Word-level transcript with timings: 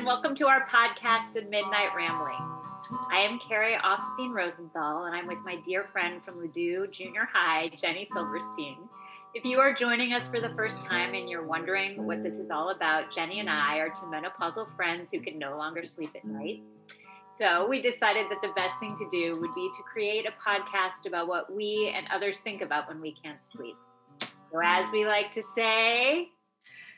and 0.00 0.06
welcome 0.06 0.34
to 0.34 0.46
our 0.46 0.66
podcast, 0.66 1.34
The 1.34 1.42
Midnight 1.42 1.94
Ramblings. 1.94 2.58
I 3.12 3.18
am 3.18 3.38
Carrie 3.38 3.76
Offstein 3.84 4.32
Rosenthal, 4.32 5.04
and 5.04 5.14
I'm 5.14 5.26
with 5.26 5.40
my 5.44 5.56
dear 5.56 5.88
friend 5.92 6.22
from 6.22 6.36
Ladue 6.36 6.90
Junior 6.90 7.28
High, 7.30 7.70
Jenny 7.78 8.08
Silverstein. 8.10 8.78
If 9.34 9.44
you 9.44 9.60
are 9.60 9.74
joining 9.74 10.14
us 10.14 10.26
for 10.26 10.40
the 10.40 10.54
first 10.56 10.80
time 10.80 11.12
and 11.12 11.28
you're 11.28 11.46
wondering 11.46 12.06
what 12.06 12.22
this 12.22 12.38
is 12.38 12.50
all 12.50 12.70
about, 12.70 13.14
Jenny 13.14 13.40
and 13.40 13.50
I 13.50 13.76
are 13.76 13.90
two 13.90 14.06
menopausal 14.06 14.74
friends 14.74 15.10
who 15.10 15.20
can 15.20 15.38
no 15.38 15.58
longer 15.58 15.84
sleep 15.84 16.12
at 16.16 16.24
night. 16.24 16.62
So 17.28 17.68
we 17.68 17.82
decided 17.82 18.24
that 18.30 18.40
the 18.40 18.52
best 18.56 18.78
thing 18.80 18.96
to 18.96 19.08
do 19.10 19.38
would 19.38 19.54
be 19.54 19.68
to 19.70 19.82
create 19.82 20.26
a 20.26 20.32
podcast 20.40 21.04
about 21.04 21.28
what 21.28 21.54
we 21.54 21.92
and 21.94 22.06
others 22.10 22.40
think 22.40 22.62
about 22.62 22.88
when 22.88 23.02
we 23.02 23.14
can't 23.22 23.44
sleep. 23.44 23.76
So, 24.22 24.62
as 24.64 24.90
we 24.92 25.04
like 25.04 25.30
to 25.32 25.42
say, 25.42 26.30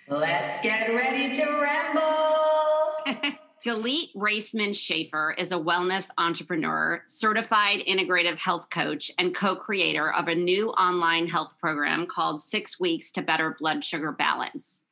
let's 0.07 0.63
get 0.63 0.95
ready 0.95 1.35
to 1.35 1.45
ramble. 1.61 2.62
Galit 3.65 4.13
Raceman 4.15 4.75
Schaefer 4.75 5.35
is 5.39 5.53
a 5.53 5.57
wellness 5.57 6.11
entrepreneur, 6.19 7.03
certified 7.07 7.81
integrative 7.89 8.39
health 8.39 8.69
coach, 8.71 9.11
and 9.19 9.35
co 9.35 9.57
creator 9.57 10.13
of 10.13 10.29
a 10.29 10.35
new 10.35 10.71
online 10.71 11.29
health 11.29 11.53
program 11.61 12.07
called 12.07 12.41
Six 12.41 12.79
Weeks 12.79 13.11
to 13.13 13.23
Better 13.23 13.57
Blood 13.59 13.85
Sugar 13.85 14.13
Balance. 14.13 14.85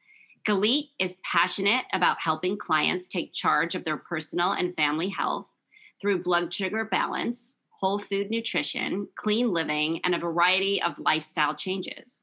Galit 0.45 0.89
is 0.99 1.19
passionate 1.23 1.85
about 1.93 2.19
helping 2.21 2.57
clients 2.57 3.07
take 3.07 3.33
charge 3.33 3.75
of 3.75 3.85
their 3.85 3.97
personal 3.97 4.53
and 4.53 4.75
family 4.75 5.09
health 5.09 5.47
through 6.01 6.23
blood 6.23 6.53
sugar 6.53 6.85
balance, 6.85 7.59
whole 7.81 7.99
food 7.99 8.31
nutrition, 8.31 9.09
clean 9.17 9.53
living, 9.53 10.01
and 10.05 10.15
a 10.15 10.19
variety 10.19 10.83
of 10.83 10.99
lifestyle 10.99 11.55
changes. 11.55 12.23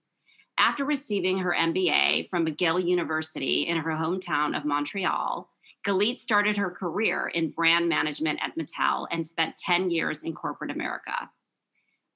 After 0.58 0.84
receiving 0.84 1.40
her 1.40 1.56
MBA 1.58 2.30
from 2.30 2.46
McGill 2.46 2.84
University 2.84 3.68
in 3.68 3.78
her 3.78 3.92
hometown 3.92 4.58
of 4.58 4.66
Montreal, 4.66 5.50
Galit 5.88 6.20
started 6.20 6.58
her 6.58 6.70
career 6.70 7.28
in 7.28 7.52
brand 7.52 7.88
management 7.88 8.40
at 8.42 8.58
Mattel 8.58 9.08
and 9.10 9.26
spent 9.26 9.58
10 9.58 9.90
years 9.90 10.22
in 10.22 10.34
corporate 10.34 10.70
America. 10.70 11.30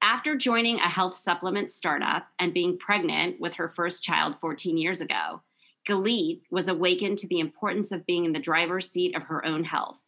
After 0.02 0.36
joining 0.36 0.80
a 0.80 0.90
health 0.90 1.16
supplement 1.16 1.70
startup 1.70 2.28
and 2.38 2.54
being 2.54 2.78
pregnant 2.78 3.40
with 3.40 3.54
her 3.54 3.70
first 3.70 4.04
child 4.04 4.36
14 4.42 4.76
years 4.76 5.00
ago, 5.00 5.42
Galit 5.88 6.42
was 6.52 6.68
awakened 6.68 7.18
to 7.20 7.28
the 7.28 7.40
importance 7.40 7.94
of 7.94 8.06
being 8.06 8.26
in 8.26 8.34
the 8.34 8.40
driver's 8.40 8.90
seat 8.90 9.16
of 9.16 9.24
her 9.24 9.46
own 9.46 9.64
health, 9.64 10.00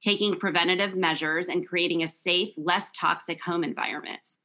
taking 0.00 0.36
preventative 0.36 0.96
measures 0.96 1.48
and 1.48 1.68
creating 1.68 2.02
a 2.02 2.08
safe, 2.08 2.54
less 2.56 2.90
toxic 2.92 3.42
home 3.42 3.64
environment. 3.64 4.36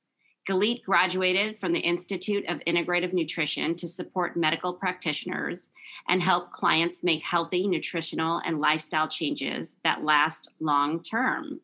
Galit 0.47 0.83
graduated 0.83 1.59
from 1.59 1.73
the 1.73 1.79
Institute 1.79 2.45
of 2.47 2.59
Integrative 2.67 3.13
Nutrition 3.13 3.75
to 3.75 3.87
support 3.87 4.37
medical 4.37 4.73
practitioners 4.73 5.71
and 6.07 6.21
help 6.21 6.51
clients 6.51 7.03
make 7.03 7.23
healthy 7.23 7.67
nutritional 7.67 8.41
and 8.45 8.59
lifestyle 8.59 9.07
changes 9.07 9.75
that 9.83 10.03
last 10.03 10.49
long 10.59 11.01
term. 11.01 11.61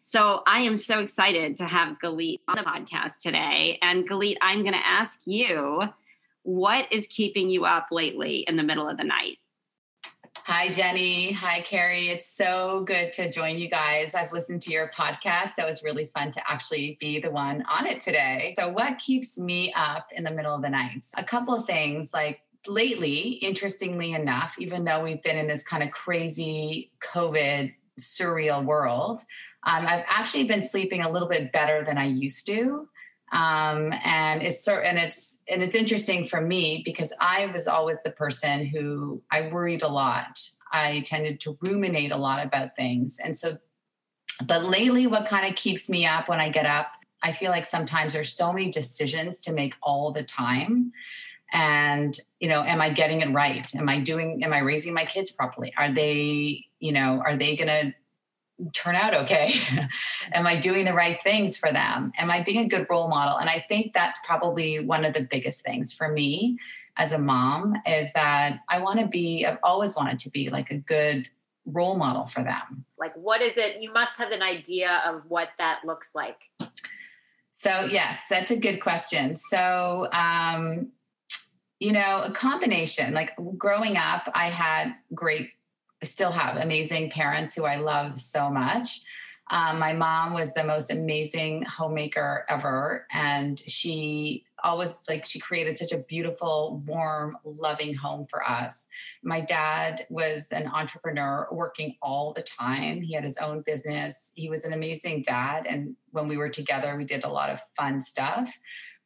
So 0.00 0.42
I 0.46 0.60
am 0.60 0.76
so 0.76 1.00
excited 1.00 1.56
to 1.58 1.66
have 1.66 1.98
Galit 2.02 2.40
on 2.48 2.56
the 2.56 2.62
podcast 2.62 3.20
today. 3.20 3.78
And 3.82 4.08
Galit, 4.08 4.36
I'm 4.40 4.62
going 4.62 4.72
to 4.72 4.86
ask 4.86 5.20
you 5.24 5.82
what 6.42 6.86
is 6.92 7.08
keeping 7.08 7.50
you 7.50 7.64
up 7.64 7.88
lately 7.90 8.44
in 8.46 8.56
the 8.56 8.62
middle 8.62 8.88
of 8.88 8.96
the 8.96 9.04
night? 9.04 9.38
Hi, 10.48 10.68
Jenny. 10.68 11.32
Hi, 11.32 11.60
Carrie. 11.62 12.08
It's 12.08 12.30
so 12.30 12.84
good 12.86 13.12
to 13.14 13.32
join 13.32 13.58
you 13.58 13.68
guys. 13.68 14.14
I've 14.14 14.30
listened 14.30 14.62
to 14.62 14.70
your 14.70 14.92
podcast, 14.94 15.54
so 15.56 15.66
it's 15.66 15.82
really 15.82 16.08
fun 16.14 16.30
to 16.30 16.40
actually 16.48 16.96
be 17.00 17.18
the 17.18 17.32
one 17.32 17.64
on 17.68 17.84
it 17.84 18.00
today. 18.00 18.54
So, 18.56 18.68
what 18.68 18.96
keeps 18.98 19.38
me 19.38 19.72
up 19.74 20.06
in 20.12 20.22
the 20.22 20.30
middle 20.30 20.54
of 20.54 20.62
the 20.62 20.70
night? 20.70 21.02
A 21.16 21.24
couple 21.24 21.52
of 21.52 21.66
things 21.66 22.14
like 22.14 22.42
lately, 22.68 23.40
interestingly 23.42 24.12
enough, 24.12 24.54
even 24.60 24.84
though 24.84 25.02
we've 25.02 25.20
been 25.20 25.36
in 25.36 25.48
this 25.48 25.64
kind 25.64 25.82
of 25.82 25.90
crazy 25.90 26.92
COVID 27.00 27.74
surreal 27.98 28.64
world, 28.64 29.22
um, 29.64 29.84
I've 29.84 30.04
actually 30.06 30.44
been 30.44 30.62
sleeping 30.62 31.02
a 31.02 31.10
little 31.10 31.28
bit 31.28 31.50
better 31.50 31.84
than 31.84 31.98
I 31.98 32.06
used 32.06 32.46
to 32.46 32.88
um, 33.32 33.92
and 34.04 34.42
it's 34.42 34.66
and 34.68 34.98
it's 34.98 35.38
and 35.48 35.62
it's 35.62 35.74
interesting 35.74 36.24
for 36.24 36.40
me 36.40 36.82
because 36.84 37.12
I 37.20 37.46
was 37.46 37.66
always 37.66 37.96
the 38.04 38.12
person 38.12 38.66
who 38.66 39.22
I 39.30 39.48
worried 39.48 39.82
a 39.82 39.88
lot. 39.88 40.40
I 40.72 41.02
tended 41.06 41.40
to 41.40 41.58
ruminate 41.60 42.12
a 42.12 42.16
lot 42.16 42.44
about 42.44 42.76
things, 42.76 43.18
and 43.22 43.36
so. 43.36 43.58
But 44.46 44.66
lately, 44.66 45.06
what 45.06 45.26
kind 45.26 45.48
of 45.48 45.56
keeps 45.56 45.88
me 45.88 46.04
up 46.04 46.28
when 46.28 46.40
I 46.40 46.50
get 46.50 46.66
up? 46.66 46.88
I 47.22 47.32
feel 47.32 47.50
like 47.50 47.64
sometimes 47.64 48.12
there's 48.12 48.34
so 48.34 48.52
many 48.52 48.70
decisions 48.70 49.40
to 49.40 49.52
make 49.52 49.74
all 49.82 50.12
the 50.12 50.22
time, 50.22 50.92
and 51.52 52.16
you 52.38 52.48
know, 52.48 52.62
am 52.62 52.80
I 52.80 52.90
getting 52.90 53.22
it 53.22 53.32
right? 53.32 53.74
Am 53.74 53.88
I 53.88 54.00
doing? 54.00 54.44
Am 54.44 54.52
I 54.52 54.58
raising 54.58 54.94
my 54.94 55.04
kids 55.04 55.30
properly? 55.32 55.72
Are 55.76 55.90
they, 55.90 56.64
you 56.78 56.92
know, 56.92 57.22
are 57.24 57.36
they 57.36 57.56
going 57.56 57.68
to 57.68 57.94
turn 58.72 58.94
out 58.94 59.14
okay? 59.14 59.54
Am 60.32 60.46
I 60.46 60.58
doing 60.58 60.84
the 60.84 60.94
right 60.94 61.22
things 61.22 61.56
for 61.56 61.72
them? 61.72 62.12
Am 62.16 62.30
I 62.30 62.42
being 62.42 62.64
a 62.64 62.68
good 62.68 62.86
role 62.88 63.08
model? 63.08 63.36
And 63.38 63.50
I 63.50 63.64
think 63.68 63.92
that's 63.92 64.18
probably 64.24 64.84
one 64.84 65.04
of 65.04 65.14
the 65.14 65.22
biggest 65.22 65.62
things 65.62 65.92
for 65.92 66.10
me 66.10 66.58
as 66.96 67.12
a 67.12 67.18
mom 67.18 67.74
is 67.86 68.10
that 68.14 68.60
I 68.68 68.80
want 68.80 69.00
to 69.00 69.06
be, 69.06 69.44
I've 69.44 69.58
always 69.62 69.94
wanted 69.94 70.18
to 70.20 70.30
be 70.30 70.48
like 70.48 70.70
a 70.70 70.78
good 70.78 71.28
role 71.66 71.96
model 71.96 72.26
for 72.26 72.42
them. 72.42 72.84
Like, 72.98 73.14
what 73.14 73.42
is 73.42 73.58
it? 73.58 73.82
You 73.82 73.92
must 73.92 74.16
have 74.18 74.30
an 74.32 74.42
idea 74.42 75.02
of 75.06 75.22
what 75.28 75.50
that 75.58 75.80
looks 75.84 76.12
like. 76.14 76.38
So, 77.58 77.88
yes, 77.90 78.18
that's 78.30 78.50
a 78.50 78.56
good 78.56 78.80
question. 78.80 79.36
So, 79.36 80.08
um, 80.12 80.92
you 81.80 81.92
know, 81.92 82.22
a 82.24 82.30
combination. 82.30 83.12
Like 83.12 83.32
growing 83.58 83.96
up, 83.96 84.30
I 84.34 84.48
had 84.48 84.94
great 85.14 85.50
still 86.06 86.32
have 86.32 86.56
amazing 86.56 87.10
parents 87.10 87.54
who 87.54 87.64
I 87.64 87.76
love 87.76 88.20
so 88.20 88.50
much. 88.50 89.00
Um, 89.48 89.78
my 89.78 89.92
mom 89.92 90.34
was 90.34 90.52
the 90.54 90.64
most 90.64 90.90
amazing 90.90 91.62
homemaker 91.62 92.44
ever, 92.48 93.06
and 93.12 93.58
she 93.60 94.44
always 94.64 94.98
like 95.08 95.24
she 95.24 95.38
created 95.38 95.78
such 95.78 95.92
a 95.92 95.98
beautiful, 95.98 96.82
warm, 96.84 97.38
loving 97.44 97.94
home 97.94 98.26
for 98.28 98.42
us. 98.42 98.88
My 99.22 99.40
dad 99.40 100.04
was 100.10 100.50
an 100.50 100.66
entrepreneur, 100.66 101.46
working 101.52 101.94
all 102.02 102.32
the 102.32 102.42
time. 102.42 103.02
He 103.02 103.14
had 103.14 103.22
his 103.22 103.38
own 103.38 103.60
business. 103.60 104.32
He 104.34 104.48
was 104.48 104.64
an 104.64 104.72
amazing 104.72 105.22
dad, 105.22 105.66
and 105.68 105.94
when 106.10 106.26
we 106.26 106.36
were 106.36 106.48
together, 106.48 106.96
we 106.96 107.04
did 107.04 107.22
a 107.22 107.28
lot 107.28 107.50
of 107.50 107.60
fun 107.76 108.00
stuff. 108.00 108.58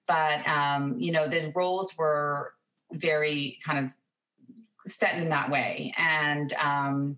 But 0.07 0.47
um, 0.49 0.99
you 0.99 1.13
know, 1.13 1.29
the 1.29 1.53
roles 1.55 1.99
were 1.99 2.55
very 2.93 3.59
kind 3.63 3.85
of 3.85 3.93
set 4.87 5.17
in 5.17 5.29
that 5.31 5.51
way. 5.51 5.93
And 5.97 6.53
um, 6.55 7.17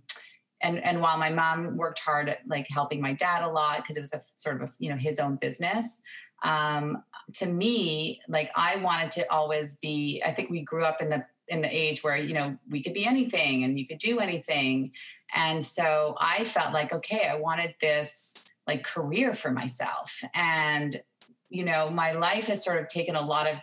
and 0.62 0.82
and 0.82 1.00
while 1.00 1.18
my 1.18 1.30
mom 1.30 1.76
worked 1.76 1.98
hard 1.98 2.28
at 2.28 2.38
like 2.46 2.66
helping 2.68 3.00
my 3.00 3.12
dad 3.12 3.42
a 3.42 3.48
lot 3.48 3.78
because 3.78 3.96
it 3.96 4.00
was 4.00 4.12
a 4.12 4.22
sort 4.34 4.62
of 4.62 4.68
a, 4.68 4.72
you 4.78 4.90
know 4.90 4.96
his 4.96 5.18
own 5.18 5.36
business. 5.36 6.00
Um, 6.44 7.02
to 7.34 7.46
me, 7.46 8.20
like 8.28 8.50
I 8.56 8.76
wanted 8.76 9.10
to 9.12 9.30
always 9.30 9.76
be. 9.76 10.22
I 10.24 10.32
think 10.32 10.50
we 10.50 10.62
grew 10.62 10.84
up 10.84 11.00
in 11.00 11.10
the 11.10 11.24
in 11.48 11.60
the 11.60 11.68
age 11.68 12.02
where 12.02 12.16
you 12.16 12.34
know 12.34 12.56
we 12.70 12.82
could 12.82 12.94
be 12.94 13.04
anything 13.04 13.64
and 13.64 13.78
you 13.78 13.86
could 13.86 13.98
do 13.98 14.20
anything, 14.20 14.92
and 15.34 15.62
so 15.62 16.16
I 16.20 16.44
felt 16.44 16.72
like 16.72 16.92
okay, 16.92 17.26
I 17.26 17.36
wanted 17.36 17.74
this 17.80 18.48
like 18.66 18.84
career 18.84 19.34
for 19.34 19.50
myself, 19.50 20.22
and 20.34 21.00
you 21.48 21.64
know 21.64 21.90
my 21.90 22.12
life 22.12 22.46
has 22.46 22.64
sort 22.64 22.80
of 22.80 22.88
taken 22.88 23.16
a 23.16 23.22
lot 23.22 23.46
of 23.46 23.58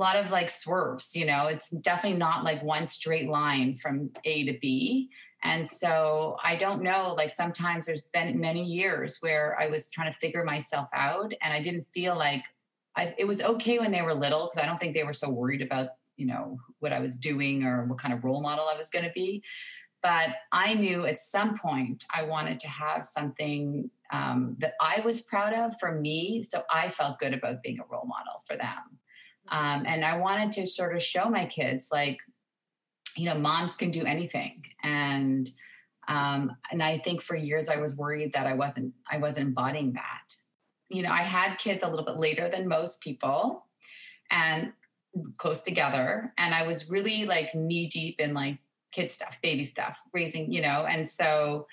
a 0.00 0.02
lot 0.02 0.16
of 0.16 0.30
like 0.30 0.48
swerves, 0.48 1.14
you 1.14 1.26
know, 1.26 1.46
it's 1.46 1.68
definitely 1.70 2.18
not 2.18 2.42
like 2.42 2.62
one 2.62 2.86
straight 2.86 3.28
line 3.28 3.76
from 3.76 4.10
A 4.24 4.46
to 4.46 4.58
B. 4.60 5.10
And 5.42 5.66
so 5.66 6.36
I 6.42 6.56
don't 6.56 6.82
know, 6.82 7.14
like 7.16 7.28
sometimes 7.28 7.86
there's 7.86 8.02
been 8.14 8.40
many 8.40 8.64
years 8.64 9.18
where 9.20 9.58
I 9.60 9.68
was 9.68 9.90
trying 9.90 10.10
to 10.10 10.18
figure 10.18 10.44
myself 10.44 10.88
out 10.94 11.32
and 11.42 11.52
I 11.52 11.62
didn't 11.62 11.86
feel 11.92 12.16
like 12.16 12.42
I, 12.96 13.14
it 13.18 13.26
was 13.26 13.42
okay 13.42 13.78
when 13.78 13.92
they 13.92 14.02
were 14.02 14.14
little 14.14 14.46
because 14.46 14.62
I 14.62 14.66
don't 14.66 14.80
think 14.80 14.94
they 14.94 15.04
were 15.04 15.12
so 15.12 15.28
worried 15.28 15.62
about, 15.62 15.90
you 16.16 16.26
know, 16.26 16.58
what 16.78 16.92
I 16.92 17.00
was 17.00 17.18
doing 17.18 17.64
or 17.64 17.84
what 17.84 17.98
kind 17.98 18.14
of 18.14 18.24
role 18.24 18.40
model 18.40 18.68
I 18.68 18.76
was 18.76 18.90
going 18.90 19.04
to 19.04 19.12
be. 19.12 19.42
But 20.02 20.30
I 20.50 20.74
knew 20.74 21.04
at 21.04 21.18
some 21.18 21.58
point 21.58 22.06
I 22.14 22.22
wanted 22.22 22.58
to 22.60 22.68
have 22.68 23.04
something 23.04 23.90
um, 24.10 24.56
that 24.60 24.74
I 24.80 25.02
was 25.04 25.20
proud 25.20 25.52
of 25.52 25.78
for 25.78 25.92
me. 25.92 26.42
So 26.42 26.62
I 26.72 26.88
felt 26.88 27.18
good 27.18 27.34
about 27.34 27.62
being 27.62 27.80
a 27.80 27.84
role 27.90 28.06
model 28.06 28.42
for 28.46 28.56
them. 28.56 28.99
Um, 29.50 29.84
and 29.86 30.04
I 30.04 30.18
wanted 30.18 30.52
to 30.52 30.66
sort 30.66 30.94
of 30.94 31.02
show 31.02 31.28
my 31.28 31.46
kids, 31.46 31.88
like, 31.90 32.18
you 33.16 33.26
know, 33.26 33.34
moms 33.34 33.74
can 33.74 33.90
do 33.90 34.04
anything. 34.04 34.62
And 34.82 35.50
um, 36.08 36.56
and 36.72 36.82
I 36.82 36.98
think 36.98 37.22
for 37.22 37.36
years 37.36 37.68
I 37.68 37.76
was 37.76 37.96
worried 37.96 38.32
that 38.32 38.46
I 38.46 38.54
wasn't 38.54 38.94
I 39.10 39.18
wasn't 39.18 39.48
embodying 39.48 39.92
that. 39.94 40.34
You 40.88 41.02
know, 41.02 41.10
I 41.10 41.22
had 41.22 41.56
kids 41.56 41.82
a 41.82 41.88
little 41.88 42.04
bit 42.04 42.16
later 42.16 42.48
than 42.48 42.66
most 42.66 43.00
people, 43.00 43.66
and 44.30 44.72
close 45.36 45.62
together, 45.62 46.32
and 46.38 46.54
I 46.54 46.66
was 46.66 46.90
really 46.90 47.26
like 47.26 47.54
knee 47.54 47.86
deep 47.86 48.20
in 48.20 48.34
like 48.34 48.58
kid 48.92 49.10
stuff, 49.10 49.38
baby 49.42 49.64
stuff, 49.64 50.00
raising, 50.12 50.52
you 50.52 50.62
know, 50.62 50.84
and 50.88 51.08
so 51.08 51.66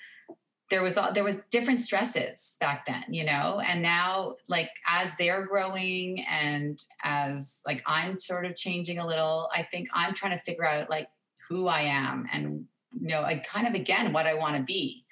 there 0.70 0.82
was 0.82 0.96
all 0.96 1.12
there 1.12 1.24
was 1.24 1.42
different 1.50 1.80
stresses 1.80 2.56
back 2.60 2.84
then 2.86 3.04
you 3.08 3.24
know 3.24 3.60
and 3.66 3.80
now 3.80 4.34
like 4.48 4.70
as 4.86 5.14
they're 5.16 5.46
growing 5.46 6.24
and 6.28 6.84
as 7.02 7.60
like 7.66 7.82
i'm 7.86 8.18
sort 8.18 8.44
of 8.44 8.54
changing 8.54 8.98
a 8.98 9.06
little 9.06 9.48
i 9.54 9.62
think 9.62 9.88
i'm 9.94 10.14
trying 10.14 10.36
to 10.36 10.44
figure 10.44 10.66
out 10.66 10.90
like 10.90 11.08
who 11.48 11.66
i 11.68 11.80
am 11.80 12.26
and 12.32 12.66
you 12.92 13.08
know, 13.08 13.22
I 13.22 13.36
kind 13.38 13.66
of 13.66 13.74
again 13.74 14.12
what 14.12 14.26
I 14.26 14.34
want 14.34 14.56
to 14.56 14.62
be. 14.62 15.04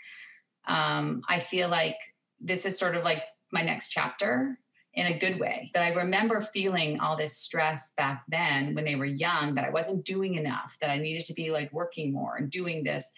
Um, 0.67 1.23
I 1.29 1.39
feel 1.39 1.69
like 1.69 1.97
this 2.41 2.67
is 2.67 2.79
sort 2.79 2.97
of 2.97 3.05
like 3.05 3.23
my 3.53 3.63
next 3.63 3.89
chapter 3.89 4.59
in 4.95 5.07
a 5.07 5.19
good 5.19 5.39
way. 5.39 5.71
That 5.75 5.83
I 5.83 5.91
remember 5.91 6.41
feeling 6.41 7.01
all 7.01 7.17
this 7.17 7.37
stress 7.37 7.89
back 7.97 8.25
then 8.29 8.75
when 8.75 8.85
they 8.85 8.97
were 8.97 9.05
young 9.05 9.55
that 9.55 9.65
I 9.65 9.71
wasn't 9.71 10.05
doing 10.05 10.35
enough, 10.35 10.77
that 10.81 10.91
I 10.91 10.99
needed 10.99 11.25
to 11.27 11.35
be 11.35 11.51
like 11.51 11.73
working 11.73 12.13
more 12.13 12.37
and 12.37 12.51
doing 12.51 12.83
this 12.83 13.11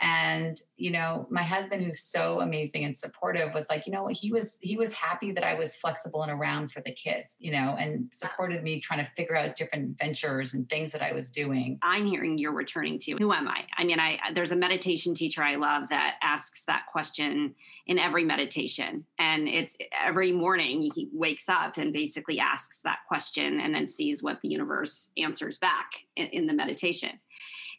and 0.00 0.62
you 0.76 0.90
know 0.90 1.26
my 1.30 1.42
husband 1.42 1.84
who's 1.84 2.00
so 2.00 2.40
amazing 2.40 2.84
and 2.84 2.96
supportive 2.96 3.52
was 3.54 3.66
like 3.68 3.86
you 3.86 3.92
know 3.92 4.08
he 4.08 4.32
was 4.32 4.58
he 4.60 4.76
was 4.76 4.92
happy 4.92 5.30
that 5.30 5.44
i 5.44 5.54
was 5.54 5.74
flexible 5.74 6.22
and 6.22 6.32
around 6.32 6.70
for 6.70 6.80
the 6.80 6.92
kids 6.92 7.36
you 7.38 7.52
know 7.52 7.76
and 7.78 8.08
supported 8.12 8.62
me 8.62 8.80
trying 8.80 9.04
to 9.04 9.10
figure 9.12 9.36
out 9.36 9.56
different 9.56 9.96
ventures 9.98 10.54
and 10.54 10.68
things 10.68 10.92
that 10.92 11.02
i 11.02 11.12
was 11.12 11.30
doing. 11.30 11.78
I'm 11.82 12.06
hearing 12.06 12.38
you're 12.38 12.52
returning 12.52 12.98
to 13.00 13.16
who 13.16 13.32
am 13.32 13.48
i? 13.48 13.64
I 13.76 13.84
mean 13.84 14.00
i 14.00 14.18
there's 14.34 14.52
a 14.52 14.56
meditation 14.56 15.14
teacher 15.14 15.42
i 15.42 15.56
love 15.56 15.88
that 15.90 16.16
asks 16.22 16.64
that 16.66 16.86
question 16.90 17.54
in 17.86 17.98
every 17.98 18.24
meditation. 18.24 19.04
And 19.18 19.46
it's 19.46 19.76
every 19.92 20.32
morning 20.32 20.90
he 20.94 21.08
wakes 21.12 21.48
up 21.48 21.76
and 21.76 21.92
basically 21.92 22.40
asks 22.40 22.80
that 22.82 23.00
question 23.06 23.60
and 23.60 23.74
then 23.74 23.86
sees 23.86 24.22
what 24.22 24.40
the 24.40 24.48
universe 24.48 25.10
answers 25.18 25.58
back 25.58 25.92
in, 26.16 26.26
in 26.28 26.46
the 26.46 26.54
meditation. 26.54 27.20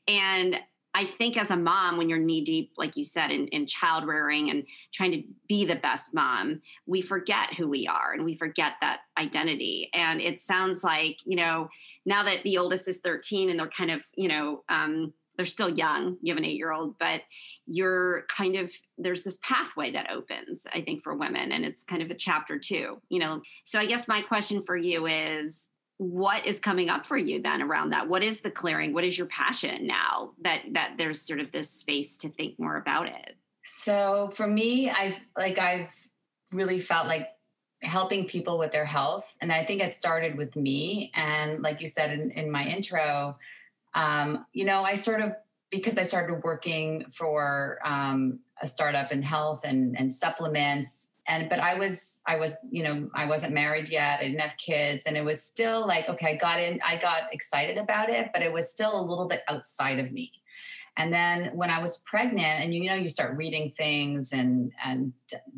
And 0.08 0.60
I 0.96 1.04
think 1.04 1.36
as 1.38 1.52
a 1.52 1.58
mom, 1.58 1.98
when 1.98 2.08
you're 2.08 2.18
knee 2.18 2.42
deep, 2.42 2.72
like 2.78 2.96
you 2.96 3.04
said, 3.04 3.30
in, 3.30 3.50
in 3.50 3.68
child 3.68 4.08
rearing 4.08 4.50
and 4.50 4.66
trying 4.94 5.12
to 5.12 5.24
be 5.46 5.66
the 5.66 5.76
best 5.76 6.14
mom, 6.14 6.62
we 6.88 7.02
forget 7.02 7.54
who 7.54 7.68
we 7.68 7.86
are 7.86 8.14
and 8.14 8.24
we 8.24 8.38
forget 8.38 8.76
that 8.80 9.02
identity. 9.18 9.90
And 9.94 10.22
it 10.22 10.40
sounds 10.40 10.86
like, 10.86 11.18
you 11.26 11.36
know, 11.36 11.68
now 12.06 12.24
that 12.24 12.44
the 12.44 12.58
oldest 12.58 12.88
is 12.88 13.00
13 13.00 13.50
and 13.50 13.60
they're 13.60 13.68
kind 13.68 13.92
of, 13.92 14.04
you 14.16 14.30
know, 14.30 14.64
um, 14.70 15.14
they're 15.36 15.46
still 15.46 15.70
young, 15.70 16.16
you 16.22 16.32
have 16.32 16.38
an 16.38 16.46
eight 16.46 16.56
year 16.56 16.72
old, 16.72 16.98
but 16.98 17.24
you're 17.68 18.24
kind 18.30 18.56
of, 18.56 18.72
there's 18.98 19.24
this 19.24 19.38
pathway 19.44 19.92
that 19.92 20.10
opens, 20.10 20.66
I 20.74 20.80
think, 20.80 21.04
for 21.04 21.14
women. 21.14 21.52
And 21.52 21.66
it's 21.66 21.84
kind 21.84 22.04
of 22.04 22.10
a 22.10 22.16
chapter 22.16 22.58
two, 22.58 23.02
you 23.10 23.20
know. 23.20 23.42
So 23.66 23.80
I 23.80 23.86
guess 23.86 24.08
my 24.08 24.22
question 24.22 24.64
for 24.64 24.78
you 24.78 25.08
is, 25.08 25.72
what 25.98 26.46
is 26.46 26.60
coming 26.60 26.90
up 26.90 27.06
for 27.06 27.18
you 27.18 27.42
then 27.42 27.62
around 27.62 27.92
that? 27.92 28.10
What 28.10 28.24
is 28.24 28.42
the 28.42 28.52
clearing? 28.52 28.94
What 28.94 29.04
is 29.04 29.18
your 29.18 29.28
passion 29.28 29.88
now 29.88 30.32
that 30.42 30.64
that 30.74 30.96
there's 30.98 31.22
sort 31.22 31.40
of 31.40 31.52
this 31.52 31.70
space 31.70 32.18
to 32.18 32.30
think 32.30 32.60
more 32.60 32.78
about 32.78 33.08
it? 33.08 33.36
So 33.66 34.30
for 34.34 34.48
me 34.48 34.90
i've 34.90 35.20
like 35.36 35.58
i've 35.58 35.94
really 36.54 36.80
felt 36.80 37.08
like 37.08 37.30
helping 37.82 38.26
people 38.26 38.58
with 38.58 38.72
their 38.72 38.86
health 38.86 39.36
and 39.42 39.52
i 39.52 39.64
think 39.64 39.82
it 39.82 39.94
started 39.94 40.38
with 40.38 40.56
me 40.56 41.12
and 41.14 41.62
like 41.62 41.82
you 41.82 41.88
said 41.88 42.12
in, 42.12 42.32
in 42.32 42.50
my 42.50 42.66
intro 42.66 43.38
um, 43.94 44.46
you 44.54 44.66
know 44.66 44.84
i 44.84 44.96
sort 44.96 45.22
of 45.22 45.34
because 45.72 45.98
i 45.98 46.04
started 46.04 46.42
working 46.44 47.06
for 47.12 47.80
um, 47.84 48.40
a 48.62 48.68
startup 48.68 49.12
in 49.12 49.22
health 49.22 49.62
and, 49.64 49.98
and 50.00 50.14
supplements 50.14 51.10
and 51.28 51.50
but 51.50 51.60
i 51.60 51.78
was 51.78 52.22
i 52.28 52.36
was 52.36 52.58
you 52.70 52.84
know 52.84 53.10
i 53.14 53.26
wasn't 53.26 53.54
married 53.54 53.90
yet. 53.90 54.20
I 54.20 54.24
didn't 54.24 54.40
have 54.40 54.58
kids. 54.58 55.06
And 55.06 55.18
it 55.18 55.24
was 55.24 55.44
still 55.44 55.86
like 55.88 56.08
okay 56.10 56.34
i 56.34 56.36
got 56.36 56.60
in 56.60 56.80
i 56.86 56.98
got 56.98 57.34
excited 57.34 57.78
about 57.78 58.10
it 58.10 58.30
but 58.34 58.42
it 58.42 58.52
was 58.52 58.70
still 58.70 59.00
a 59.00 59.02
little 59.02 59.28
bit 59.28 59.42
outside 59.48 60.00
of 60.00 60.12
me. 60.12 60.32
And 60.98 61.14
then 61.14 61.52
when 61.54 61.70
i 61.70 61.82
was 61.82 62.00
pregnant 62.00 62.64
and 62.64 62.74
you 62.74 62.90
know 62.90 62.96
you 62.96 63.10
start 63.10 63.38
reading 63.38 63.72
things 63.72 64.32
and 64.32 64.72
and 64.84 65.14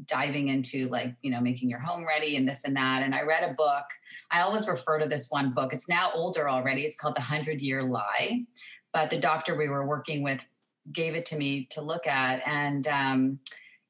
diving 0.06 0.48
into 0.48 0.88
like 0.90 1.14
you 1.22 1.32
know 1.32 1.42
making 1.42 1.70
your 1.70 1.80
home 1.80 2.06
ready 2.06 2.36
and 2.38 2.48
this 2.48 2.64
and 2.64 2.76
that. 2.76 3.04
And 3.04 3.14
i 3.14 3.22
read 3.22 3.44
a 3.44 3.54
book. 3.54 3.86
I 4.32 4.42
always 4.42 4.68
refer 4.68 5.00
to 5.00 5.08
this 5.08 5.30
one 5.30 5.54
book. 5.54 5.74
It's 5.74 5.90
now 5.90 6.12
older 6.14 6.50
already. 6.50 6.84
It's 6.86 6.98
called 6.98 7.16
the 7.16 7.22
hundred 7.22 7.62
year 7.62 7.84
lie. 7.84 8.46
But 8.94 9.10
the 9.10 9.20
doctor 9.20 9.56
we 9.56 9.70
were 9.70 9.86
working 9.86 10.24
with 10.24 10.44
gave 10.92 11.16
it 11.16 11.26
to 11.28 11.38
me 11.38 11.68
to 11.72 11.82
look 11.82 12.08
at. 12.08 12.42
And 12.48 12.88
um, 12.88 13.40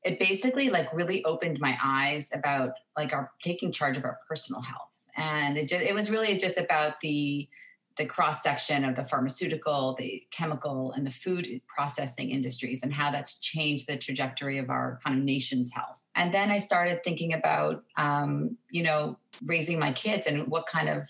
it 0.08 0.20
basically 0.20 0.70
like 0.70 0.92
really 0.94 1.24
opened 1.26 1.60
my 1.60 1.78
eyes 1.84 2.32
about 2.34 2.72
like 2.96 3.12
our 3.14 3.32
taking 3.42 3.74
charge 3.74 3.98
of 3.98 4.06
our 4.06 4.20
personal 4.28 4.62
health. 4.62 4.90
And 5.18 5.58
it 5.58 5.68
just 5.68 5.84
it 5.84 5.94
was 5.94 6.10
really 6.10 6.38
just 6.38 6.58
about 6.58 7.02
the 7.02 7.50
the 7.98 8.06
cross 8.06 8.44
section 8.44 8.86
of 8.86 8.96
the 8.96 9.04
pharmaceutical 9.04 9.96
the 10.00 10.24
chemical 10.32 10.94
and 10.94 11.06
the 11.06 11.12
food 11.12 11.62
processing 11.68 12.30
industries 12.30 12.84
and 12.84 12.94
how 12.94 13.12
that's 13.12 13.40
changed 13.40 13.88
the 13.88 13.98
trajectory 13.98 14.60
of 14.60 14.70
our 14.70 15.00
kind 15.04 15.18
of 15.18 15.26
nation's 15.26 15.74
health. 15.74 16.00
And 16.16 16.34
then 16.34 16.52
i 16.52 16.60
started 16.60 17.04
thinking 17.04 17.34
about 17.34 17.84
um, 17.98 18.58
you 18.70 18.84
know 18.84 19.18
raising 19.46 19.78
my 19.78 19.92
kids 19.92 20.26
and 20.26 20.48
what 20.48 20.68
kind 20.68 20.88
of 20.88 21.10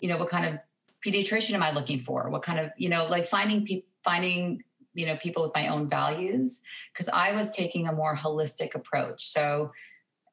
you 0.00 0.08
know 0.08 0.18
what 0.18 0.28
kind 0.28 0.46
of 0.46 0.60
pediatrician 1.04 1.54
am 1.54 1.62
i 1.64 1.72
looking 1.72 2.00
for? 2.00 2.30
What 2.30 2.42
kind 2.42 2.60
of 2.60 2.70
you 2.76 2.90
know 2.90 3.06
like 3.06 3.26
finding 3.26 3.66
people 3.66 3.88
finding 4.04 4.62
you 4.96 5.06
know 5.06 5.16
people 5.16 5.42
with 5.42 5.52
my 5.54 5.68
own 5.68 5.88
values 5.88 6.62
because 6.92 7.08
i 7.10 7.32
was 7.32 7.50
taking 7.50 7.86
a 7.86 7.92
more 7.92 8.16
holistic 8.16 8.74
approach. 8.74 9.28
So 9.28 9.72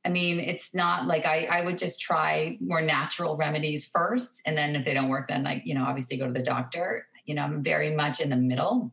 i 0.05 0.09
mean 0.09 0.39
it's 0.39 0.73
not 0.73 1.05
like 1.05 1.25
I, 1.25 1.45
I 1.45 1.61
would 1.65 1.77
just 1.77 2.01
try 2.01 2.57
more 2.59 2.81
natural 2.81 3.37
remedies 3.37 3.85
first 3.85 4.41
and 4.45 4.57
then 4.57 4.75
if 4.75 4.85
they 4.85 4.93
don't 4.93 5.09
work 5.09 5.27
then 5.27 5.43
like 5.43 5.63
you 5.65 5.75
know 5.75 5.83
obviously 5.83 6.17
go 6.17 6.25
to 6.25 6.33
the 6.33 6.43
doctor. 6.43 7.07
You 7.25 7.35
know 7.35 7.43
i'm 7.43 7.63
very 7.63 7.95
much 7.95 8.19
in 8.19 8.29
the 8.29 8.35
middle. 8.35 8.91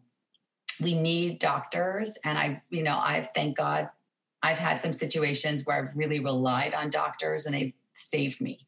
We 0.80 0.94
need 0.94 1.38
doctors 1.38 2.18
and 2.24 2.36
i've 2.36 2.60
you 2.70 2.82
know 2.82 2.98
i've 2.98 3.28
thank 3.34 3.56
god 3.56 3.90
i've 4.42 4.58
had 4.58 4.80
some 4.80 4.92
situations 4.92 5.64
where 5.64 5.76
i've 5.76 5.96
really 5.96 6.20
relied 6.20 6.74
on 6.74 6.90
doctors 6.90 7.46
and 7.46 7.54
they've 7.54 7.74
saved 7.94 8.40
me. 8.40 8.66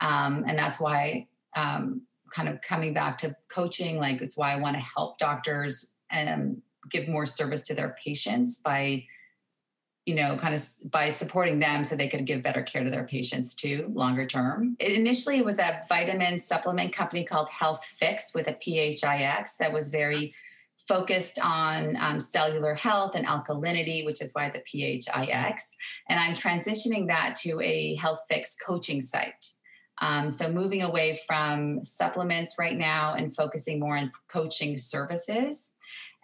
Um, 0.00 0.44
and 0.48 0.58
that's 0.58 0.80
why 0.80 1.28
um, 1.54 2.02
kind 2.32 2.48
of 2.48 2.60
coming 2.62 2.94
back 2.94 3.18
to 3.18 3.36
coaching 3.48 3.98
like 3.98 4.22
it's 4.22 4.36
why 4.36 4.52
i 4.52 4.56
want 4.56 4.74
to 4.74 4.82
help 4.82 5.18
doctors 5.18 5.92
um, 6.12 6.62
give 6.90 7.08
more 7.08 7.26
service 7.26 7.62
to 7.68 7.74
their 7.74 7.96
patients 8.04 8.58
by 8.58 9.04
you 10.04 10.14
know 10.16 10.36
kind 10.36 10.54
of 10.54 10.68
by 10.90 11.08
supporting 11.08 11.58
them 11.58 11.84
so 11.84 11.94
they 11.94 12.08
could 12.08 12.26
give 12.26 12.42
better 12.42 12.62
care 12.62 12.82
to 12.82 12.90
their 12.90 13.04
patients 13.04 13.54
too 13.54 13.90
longer 13.94 14.26
term. 14.26 14.76
It, 14.80 14.92
initially 14.92 15.38
it 15.38 15.44
was 15.44 15.58
a 15.58 15.82
vitamin 15.88 16.40
supplement 16.40 16.92
company 16.92 17.24
called 17.24 17.48
health 17.50 17.84
fix 17.84 18.34
with 18.34 18.48
a 18.48 18.56
phix 18.60 19.56
that 19.56 19.72
was 19.72 19.88
very 19.88 20.34
focused 20.88 21.38
on 21.38 21.96
um, 22.00 22.18
cellular 22.18 22.74
health 22.74 23.14
and 23.14 23.24
alkalinity 23.24 24.04
which 24.04 24.20
is 24.20 24.34
why 24.34 24.50
the 24.50 24.60
phix 24.66 25.76
and 26.08 26.18
i'm 26.18 26.34
transitioning 26.34 27.06
that 27.06 27.36
to 27.36 27.60
a 27.60 27.94
health 27.96 28.20
fix 28.28 28.56
coaching 28.56 29.00
site. 29.00 29.46
Um, 30.00 30.32
so 30.32 30.50
moving 30.50 30.82
away 30.82 31.20
from 31.28 31.84
supplements 31.84 32.56
right 32.58 32.76
now 32.76 33.14
and 33.14 33.32
focusing 33.32 33.78
more 33.78 33.96
on 33.96 34.10
coaching 34.26 34.76
services 34.76 35.71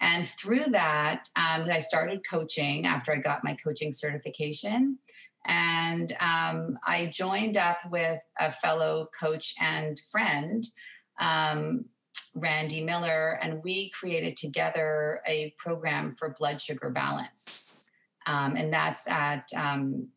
and 0.00 0.28
through 0.28 0.64
that, 0.70 1.28
um, 1.36 1.68
I 1.68 1.80
started 1.80 2.20
coaching 2.28 2.86
after 2.86 3.12
I 3.12 3.16
got 3.16 3.44
my 3.44 3.56
coaching 3.62 3.92
certification. 3.92 4.98
And 5.46 6.12
um, 6.20 6.78
I 6.86 7.06
joined 7.12 7.56
up 7.56 7.78
with 7.90 8.20
a 8.38 8.52
fellow 8.52 9.08
coach 9.18 9.54
and 9.60 9.98
friend, 10.10 10.64
um, 11.18 11.86
Randy 12.34 12.84
Miller, 12.84 13.38
and 13.42 13.62
we 13.64 13.90
created 13.90 14.36
together 14.36 15.22
a 15.26 15.54
program 15.58 16.14
for 16.16 16.34
blood 16.38 16.60
sugar 16.60 16.90
balance. 16.90 17.88
Um, 18.26 18.56
and 18.56 18.72
that's 18.72 19.08
at 19.08 19.48
um, 19.56 20.08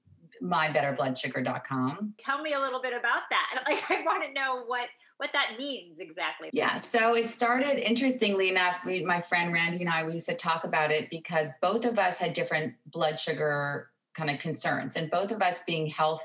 mybetterbloodsugar.com. 0.43 2.13
Tell 2.17 2.41
me 2.41 2.53
a 2.53 2.59
little 2.59 2.81
bit 2.81 2.93
about 2.93 3.21
that. 3.29 3.63
Like, 3.67 3.89
I 3.89 4.03
want 4.03 4.23
to 4.23 4.33
know 4.33 4.63
what 4.65 4.89
what 5.21 5.29
that 5.33 5.59
means 5.59 5.99
exactly. 5.99 6.49
Yeah. 6.51 6.77
So 6.77 7.13
it 7.13 7.29
started 7.29 7.77
interestingly 7.87 8.49
enough. 8.49 8.83
We, 8.83 9.03
my 9.03 9.21
friend 9.21 9.53
Randy 9.53 9.81
and 9.81 9.89
I, 9.89 10.03
we 10.03 10.13
used 10.13 10.25
to 10.25 10.33
talk 10.33 10.63
about 10.63 10.89
it 10.89 11.11
because 11.11 11.51
both 11.61 11.85
of 11.85 11.99
us 11.99 12.17
had 12.17 12.33
different 12.33 12.73
blood 12.87 13.19
sugar 13.19 13.91
kind 14.15 14.31
of 14.31 14.39
concerns, 14.39 14.95
and 14.95 15.11
both 15.11 15.29
of 15.31 15.43
us 15.43 15.61
being 15.67 15.85
health 15.85 16.23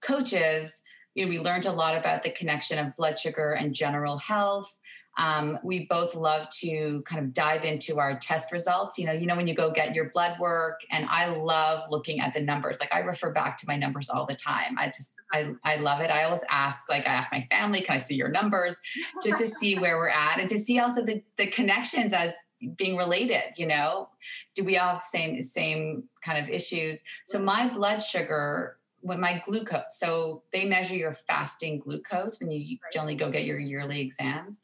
coaches, 0.00 0.80
you 1.14 1.26
know, 1.26 1.28
we 1.28 1.38
learned 1.38 1.66
a 1.66 1.72
lot 1.72 1.94
about 1.94 2.22
the 2.22 2.30
connection 2.30 2.78
of 2.78 2.96
blood 2.96 3.18
sugar 3.18 3.52
and 3.52 3.74
general 3.74 4.16
health. 4.16 4.74
Um, 5.18 5.58
we 5.62 5.86
both 5.90 6.14
love 6.14 6.48
to 6.60 7.02
kind 7.04 7.22
of 7.22 7.34
dive 7.34 7.66
into 7.66 7.98
our 7.98 8.18
test 8.18 8.52
results. 8.52 8.96
You 8.96 9.04
know, 9.04 9.12
you 9.12 9.26
know 9.26 9.36
when 9.36 9.48
you 9.48 9.54
go 9.54 9.70
get 9.70 9.94
your 9.94 10.08
blood 10.14 10.40
work, 10.40 10.80
and 10.90 11.04
I 11.10 11.26
love 11.26 11.82
looking 11.90 12.20
at 12.20 12.32
the 12.32 12.40
numbers. 12.40 12.78
Like 12.80 12.94
I 12.94 13.00
refer 13.00 13.32
back 13.34 13.58
to 13.58 13.66
my 13.68 13.76
numbers 13.76 14.08
all 14.08 14.24
the 14.24 14.34
time. 14.34 14.78
I 14.78 14.86
just 14.86 15.12
I, 15.32 15.52
I 15.64 15.76
love 15.76 16.00
it. 16.00 16.10
I 16.10 16.24
always 16.24 16.44
ask, 16.50 16.88
like 16.88 17.06
I 17.06 17.12
ask 17.12 17.32
my 17.32 17.42
family, 17.42 17.80
can 17.80 17.94
I 17.94 17.98
see 17.98 18.14
your 18.14 18.28
numbers? 18.28 18.80
Just 19.22 19.38
to 19.38 19.46
see 19.46 19.78
where 19.78 19.96
we're 19.96 20.08
at 20.08 20.38
and 20.38 20.48
to 20.48 20.58
see 20.58 20.78
also 20.78 21.04
the, 21.04 21.22
the 21.36 21.46
connections 21.46 22.12
as 22.12 22.34
being 22.76 22.96
related, 22.96 23.54
you 23.56 23.66
know? 23.66 24.08
Do 24.54 24.64
we 24.64 24.76
all 24.76 24.94
have 24.94 24.98
the 24.98 25.18
same 25.18 25.40
same 25.42 26.04
kind 26.22 26.42
of 26.42 26.50
issues? 26.50 27.02
So 27.26 27.38
my 27.38 27.68
blood 27.68 28.02
sugar, 28.02 28.76
when 29.00 29.20
my 29.20 29.42
glucose, 29.46 29.98
so 29.98 30.42
they 30.52 30.66
measure 30.66 30.94
your 30.94 31.14
fasting 31.14 31.78
glucose 31.78 32.40
when 32.40 32.50
you 32.50 32.78
generally 32.92 33.14
go 33.14 33.30
get 33.30 33.44
your 33.44 33.58
yearly 33.58 34.00
exams. 34.00 34.60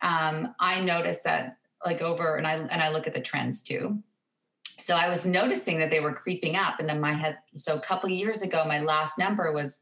Um, 0.00 0.54
I 0.58 0.80
noticed 0.80 1.24
that 1.24 1.58
like 1.84 2.00
over 2.00 2.36
and 2.36 2.46
I 2.46 2.54
and 2.54 2.82
I 2.82 2.90
look 2.90 3.06
at 3.06 3.12
the 3.12 3.20
trends 3.20 3.60
too 3.60 4.02
so 4.84 4.94
I 4.94 5.08
was 5.08 5.24
noticing 5.24 5.78
that 5.78 5.90
they 5.90 6.00
were 6.00 6.12
creeping 6.12 6.56
up, 6.56 6.78
and 6.78 6.86
then 6.86 7.00
my 7.00 7.14
head. 7.14 7.38
So 7.54 7.74
a 7.74 7.80
couple 7.80 8.10
years 8.10 8.42
ago, 8.42 8.66
my 8.66 8.80
last 8.80 9.16
number 9.16 9.50
was 9.50 9.80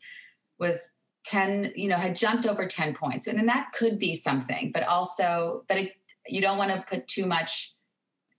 was 0.62 0.92
10 1.24 1.72
you 1.76 1.88
know 1.88 1.96
had 1.96 2.16
jumped 2.16 2.46
over 2.46 2.66
10 2.66 2.94
points. 2.94 3.26
And 3.26 3.38
then 3.38 3.46
that 3.46 3.72
could 3.72 3.98
be 3.98 4.14
something 4.14 4.70
but 4.72 4.84
also 4.84 5.64
but 5.68 5.76
it, 5.76 5.92
you 6.26 6.40
don't 6.40 6.56
want 6.56 6.70
to 6.70 6.84
put 6.88 7.06
too 7.06 7.26
much 7.26 7.74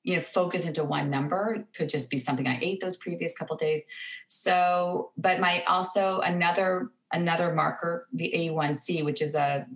you 0.03 0.15
know 0.15 0.22
focus 0.22 0.65
into 0.65 0.84
one 0.84 1.10
number. 1.10 1.56
It 1.56 1.65
could 1.75 1.89
just 1.89 2.10
be 2.10 2.18
something 2.18 2.48
i 2.48 2.60
ate 2.62 2.80
those 2.82 2.98
previous 2.98 3.36
couple 3.36 3.56
days. 3.56 3.86
So 4.27 5.12
but 5.18 5.39
my 5.39 5.63
also 5.63 6.20
another 6.22 6.89
another 7.12 7.53
marker 7.53 8.08
the 8.12 8.34
a1c 8.36 9.06
which 9.06 9.22
is 9.22 9.36
a 9.36 9.68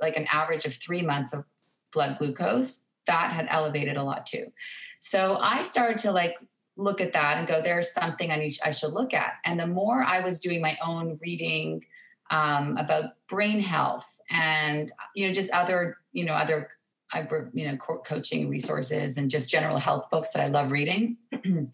like 0.00 0.16
an 0.16 0.26
average 0.32 0.64
of 0.64 0.74
three 0.74 1.02
months 1.02 1.32
of 1.32 1.44
blood 1.92 2.18
glucose 2.18 2.84
that 3.06 3.32
had 3.32 3.46
elevated 3.50 3.96
a 3.96 4.02
lot 4.02 4.26
too. 4.26 4.46
So 5.00 5.38
i 5.40 5.62
started 5.62 5.98
to 5.98 6.12
like 6.12 6.36
look 6.78 7.00
at 7.00 7.12
that 7.12 7.36
and 7.38 7.46
go 7.46 7.60
there's 7.60 7.92
something 7.92 8.30
i 8.30 8.36
need 8.36 8.52
i 8.64 8.70
should 8.70 8.92
look 8.92 9.12
at 9.12 9.34
and 9.44 9.60
the 9.60 9.66
more 9.66 10.02
i 10.02 10.20
was 10.20 10.38
doing 10.38 10.60
my 10.60 10.78
own 10.82 11.18
reading 11.20 11.84
um, 12.30 12.76
about 12.76 13.12
brain 13.28 13.60
health 13.60 14.06
and 14.30 14.92
you 15.14 15.26
know 15.26 15.32
just 15.32 15.50
other 15.50 15.96
you 16.12 16.24
know 16.24 16.34
other 16.34 16.68
you 17.52 17.66
know 17.66 17.76
coaching 17.76 18.48
resources 18.48 19.16
and 19.16 19.30
just 19.30 19.48
general 19.48 19.78
health 19.78 20.10
books 20.10 20.30
that 20.32 20.42
I 20.42 20.48
love 20.48 20.70
reading. 20.70 21.16
um, 21.32 21.70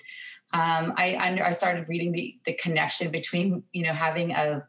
I 0.53 1.41
I 1.45 1.51
started 1.51 1.89
reading 1.89 2.13
the 2.13 2.39
the 2.45 2.55
connection 2.55 3.11
between 3.11 3.65
you 3.73 3.83
know 3.85 3.93
having 3.93 4.31
a 4.31 4.67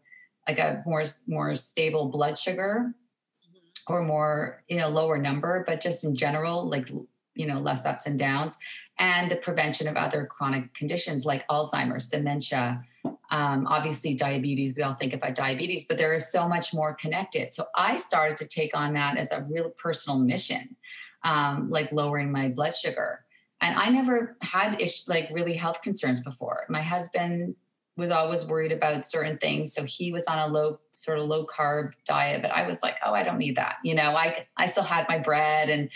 like 0.48 0.60
a 0.60 0.84
more 0.86 1.04
more 1.28 1.56
stable 1.56 2.08
blood 2.08 2.38
sugar 2.40 2.94
mm-hmm. 2.94 3.94
or 3.94 4.04
more 4.04 4.64
you 4.68 4.78
know 4.78 4.90
lower 4.90 5.18
number, 5.18 5.64
but 5.68 5.82
just 5.82 6.04
in 6.04 6.16
general 6.16 6.68
like 6.68 6.90
you 7.36 7.46
know 7.46 7.60
less 7.60 7.86
ups 7.86 8.08
and 8.08 8.18
downs, 8.18 8.58
and 8.98 9.30
the 9.30 9.36
prevention 9.36 9.88
of 9.88 9.98
other 9.98 10.26
chronic 10.26 10.74
conditions 10.74 11.26
like 11.26 11.48
Alzheimer's, 11.48 12.08
dementia, 12.08 12.84
um, 13.32 13.68
obviously, 13.68 14.14
diabetes, 14.14 14.76
we 14.76 14.84
all 14.84 14.94
think 14.94 15.14
about 15.14 15.36
diabetes, 15.36 15.86
but 15.86 15.98
there 15.98 16.14
is 16.14 16.32
so 16.32 16.48
much 16.48 16.74
more 16.74 16.94
connected. 16.94 17.54
So 17.54 17.66
I 17.76 17.98
started 17.98 18.38
to 18.38 18.48
take 18.48 18.76
on 18.76 18.94
that 18.94 19.18
as 19.18 19.32
a 19.32 19.42
real 19.42 19.70
personal 19.70 20.20
mission, 20.20 20.76
um, 21.24 21.70
like 21.70 21.92
lowering 21.92 22.32
my 22.32 22.50
blood 22.50 22.76
sugar. 22.76 23.26
And 23.62 23.76
I 23.76 23.90
never 23.90 24.38
had 24.42 24.82
ish, 24.82 25.08
like 25.08 25.30
really 25.32 25.54
health 25.54 25.82
concerns 25.82 26.22
before. 26.22 26.66
My 26.70 26.82
husband 26.82 27.56
was 27.98 28.12
always 28.12 28.46
worried 28.48 28.74
about 28.74 29.08
certain 29.08 29.38
things. 29.38 29.74
So 29.74 29.86
he 29.86 30.12
was 30.12 30.26
on 30.26 30.38
a 30.38 30.48
low, 30.48 30.80
sort 30.94 31.18
of 31.18 31.26
low 31.26 31.46
carb 31.46 31.94
diet, 32.06 32.42
but 32.42 32.52
I 32.52 32.68
was 32.68 32.84
like, 32.84 32.98
oh, 33.06 33.14
I 33.14 33.24
don't 33.24 33.38
need 33.38 33.56
that. 33.56 33.78
You 33.84 33.96
know, 33.96 34.16
I, 34.16 34.48
I 34.58 34.68
still 34.68 34.84
had 34.84 35.08
my 35.08 35.20
bread 35.20 35.70
and 35.70 35.90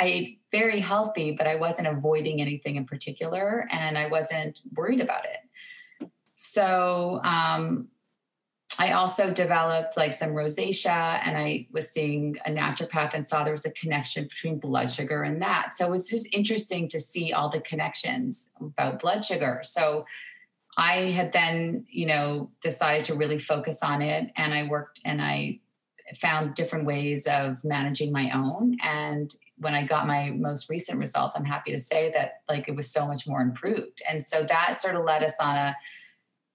I 0.00 0.04
ate 0.04 0.40
very 0.50 0.80
healthy, 0.80 1.32
but 1.32 1.46
I 1.46 1.56
wasn't 1.56 1.86
avoiding 1.86 2.40
anything 2.40 2.76
in 2.76 2.86
particular. 2.86 3.68
And 3.70 3.98
I 3.98 4.06
wasn't 4.08 4.62
worried 4.74 5.00
about 5.00 5.24
it. 5.26 6.10
So 6.34 7.20
um, 7.22 7.88
I 8.78 8.92
also 8.92 9.30
developed 9.30 9.98
like 9.98 10.14
some 10.14 10.30
rosacea, 10.30 11.20
and 11.22 11.36
I 11.36 11.68
was 11.70 11.90
seeing 11.90 12.38
a 12.46 12.50
naturopath 12.50 13.12
and 13.12 13.28
saw 13.28 13.44
there 13.44 13.52
was 13.52 13.66
a 13.66 13.72
connection 13.72 14.24
between 14.24 14.58
blood 14.58 14.90
sugar 14.90 15.22
and 15.22 15.42
that. 15.42 15.74
So 15.74 15.86
it 15.86 15.90
was 15.90 16.08
just 16.08 16.34
interesting 16.34 16.88
to 16.88 16.98
see 16.98 17.34
all 17.34 17.50
the 17.50 17.60
connections 17.60 18.52
about 18.58 19.00
blood 19.00 19.22
sugar. 19.22 19.60
So 19.62 20.06
I 20.78 21.10
had 21.10 21.32
then, 21.32 21.84
you 21.90 22.06
know, 22.06 22.50
decided 22.62 23.04
to 23.06 23.14
really 23.14 23.38
focus 23.38 23.82
on 23.82 24.00
it, 24.00 24.30
and 24.34 24.54
I 24.54 24.66
worked 24.66 25.00
and 25.04 25.20
I 25.20 25.60
found 26.16 26.54
different 26.54 26.86
ways 26.86 27.26
of 27.26 27.62
managing 27.64 28.12
my 28.12 28.30
own 28.34 28.78
and 28.82 29.32
when 29.60 29.74
I 29.74 29.84
got 29.84 30.06
my 30.06 30.30
most 30.30 30.68
recent 30.68 30.98
results, 30.98 31.36
I'm 31.36 31.44
happy 31.44 31.70
to 31.72 31.80
say 31.80 32.10
that 32.12 32.40
like 32.48 32.68
it 32.68 32.74
was 32.74 32.90
so 32.90 33.06
much 33.06 33.26
more 33.26 33.40
improved. 33.40 34.02
And 34.08 34.24
so 34.24 34.42
that 34.44 34.80
sort 34.80 34.96
of 34.96 35.04
led 35.04 35.22
us 35.22 35.34
on 35.38 35.56
a 35.56 35.76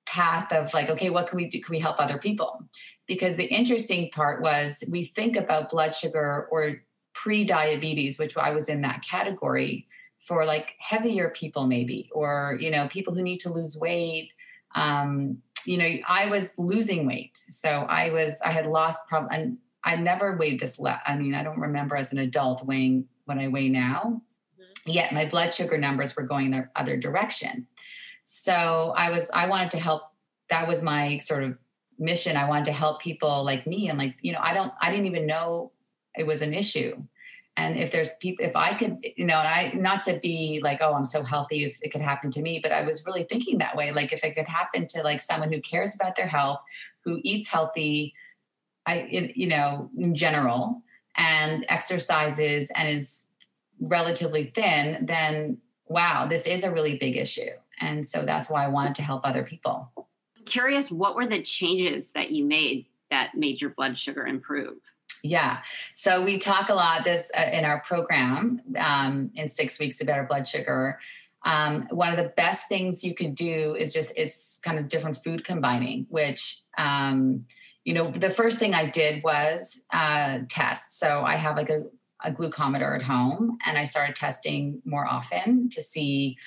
path 0.05 0.51
of 0.51 0.73
like, 0.73 0.89
okay, 0.89 1.09
what 1.09 1.27
can 1.27 1.37
we 1.37 1.47
do? 1.47 1.61
Can 1.61 1.73
we 1.73 1.79
help 1.79 1.97
other 1.99 2.17
people? 2.17 2.63
Because 3.07 3.35
the 3.35 3.45
interesting 3.45 4.09
part 4.11 4.41
was 4.41 4.83
we 4.89 5.05
think 5.05 5.35
about 5.35 5.69
blood 5.69 5.93
sugar 5.95 6.47
or 6.51 6.81
pre-diabetes, 7.13 8.17
which 8.17 8.35
I 8.35 8.51
was 8.51 8.69
in 8.69 8.81
that 8.81 9.03
category 9.03 9.87
for 10.19 10.43
like 10.43 10.73
heavier 10.79 11.29
people, 11.29 11.67
maybe, 11.67 12.09
or 12.11 12.57
you 12.59 12.71
know, 12.71 12.87
people 12.87 13.13
who 13.13 13.21
need 13.21 13.39
to 13.41 13.53
lose 13.53 13.77
weight. 13.77 14.31
Um, 14.73 15.37
you 15.65 15.77
know, 15.77 15.97
I 16.07 16.29
was 16.29 16.53
losing 16.57 17.05
weight, 17.05 17.39
so 17.49 17.69
I 17.69 18.11
was 18.11 18.41
I 18.43 18.51
had 18.51 18.65
lost 18.65 19.03
and 19.11 19.57
I 19.85 19.95
never 19.95 20.35
weighed 20.35 20.59
this. 20.59 20.79
Le- 20.79 21.01
I 21.05 21.15
mean, 21.15 21.35
I 21.35 21.43
don't 21.43 21.59
remember 21.59 21.95
as 21.95 22.11
an 22.11 22.17
adult 22.17 22.65
weighing 22.65 23.07
what 23.25 23.37
I 23.37 23.47
weigh 23.47 23.69
now. 23.69 24.21
Mm-hmm. 24.59 24.91
Yet 24.91 25.13
my 25.13 25.29
blood 25.29 25.53
sugar 25.53 25.77
numbers 25.77 26.15
were 26.15 26.23
going 26.23 26.51
the 26.51 26.67
other 26.75 26.97
direction. 26.97 27.67
So 28.25 28.93
I 28.97 29.11
was, 29.11 29.29
I 29.31 29.47
wanted 29.47 29.71
to 29.71 29.79
help. 29.79 30.01
That 30.49 30.67
was 30.67 30.83
my 30.83 31.19
sort 31.19 31.43
of 31.43 31.57
mission. 31.97 32.35
I 32.35 32.49
wanted 32.49 32.65
to 32.65 32.71
help 32.71 33.01
people 33.01 33.43
like 33.43 33.65
me. 33.65 33.87
And 33.89 33.97
like, 33.97 34.15
you 34.21 34.31
know, 34.31 34.39
I 34.41 34.53
don't, 34.53 34.73
I 34.81 34.89
didn't 34.91 35.05
even 35.05 35.25
know 35.27 35.71
it 36.17 36.25
was 36.25 36.41
an 36.41 36.53
issue. 36.53 37.03
And 37.57 37.77
if 37.77 37.91
there's 37.91 38.11
people, 38.19 38.45
if 38.45 38.55
I 38.55 38.73
could, 38.73 38.97
you 39.15 39.25
know, 39.25 39.37
and 39.37 39.47
I, 39.47 39.71
not 39.75 40.01
to 40.03 40.19
be 40.19 40.59
like, 40.61 40.79
oh, 40.81 40.93
I'm 40.93 41.05
so 41.05 41.23
healthy 41.23 41.63
if 41.63 41.79
it 41.81 41.89
could 41.89 42.01
happen 42.01 42.29
to 42.31 42.41
me, 42.41 42.59
but 42.61 42.73
I 42.73 42.85
was 42.85 43.05
really 43.05 43.23
thinking 43.23 43.59
that 43.59 43.77
way. 43.77 43.91
Like, 43.91 44.11
if 44.11 44.25
it 44.25 44.35
could 44.35 44.47
happen 44.47 44.87
to 44.87 45.03
like 45.03 45.21
someone 45.21 45.53
who 45.53 45.61
cares 45.61 45.95
about 45.95 46.17
their 46.17 46.27
health, 46.27 46.59
who 47.05 47.21
eats 47.23 47.47
healthy, 47.47 48.13
I, 48.85 49.31
you 49.35 49.47
know, 49.47 49.89
in 49.97 50.15
general, 50.15 50.81
and 51.17 51.65
exercises 51.69 52.69
and 52.75 52.89
is 52.89 53.25
relatively 53.79 54.51
thin, 54.53 55.05
then 55.05 55.57
wow, 55.87 56.27
this 56.27 56.45
is 56.47 56.63
a 56.63 56.71
really 56.71 56.97
big 56.97 57.15
issue. 57.15 57.51
And 57.79 58.05
so 58.05 58.23
that's 58.23 58.49
why 58.49 58.65
I 58.65 58.67
wanted 58.67 58.95
to 58.95 59.03
help 59.03 59.21
other 59.23 59.43
people. 59.43 59.91
I'm 59.97 60.45
curious, 60.45 60.91
what 60.91 61.15
were 61.15 61.27
the 61.27 61.41
changes 61.41 62.11
that 62.13 62.31
you 62.31 62.45
made 62.45 62.87
that 63.11 63.35
made 63.35 63.61
your 63.61 63.69
blood 63.69 63.97
sugar 63.97 64.25
improve? 64.25 64.77
Yeah. 65.23 65.59
So 65.93 66.23
we 66.23 66.37
talk 66.37 66.69
a 66.69 66.73
lot 66.73 67.03
this 67.03 67.31
uh, 67.37 67.49
in 67.51 67.65
our 67.65 67.81
program 67.81 68.61
um, 68.77 69.31
in 69.35 69.47
six 69.47 69.79
weeks 69.79 69.99
of 70.01 70.07
better 70.07 70.23
blood 70.23 70.47
sugar. 70.47 70.99
Um, 71.45 71.87
one 71.91 72.09
of 72.09 72.17
the 72.17 72.33
best 72.35 72.67
things 72.67 73.03
you 73.03 73.13
could 73.13 73.35
do 73.35 73.75
is 73.75 73.93
just 73.93 74.13
it's 74.15 74.59
kind 74.63 74.79
of 74.79 74.87
different 74.87 75.23
food 75.23 75.43
combining, 75.43 76.07
which 76.09 76.61
um, 76.77 77.45
you 77.85 77.93
know 77.93 78.11
the 78.11 78.31
first 78.31 78.57
thing 78.57 78.73
I 78.73 78.89
did 78.89 79.23
was 79.23 79.81
uh, 79.93 80.39
test. 80.49 80.99
So 80.99 81.21
I 81.21 81.35
have 81.35 81.55
like 81.55 81.69
a, 81.69 81.83
a 82.23 82.31
glucometer 82.31 82.95
at 82.95 83.03
home, 83.03 83.57
and 83.65 83.77
I 83.77 83.85
started 83.85 84.15
testing 84.15 84.81
more 84.83 85.07
often 85.07 85.69
to 85.69 85.81
see 85.81 86.37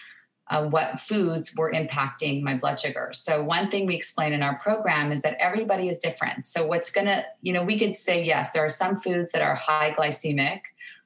uh, 0.50 0.66
what 0.66 0.98
foods 0.98 1.54
were 1.54 1.72
impacting 1.72 2.42
my 2.42 2.56
blood 2.56 2.80
sugar. 2.80 3.10
So, 3.12 3.42
one 3.42 3.70
thing 3.70 3.86
we 3.86 3.94
explain 3.94 4.32
in 4.32 4.42
our 4.42 4.58
program 4.58 5.12
is 5.12 5.22
that 5.22 5.36
everybody 5.38 5.88
is 5.88 5.98
different. 5.98 6.46
So, 6.46 6.66
what's 6.66 6.90
to, 7.06 7.24
you 7.42 7.52
know, 7.52 7.62
we 7.62 7.78
could 7.78 7.96
say, 7.96 8.24
yes, 8.24 8.50
there 8.50 8.64
are 8.64 8.70
some 8.70 8.98
foods 8.98 9.32
that 9.32 9.42
are 9.42 9.54
high 9.54 9.92
glycemic, 9.92 10.60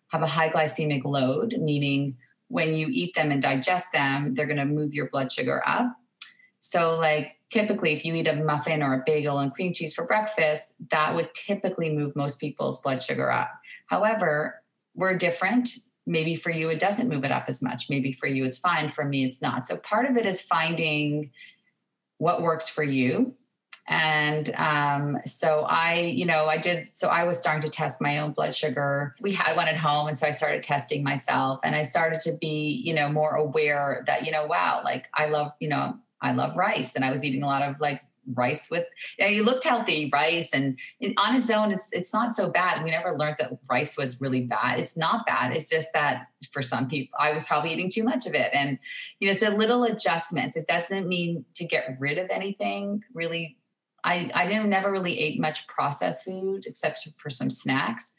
have 0.08 0.22
a 0.22 0.26
high 0.26 0.48
glycemic 0.48 1.04
load, 1.04 1.56
meaning 1.58 2.16
when 2.48 2.74
you 2.74 2.88
eat 2.90 3.14
them 3.14 3.32
and 3.32 3.42
digest 3.42 3.92
them, 3.92 4.34
they're 4.34 4.46
to 4.58 4.64
move 4.64 4.94
your 4.94 5.08
blood 5.08 5.32
sugar 5.32 5.62
up. 5.66 5.92
So, 6.60 6.96
like, 6.98 7.36
typically, 7.52 7.92
if 7.92 8.04
you 8.04 8.14
eat 8.14 8.26
a 8.26 8.34
muffin 8.34 8.82
or 8.82 8.94
a 8.94 9.02
bagel 9.04 9.38
and 9.38 9.52
cream 9.52 9.74
cheese 9.74 9.94
for 9.94 10.04
breakfast, 10.04 10.72
that 10.90 11.14
would 11.14 11.32
typically 11.34 11.90
move 11.90 12.16
most 12.16 12.40
people's 12.40 12.80
blood 12.80 13.02
sugar 13.02 13.30
up. 13.30 13.52
However, 13.86 14.62
we're 14.94 15.16
different. 15.16 15.68
Maybe 16.06 16.34
for 16.34 16.50
you 16.50 16.68
it 16.70 16.80
doesn't 16.80 17.08
move 17.08 17.24
it 17.24 17.30
up 17.30 17.44
as 17.48 17.62
much. 17.62 17.88
Maybe 17.88 18.12
for 18.12 18.26
you 18.26 18.44
it's 18.44 18.58
fine. 18.58 18.88
For 18.88 19.04
me 19.04 19.24
it's 19.24 19.40
not. 19.40 19.66
So 19.66 19.76
part 19.76 20.10
of 20.10 20.16
it 20.16 20.26
is 20.26 20.40
finding 20.40 21.30
what 22.18 22.42
works 22.42 22.68
for 22.68 22.82
you. 22.82 23.34
And 23.88 24.54
um, 24.54 25.18
so 25.26 25.66
i 25.68 26.00
you 26.00 26.24
know 26.24 26.46
i 26.46 26.56
did 26.56 26.88
so 26.92 27.08
i 27.08 27.24
was 27.24 27.38
starting 27.38 27.62
to 27.62 27.68
test 27.68 28.00
my 28.00 28.18
own 28.18 28.32
blood 28.32 28.54
sugar. 28.54 29.14
We 29.20 29.32
had 29.32 29.56
one 29.56 29.68
at 29.68 29.76
home 29.76 30.08
and 30.08 30.18
so 30.18 30.26
i 30.26 30.30
started 30.30 30.62
testing 30.62 31.02
myself. 31.02 31.60
And 31.64 31.74
i 31.76 31.82
started 31.82 32.20
to 32.20 32.32
be 32.40 32.82
you 32.84 32.94
know 32.94 33.08
more 33.08 33.34
aware 33.34 34.02
that 34.06 34.24
you 34.24 34.32
know 34.32 34.46
wow 34.46 34.82
like 34.84 35.08
i 35.14 35.26
love 35.26 35.52
you 35.60 35.68
know 35.68 35.98
i 36.22 36.32
love 36.32 36.56
rice 36.56 36.94
and 36.96 37.04
i 37.04 37.10
was 37.10 37.24
eating 37.24 37.42
a 37.42 37.46
lot 37.46 37.62
of 37.62 37.80
like 37.80 38.00
rice 38.34 38.70
with 38.70 38.86
know, 39.18 39.26
you 39.26 39.42
looked 39.42 39.64
healthy 39.64 40.08
rice 40.12 40.50
and 40.52 40.78
on 41.18 41.36
its 41.36 41.50
own 41.50 41.72
it's 41.72 41.88
it's 41.92 42.12
not 42.12 42.34
so 42.34 42.50
bad. 42.50 42.82
We 42.84 42.90
never 42.90 43.16
learned 43.16 43.36
that 43.38 43.52
rice 43.70 43.96
was 43.96 44.20
really 44.20 44.42
bad. 44.42 44.78
It's 44.78 44.96
not 44.96 45.26
bad 45.26 45.54
it's 45.54 45.68
just 45.68 45.88
that 45.92 46.28
for 46.52 46.62
some 46.62 46.88
people 46.88 47.16
i 47.18 47.32
was 47.32 47.44
probably 47.44 47.72
eating 47.72 47.90
too 47.90 48.04
much 48.04 48.26
of 48.26 48.34
it 48.34 48.50
and 48.52 48.78
you 49.18 49.28
know 49.28 49.34
so 49.34 49.48
little 49.50 49.84
adjustments. 49.84 50.56
It 50.56 50.66
doesn't 50.66 51.08
mean 51.08 51.44
to 51.54 51.64
get 51.64 51.96
rid 51.98 52.18
of 52.18 52.30
anything 52.30 53.02
really. 53.12 53.58
I 54.04 54.30
i 54.34 54.46
didn't 54.46 54.68
never 54.68 54.90
really 54.90 55.18
ate 55.18 55.40
much 55.40 55.66
processed 55.66 56.24
food 56.24 56.64
except 56.66 57.08
for 57.16 57.30
some 57.30 57.50
snacks. 57.50 58.14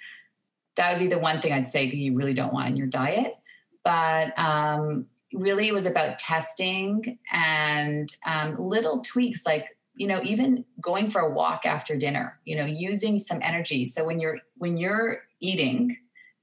That 0.75 0.93
would 0.93 1.00
be 1.00 1.07
the 1.07 1.19
one 1.19 1.39
thing 1.39 1.53
i'd 1.53 1.69
say 1.69 1.86
you 1.86 2.15
really 2.15 2.33
don't 2.33 2.53
want 2.53 2.69
in 2.69 2.77
your 2.77 2.88
diet 2.88 3.36
but 3.83 4.38
um 4.39 5.05
really 5.34 5.68
it 5.68 5.74
was 5.74 5.86
about 5.86 6.20
testing 6.20 7.18
and 7.32 8.16
um, 8.25 8.56
little 8.60 9.02
tweaks 9.02 9.46
like 9.46 9.66
you 9.96 10.08
know 10.08 10.22
even 10.24 10.66
going 10.82 11.10
for 11.10 11.22
a 11.22 11.30
walk 11.30 11.66
after 11.66 11.98
dinner 11.98 12.40
you 12.46 12.56
know 12.56 12.66
using 12.66 13.18
some 13.18 13.40
energy. 13.42 13.86
So 13.86 14.04
when 14.04 14.20
you're 14.20 14.40
when 14.58 14.78
you're 14.78 15.24
eating 15.40 15.98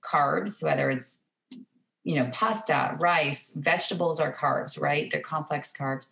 carbs 0.05 0.63
whether 0.63 0.91
it's 0.91 1.21
you 2.05 2.17
know 2.17 2.31
pasta 2.33 2.97
rice 2.99 3.53
vegetables 3.55 4.21
are 4.21 4.35
carbs 4.35 4.81
right? 4.81 5.11
They're 5.11 5.21
complex 5.21 5.73
carbs. 5.73 6.09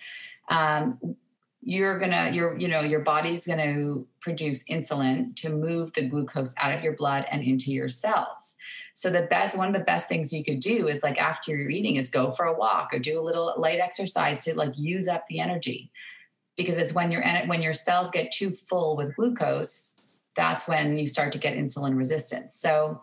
Um, 0.50 1.16
you're 1.60 1.98
gonna 1.98 2.30
your 2.32 2.56
you 2.58 2.68
know 2.68 2.80
your 2.80 3.00
body's 3.00 3.46
gonna 3.46 3.96
produce 4.20 4.64
insulin 4.64 5.34
to 5.36 5.50
move 5.50 5.92
the 5.92 6.08
glucose 6.08 6.54
out 6.58 6.72
of 6.72 6.82
your 6.82 6.94
blood 6.94 7.26
and 7.30 7.42
into 7.42 7.72
your 7.72 7.88
cells. 7.88 8.56
So 8.94 9.10
the 9.10 9.26
best 9.28 9.56
one 9.56 9.68
of 9.68 9.74
the 9.74 9.84
best 9.84 10.08
things 10.08 10.32
you 10.32 10.44
could 10.44 10.60
do 10.60 10.88
is 10.88 11.02
like 11.02 11.18
after 11.18 11.54
you're 11.54 11.70
eating 11.70 11.96
is 11.96 12.08
go 12.08 12.30
for 12.30 12.46
a 12.46 12.56
walk 12.56 12.90
or 12.92 12.98
do 12.98 13.20
a 13.20 13.22
little 13.22 13.54
light 13.56 13.80
exercise 13.80 14.44
to 14.44 14.54
like 14.56 14.78
use 14.78 15.08
up 15.08 15.26
the 15.28 15.40
energy. 15.40 15.90
Because 16.56 16.78
it's 16.78 16.94
when 16.94 17.10
your 17.10 17.22
when 17.46 17.62
your 17.62 17.72
cells 17.72 18.10
get 18.10 18.32
too 18.32 18.50
full 18.50 18.96
with 18.96 19.16
glucose 19.16 19.98
that's 20.38 20.68
when 20.68 20.96
you 20.96 21.06
start 21.06 21.32
to 21.32 21.38
get 21.38 21.56
insulin 21.56 21.96
resistance. 21.96 22.54
So 22.54 23.02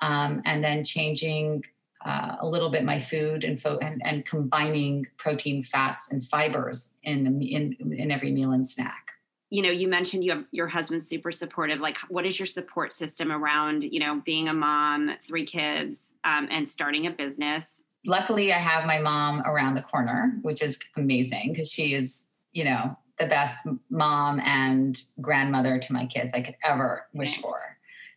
um, 0.00 0.42
and 0.46 0.64
then 0.64 0.84
changing 0.84 1.64
uh, 2.04 2.36
a 2.40 2.46
little 2.46 2.70
bit 2.70 2.84
my 2.84 2.98
food 2.98 3.44
and, 3.44 3.60
fo- 3.60 3.78
and, 3.78 4.02
and 4.04 4.24
combining 4.24 5.06
protein, 5.16 5.62
fats, 5.62 6.10
and 6.10 6.24
fibers 6.24 6.94
in, 7.02 7.40
in 7.42 7.76
in 7.96 8.10
every 8.10 8.32
meal 8.32 8.52
and 8.52 8.66
snack. 8.66 9.12
You 9.50 9.62
know, 9.62 9.70
you 9.70 9.86
mentioned 9.86 10.24
you 10.24 10.32
have 10.32 10.44
your 10.50 10.66
husband's 10.66 11.06
super 11.06 11.30
supportive. 11.30 11.78
Like, 11.78 11.98
what 12.08 12.24
is 12.24 12.38
your 12.38 12.46
support 12.46 12.92
system 12.92 13.30
around 13.30 13.84
you 13.84 14.00
know 14.00 14.22
being 14.24 14.48
a 14.48 14.54
mom, 14.54 15.12
three 15.26 15.46
kids, 15.46 16.14
um, 16.24 16.48
and 16.50 16.68
starting 16.68 17.06
a 17.06 17.10
business? 17.10 17.84
Luckily, 18.04 18.52
I 18.52 18.58
have 18.58 18.86
my 18.86 18.98
mom 18.98 19.42
around 19.42 19.74
the 19.74 19.82
corner, 19.82 20.38
which 20.42 20.62
is 20.62 20.78
amazing 20.96 21.52
because 21.52 21.70
she 21.70 21.94
is 21.94 22.26
you 22.52 22.64
know 22.64 22.96
the 23.18 23.26
best 23.26 23.58
mom 23.90 24.40
and 24.40 25.00
grandmother 25.20 25.78
to 25.78 25.92
my 25.92 26.06
kids 26.06 26.32
I 26.34 26.40
could 26.40 26.56
ever 26.64 27.06
wish 27.12 27.40
for. 27.40 27.60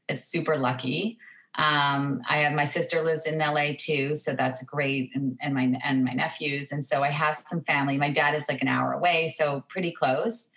It's 0.07 0.25
super 0.25 0.57
lucky. 0.57 1.17
Um, 1.57 2.21
I 2.29 2.39
have 2.39 2.53
my 2.53 2.65
sister 2.65 3.01
lives 3.01 3.25
in 3.25 3.37
LA 3.37 3.71
too, 3.77 4.15
so 4.15 4.33
that's 4.33 4.63
great, 4.63 5.11
and, 5.15 5.37
and 5.41 5.53
my 5.53 5.73
and 5.83 6.03
my 6.03 6.11
nephews, 6.11 6.71
and 6.71 6.85
so 6.85 7.01
I 7.01 7.09
have 7.11 7.41
some 7.45 7.61
family. 7.61 7.97
My 7.97 8.11
dad 8.11 8.35
is 8.35 8.49
like 8.49 8.61
an 8.61 8.67
hour 8.67 8.91
away, 8.91 9.33
so 9.35 9.63
pretty 9.69 9.91
close. 9.91 10.51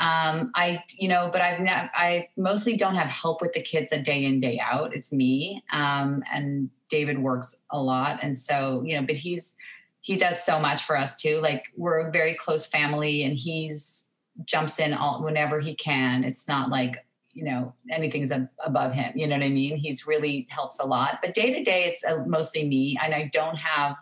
Um, 0.00 0.50
I, 0.54 0.82
you 0.98 1.08
know, 1.08 1.28
but 1.30 1.42
I've 1.42 1.60
not, 1.60 1.90
I 1.94 2.30
mostly 2.36 2.74
don't 2.74 2.96
have 2.96 3.08
help 3.08 3.42
with 3.42 3.52
the 3.52 3.60
kids 3.60 3.92
a 3.92 3.98
day 3.98 4.24
in 4.24 4.40
day 4.40 4.58
out. 4.60 4.94
It's 4.94 5.12
me, 5.12 5.62
um, 5.72 6.24
and 6.32 6.70
David 6.88 7.20
works 7.20 7.56
a 7.70 7.80
lot, 7.80 8.18
and 8.22 8.36
so 8.36 8.82
you 8.84 8.98
know, 8.98 9.06
but 9.06 9.16
he's 9.16 9.56
he 10.00 10.16
does 10.16 10.42
so 10.42 10.58
much 10.58 10.82
for 10.82 10.96
us 10.96 11.14
too. 11.14 11.40
Like 11.40 11.66
we're 11.76 12.08
a 12.08 12.10
very 12.10 12.34
close 12.34 12.66
family, 12.66 13.22
and 13.22 13.36
he's 13.36 14.08
jumps 14.44 14.78
in 14.78 14.94
all 14.94 15.22
whenever 15.22 15.60
he 15.60 15.74
can. 15.74 16.24
It's 16.24 16.48
not 16.48 16.70
like 16.70 17.04
you 17.40 17.46
know 17.46 17.72
anything's 17.90 18.30
above 18.64 18.92
him 18.92 19.12
you 19.16 19.26
know 19.26 19.34
what 19.34 19.44
i 19.44 19.48
mean 19.48 19.76
he's 19.76 20.06
really 20.06 20.46
helps 20.50 20.78
a 20.78 20.84
lot 20.84 21.18
but 21.22 21.32
day 21.32 21.52
to 21.54 21.64
day 21.64 21.84
it's 21.84 22.04
uh, 22.04 22.22
mostly 22.26 22.68
me 22.68 22.98
and 23.02 23.14
i 23.14 23.30
don't 23.32 23.56
have 23.56 23.96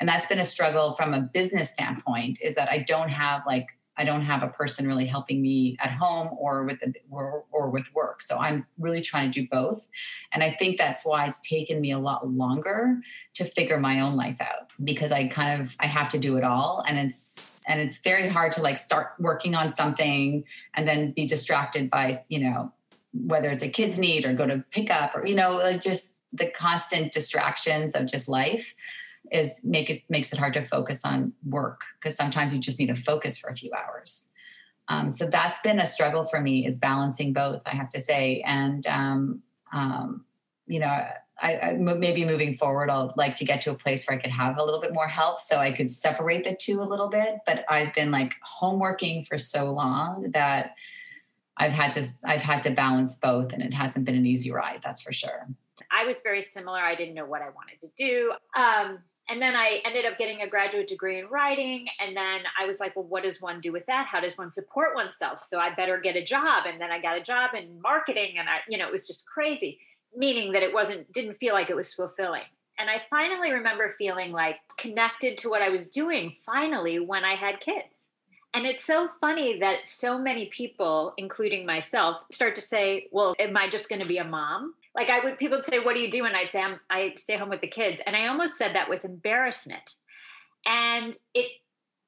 and 0.00 0.08
that's 0.08 0.26
been 0.26 0.40
a 0.40 0.44
struggle 0.44 0.92
from 0.94 1.14
a 1.14 1.20
business 1.20 1.70
standpoint 1.70 2.36
is 2.42 2.56
that 2.56 2.68
i 2.68 2.78
don't 2.78 3.08
have 3.08 3.42
like 3.46 3.68
I 3.96 4.04
don't 4.04 4.22
have 4.22 4.42
a 4.42 4.48
person 4.48 4.86
really 4.86 5.04
helping 5.04 5.42
me 5.42 5.76
at 5.78 5.90
home 5.90 6.30
or 6.38 6.64
with 6.64 6.80
the, 6.80 6.94
or, 7.10 7.44
or 7.50 7.68
with 7.68 7.92
work. 7.94 8.22
So 8.22 8.38
I'm 8.38 8.66
really 8.78 9.02
trying 9.02 9.30
to 9.30 9.42
do 9.42 9.46
both. 9.50 9.88
And 10.32 10.42
I 10.42 10.56
think 10.58 10.78
that's 10.78 11.04
why 11.04 11.26
it's 11.26 11.40
taken 11.40 11.82
me 11.82 11.92
a 11.92 11.98
lot 11.98 12.26
longer 12.26 12.98
to 13.34 13.44
figure 13.44 13.78
my 13.78 14.00
own 14.00 14.16
life 14.16 14.40
out 14.40 14.72
because 14.82 15.12
I 15.12 15.28
kind 15.28 15.60
of 15.60 15.76
I 15.80 15.86
have 15.86 16.08
to 16.10 16.18
do 16.18 16.38
it 16.38 16.44
all 16.44 16.82
and 16.88 16.98
it's 16.98 17.60
and 17.66 17.78
it's 17.78 17.98
very 17.98 18.28
hard 18.28 18.52
to 18.52 18.62
like 18.62 18.78
start 18.78 19.12
working 19.18 19.54
on 19.54 19.70
something 19.70 20.44
and 20.72 20.88
then 20.88 21.12
be 21.12 21.26
distracted 21.26 21.90
by, 21.90 22.22
you 22.30 22.40
know, 22.40 22.72
whether 23.12 23.50
it's 23.50 23.62
a 23.62 23.68
kid's 23.68 23.98
need 23.98 24.24
or 24.24 24.32
go 24.32 24.46
to 24.46 24.64
pick 24.70 24.90
up 24.90 25.14
or 25.14 25.26
you 25.26 25.34
know, 25.34 25.56
like 25.56 25.80
just 25.80 26.14
the 26.32 26.48
constant 26.50 27.12
distractions 27.12 27.94
of 27.94 28.06
just 28.06 28.28
life 28.28 28.74
is 29.32 29.60
make 29.64 29.90
it 29.90 30.02
makes 30.08 30.32
it 30.32 30.38
hard 30.38 30.54
to 30.54 30.64
focus 30.64 31.04
on 31.04 31.32
work 31.44 31.82
because 31.98 32.16
sometimes 32.16 32.52
you 32.52 32.58
just 32.58 32.78
need 32.78 32.86
to 32.86 32.94
focus 32.94 33.38
for 33.38 33.48
a 33.48 33.54
few 33.54 33.70
hours. 33.72 34.28
Um, 34.88 35.10
so 35.10 35.26
that's 35.26 35.60
been 35.60 35.78
a 35.78 35.86
struggle 35.86 36.24
for 36.24 36.40
me 36.40 36.66
is 36.66 36.78
balancing 36.78 37.32
both. 37.32 37.62
I 37.64 37.70
have 37.70 37.90
to 37.90 38.00
say, 38.00 38.42
and 38.44 38.84
um, 38.88 39.42
um, 39.72 40.24
you 40.66 40.80
know, 40.80 41.06
I, 41.42 41.58
I, 41.58 41.72
maybe 41.74 42.24
moving 42.24 42.54
forward, 42.54 42.90
I'll 42.90 43.14
like 43.16 43.36
to 43.36 43.44
get 43.44 43.60
to 43.62 43.70
a 43.70 43.74
place 43.74 44.04
where 44.06 44.18
I 44.18 44.20
could 44.20 44.32
have 44.32 44.58
a 44.58 44.64
little 44.64 44.80
bit 44.80 44.92
more 44.92 45.06
help, 45.06 45.40
so 45.40 45.58
I 45.58 45.72
could 45.72 45.90
separate 45.90 46.44
the 46.44 46.56
two 46.56 46.82
a 46.82 46.84
little 46.84 47.08
bit. 47.08 47.38
But 47.46 47.64
I've 47.68 47.94
been 47.94 48.10
like 48.10 48.34
homeworking 48.60 49.26
for 49.26 49.38
so 49.38 49.72
long 49.72 50.30
that 50.32 50.74
I've 51.60 51.72
had 51.72 51.92
to 51.92 52.06
I've 52.24 52.42
had 52.42 52.62
to 52.64 52.70
balance 52.70 53.16
both, 53.16 53.52
and 53.52 53.62
it 53.62 53.74
hasn't 53.74 54.06
been 54.06 54.16
an 54.16 54.26
easy 54.26 54.50
ride. 54.50 54.80
That's 54.82 55.02
for 55.02 55.12
sure. 55.12 55.46
I 55.92 56.04
was 56.04 56.20
very 56.20 56.42
similar. 56.42 56.80
I 56.80 56.94
didn't 56.94 57.14
know 57.14 57.26
what 57.26 57.42
I 57.42 57.50
wanted 57.50 57.80
to 57.82 57.90
do. 57.96 58.32
Um, 58.56 58.98
and 59.28 59.40
then 59.40 59.54
I 59.54 59.80
ended 59.84 60.06
up 60.06 60.18
getting 60.18 60.42
a 60.42 60.48
graduate 60.48 60.88
degree 60.88 61.20
in 61.20 61.26
writing. 61.28 61.86
And 62.00 62.16
then 62.16 62.40
I 62.60 62.66
was 62.66 62.80
like, 62.80 62.96
well, 62.96 63.04
what 63.04 63.22
does 63.22 63.40
one 63.40 63.60
do 63.60 63.70
with 63.70 63.86
that? 63.86 64.06
How 64.06 64.20
does 64.20 64.36
one 64.36 64.50
support 64.50 64.96
oneself? 64.96 65.40
So 65.46 65.58
I 65.58 65.72
better 65.72 65.98
get 65.98 66.16
a 66.16 66.22
job. 66.22 66.64
And 66.66 66.80
then 66.80 66.90
I 66.90 67.00
got 67.00 67.16
a 67.16 67.22
job 67.22 67.50
in 67.54 67.80
marketing. 67.80 68.38
And 68.38 68.48
I, 68.48 68.58
you 68.68 68.76
know, 68.76 68.88
it 68.88 68.92
was 68.92 69.06
just 69.06 69.26
crazy, 69.26 69.78
meaning 70.16 70.52
that 70.52 70.64
it 70.64 70.74
wasn't, 70.74 71.10
didn't 71.12 71.34
feel 71.34 71.54
like 71.54 71.70
it 71.70 71.76
was 71.76 71.94
fulfilling. 71.94 72.42
And 72.78 72.90
I 72.90 73.02
finally 73.08 73.52
remember 73.52 73.94
feeling 73.98 74.32
like 74.32 74.56
connected 74.76 75.38
to 75.38 75.48
what 75.48 75.62
I 75.62 75.68
was 75.68 75.86
doing 75.86 76.34
finally 76.44 76.98
when 76.98 77.24
I 77.24 77.34
had 77.34 77.60
kids. 77.60 77.99
And 78.52 78.66
it's 78.66 78.84
so 78.84 79.08
funny 79.20 79.58
that 79.60 79.88
so 79.88 80.18
many 80.18 80.46
people, 80.46 81.14
including 81.16 81.64
myself, 81.64 82.22
start 82.32 82.56
to 82.56 82.60
say, 82.60 83.08
well, 83.12 83.34
am 83.38 83.56
I 83.56 83.68
just 83.68 83.88
going 83.88 84.02
to 84.02 84.08
be 84.08 84.18
a 84.18 84.24
mom? 84.24 84.74
like 84.94 85.10
I 85.10 85.20
would 85.20 85.38
people 85.38 85.58
would 85.58 85.66
say, 85.66 85.78
"What 85.78 85.94
do 85.94 86.00
you 86.02 86.10
do?" 86.10 86.24
And 86.24 86.36
I'd 86.36 86.50
say, 86.50 86.64
"I 86.88 87.14
stay 87.16 87.36
home 87.36 87.48
with 87.48 87.60
the 87.60 87.68
kids," 87.68 88.00
and 88.06 88.16
I 88.16 88.26
almost 88.26 88.56
said 88.56 88.74
that 88.74 88.88
with 88.88 89.04
embarrassment. 89.04 89.94
And 90.66 91.16
it, 91.34 91.50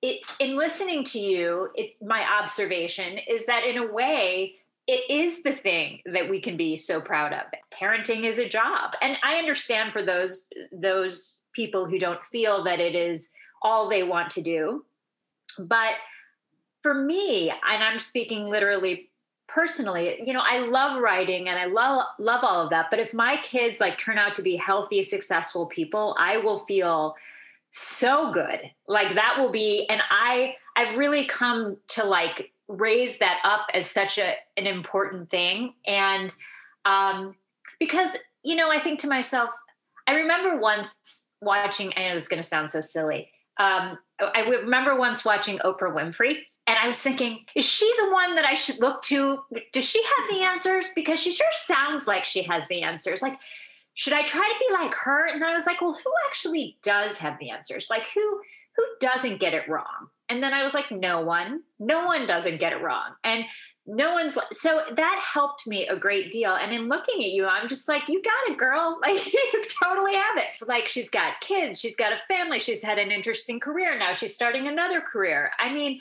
it 0.02 0.20
in 0.38 0.56
listening 0.56 1.04
to 1.04 1.20
you, 1.20 1.70
it 1.74 1.96
my 2.02 2.26
observation 2.40 3.18
is 3.28 3.46
that 3.46 3.64
in 3.64 3.78
a 3.78 3.92
way, 3.92 4.56
it 4.86 5.10
is 5.10 5.42
the 5.42 5.52
thing 5.52 6.00
that 6.06 6.28
we 6.28 6.40
can 6.40 6.56
be 6.56 6.76
so 6.76 7.00
proud 7.00 7.32
of. 7.32 7.42
Parenting 7.72 8.24
is 8.24 8.38
a 8.38 8.48
job, 8.48 8.92
and 9.00 9.16
I 9.22 9.36
understand 9.36 9.92
for 9.92 10.02
those 10.02 10.48
those 10.72 11.38
people 11.52 11.86
who 11.86 11.98
don't 11.98 12.24
feel 12.24 12.64
that 12.64 12.80
it 12.80 12.94
is 12.94 13.30
all 13.62 13.88
they 13.88 14.02
want 14.02 14.30
to 14.30 14.42
do, 14.42 14.84
but 15.58 15.94
for 16.82 16.94
me, 16.94 17.50
and 17.50 17.82
I'm 17.82 17.98
speaking 17.98 18.48
literally 18.48 19.08
personally 19.48 20.22
you 20.24 20.32
know 20.32 20.40
i 20.42 20.60
love 20.60 21.02
writing 21.02 21.50
and 21.50 21.58
i 21.58 21.66
love 21.66 22.06
love 22.18 22.42
all 22.42 22.62
of 22.62 22.70
that 22.70 22.88
but 22.90 22.98
if 22.98 23.12
my 23.12 23.36
kids 23.38 23.80
like 23.80 23.98
turn 23.98 24.16
out 24.16 24.34
to 24.34 24.40
be 24.40 24.56
healthy 24.56 25.02
successful 25.02 25.66
people 25.66 26.16
i 26.18 26.38
will 26.38 26.60
feel 26.60 27.14
so 27.72 28.30
good. 28.32 28.60
Like 28.86 29.14
that 29.14 29.36
will 29.38 29.50
be 29.50 29.86
and 29.88 30.00
i 30.10 30.54
i've 30.76 30.96
really 30.96 31.24
come 31.24 31.78
to 31.88 32.04
like 32.04 32.52
raise 32.68 33.18
that 33.18 33.40
up 33.44 33.66
as 33.74 33.90
such 33.90 34.18
a 34.18 34.34
an 34.56 34.66
important 34.66 35.30
thing. 35.30 35.74
And 35.86 36.32
um 36.84 37.34
because 37.80 38.10
you 38.44 38.54
know 38.54 38.70
i 38.70 38.78
think 38.78 38.98
to 39.00 39.08
myself 39.08 39.50
i 40.06 40.14
remember 40.14 40.58
once 40.58 41.22
watching 41.40 41.92
i 41.96 42.08
know 42.08 42.14
this 42.14 42.24
is 42.24 42.28
to 42.42 42.48
sound 42.48 42.68
so 42.68 42.80
silly 42.80 43.30
um, 43.58 43.98
I 44.34 44.40
remember 44.40 44.96
once 44.96 45.24
watching 45.24 45.58
Oprah 45.58 45.94
Winfrey, 45.94 46.38
and 46.66 46.78
I 46.78 46.86
was 46.86 47.02
thinking, 47.02 47.44
is 47.54 47.64
she 47.64 47.92
the 47.98 48.10
one 48.10 48.34
that 48.36 48.44
I 48.44 48.54
should 48.54 48.80
look 48.80 49.02
to? 49.02 49.40
Does 49.72 49.84
she 49.84 50.02
have 50.02 50.30
the 50.30 50.42
answers? 50.42 50.86
Because 50.94 51.20
she 51.20 51.32
sure 51.32 51.46
sounds 51.52 52.06
like 52.06 52.24
she 52.24 52.42
has 52.44 52.64
the 52.68 52.82
answers. 52.82 53.20
Like, 53.20 53.38
should 53.94 54.12
I 54.12 54.22
try 54.22 54.42
to 54.42 54.58
be 54.58 54.72
like 54.72 54.94
her? 54.94 55.26
And 55.26 55.40
then 55.40 55.48
I 55.48 55.54
was 55.54 55.66
like, 55.66 55.80
well, 55.80 55.92
who 55.92 56.12
actually 56.28 56.78
does 56.82 57.18
have 57.18 57.38
the 57.38 57.50
answers? 57.50 57.88
Like, 57.90 58.06
who 58.14 58.40
who 58.76 58.84
doesn't 59.00 59.40
get 59.40 59.54
it 59.54 59.68
wrong? 59.68 60.08
And 60.28 60.42
then 60.42 60.54
I 60.54 60.62
was 60.62 60.72
like, 60.72 60.90
no 60.90 61.20
one. 61.20 61.62
No 61.78 62.06
one 62.06 62.26
doesn't 62.26 62.58
get 62.58 62.72
it 62.72 62.80
wrong. 62.80 63.10
And 63.22 63.44
no 63.86 64.12
one's 64.12 64.38
so 64.52 64.82
that 64.92 65.20
helped 65.32 65.66
me 65.66 65.86
a 65.88 65.96
great 65.96 66.30
deal 66.30 66.52
and 66.52 66.72
in 66.72 66.88
looking 66.88 67.22
at 67.22 67.30
you 67.30 67.46
i'm 67.46 67.68
just 67.68 67.88
like 67.88 68.08
you 68.08 68.22
got 68.22 68.50
it 68.50 68.56
girl 68.56 68.98
like 69.02 69.32
you 69.32 69.64
totally 69.82 70.14
have 70.14 70.36
it 70.36 70.66
like 70.66 70.86
she's 70.86 71.10
got 71.10 71.40
kids 71.40 71.80
she's 71.80 71.96
got 71.96 72.12
a 72.12 72.20
family 72.28 72.58
she's 72.58 72.82
had 72.82 72.98
an 72.98 73.10
interesting 73.10 73.58
career 73.58 73.98
now 73.98 74.12
she's 74.12 74.34
starting 74.34 74.68
another 74.68 75.00
career 75.00 75.50
i 75.58 75.72
mean 75.72 76.00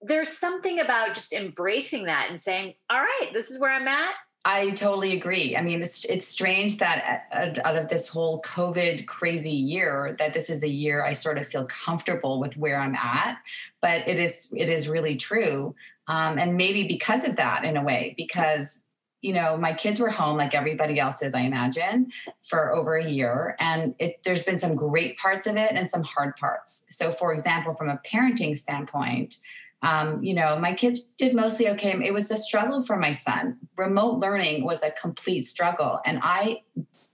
there's 0.00 0.36
something 0.36 0.80
about 0.80 1.14
just 1.14 1.32
embracing 1.32 2.04
that 2.04 2.28
and 2.28 2.40
saying 2.40 2.72
all 2.88 3.00
right 3.00 3.30
this 3.32 3.50
is 3.50 3.58
where 3.58 3.72
i'm 3.72 3.88
at 3.88 4.14
I 4.44 4.70
totally 4.70 5.12
agree. 5.12 5.56
I 5.56 5.62
mean, 5.62 5.82
it's 5.82 6.04
it's 6.06 6.26
strange 6.26 6.78
that 6.78 7.26
uh, 7.32 7.60
out 7.64 7.76
of 7.76 7.88
this 7.88 8.08
whole 8.08 8.42
COVID 8.42 9.06
crazy 9.06 9.52
year, 9.52 10.16
that 10.18 10.34
this 10.34 10.50
is 10.50 10.58
the 10.58 10.68
year 10.68 11.04
I 11.04 11.12
sort 11.12 11.38
of 11.38 11.46
feel 11.46 11.64
comfortable 11.66 12.40
with 12.40 12.56
where 12.56 12.80
I'm 12.80 12.96
at. 12.96 13.38
But 13.80 14.08
it 14.08 14.18
is 14.18 14.52
it 14.56 14.68
is 14.68 14.88
really 14.88 15.16
true 15.16 15.76
um, 16.12 16.38
and 16.38 16.58
maybe 16.58 16.86
because 16.86 17.24
of 17.24 17.36
that, 17.36 17.64
in 17.64 17.78
a 17.78 17.82
way, 17.82 18.14
because 18.18 18.82
you 19.22 19.32
know 19.32 19.56
my 19.56 19.72
kids 19.72 19.98
were 19.98 20.10
home 20.10 20.36
like 20.36 20.52
everybody 20.52 20.98
else 20.98 21.22
is 21.22 21.32
i 21.32 21.42
imagine 21.42 22.10
for 22.42 22.74
over 22.74 22.96
a 22.96 23.08
year. 23.08 23.56
And 23.60 23.94
it, 23.98 24.20
there's 24.24 24.42
been 24.42 24.58
some 24.58 24.74
great 24.74 25.16
parts 25.16 25.46
of 25.46 25.56
it 25.56 25.72
and 25.72 25.88
some 25.88 26.02
hard 26.02 26.36
parts. 26.36 26.84
So 26.90 27.12
for 27.12 27.32
example 27.32 27.74
from 27.74 27.88
a 27.88 28.00
parenting 28.12 28.58
standpoint 28.58 29.36
um, 29.82 30.22
you 30.22 30.34
know 30.34 30.58
my 30.58 30.74
kids 30.74 31.00
did 31.16 31.34
mostly 31.34 31.68
okay. 31.70 31.96
It 32.04 32.12
was 32.12 32.30
a 32.30 32.36
struggle 32.36 32.82
for 32.82 32.96
my 32.96 33.12
son. 33.12 33.58
Remote 33.76 34.18
learning 34.18 34.64
was 34.64 34.82
a 34.82 34.90
complete 34.90 35.42
struggle. 35.42 36.00
And 36.04 36.18
i 36.22 36.62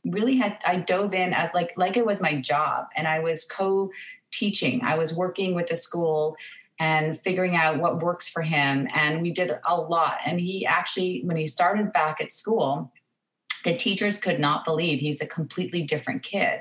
really 0.05 0.37
had 0.39 0.57
i 0.67 0.77
dove 0.77 1.15
in 1.15 1.35
as 1.35 1.53
like 1.53 1.73
like 1.77 1.97
it 1.99 2.07
was 2.07 2.23
my 2.23 2.41
job. 2.41 2.87
And 2.97 3.07
i 3.07 3.19
was 3.21 3.45
co 3.45 3.91
teaching 4.31 4.83
i 4.83 4.97
was 4.97 5.15
working 5.15 5.55
with 5.55 5.69
the 5.69 5.77
school 5.77 6.37
and 6.79 7.21
figuring 7.21 7.57
out 7.57 7.81
what 7.81 8.03
works 8.03 8.29
for 8.29 8.43
him. 8.43 8.89
And 8.95 9.23
we 9.23 9.31
did 9.31 9.51
a 9.67 9.81
lot. 9.81 10.19
And 10.25 10.41
he 10.41 10.65
actually, 10.65 11.23
when 11.25 11.37
he 11.37 11.47
started 11.47 11.93
back 11.93 12.21
at 12.21 12.33
school, 12.33 12.93
the 13.65 13.77
teachers 13.77 14.19
could 14.19 14.39
not 14.39 14.65
believe 14.65 15.01
he's 15.01 15.21
a 15.21 15.27
completely 15.27 15.83
different 15.83 16.23
kid 16.23 16.61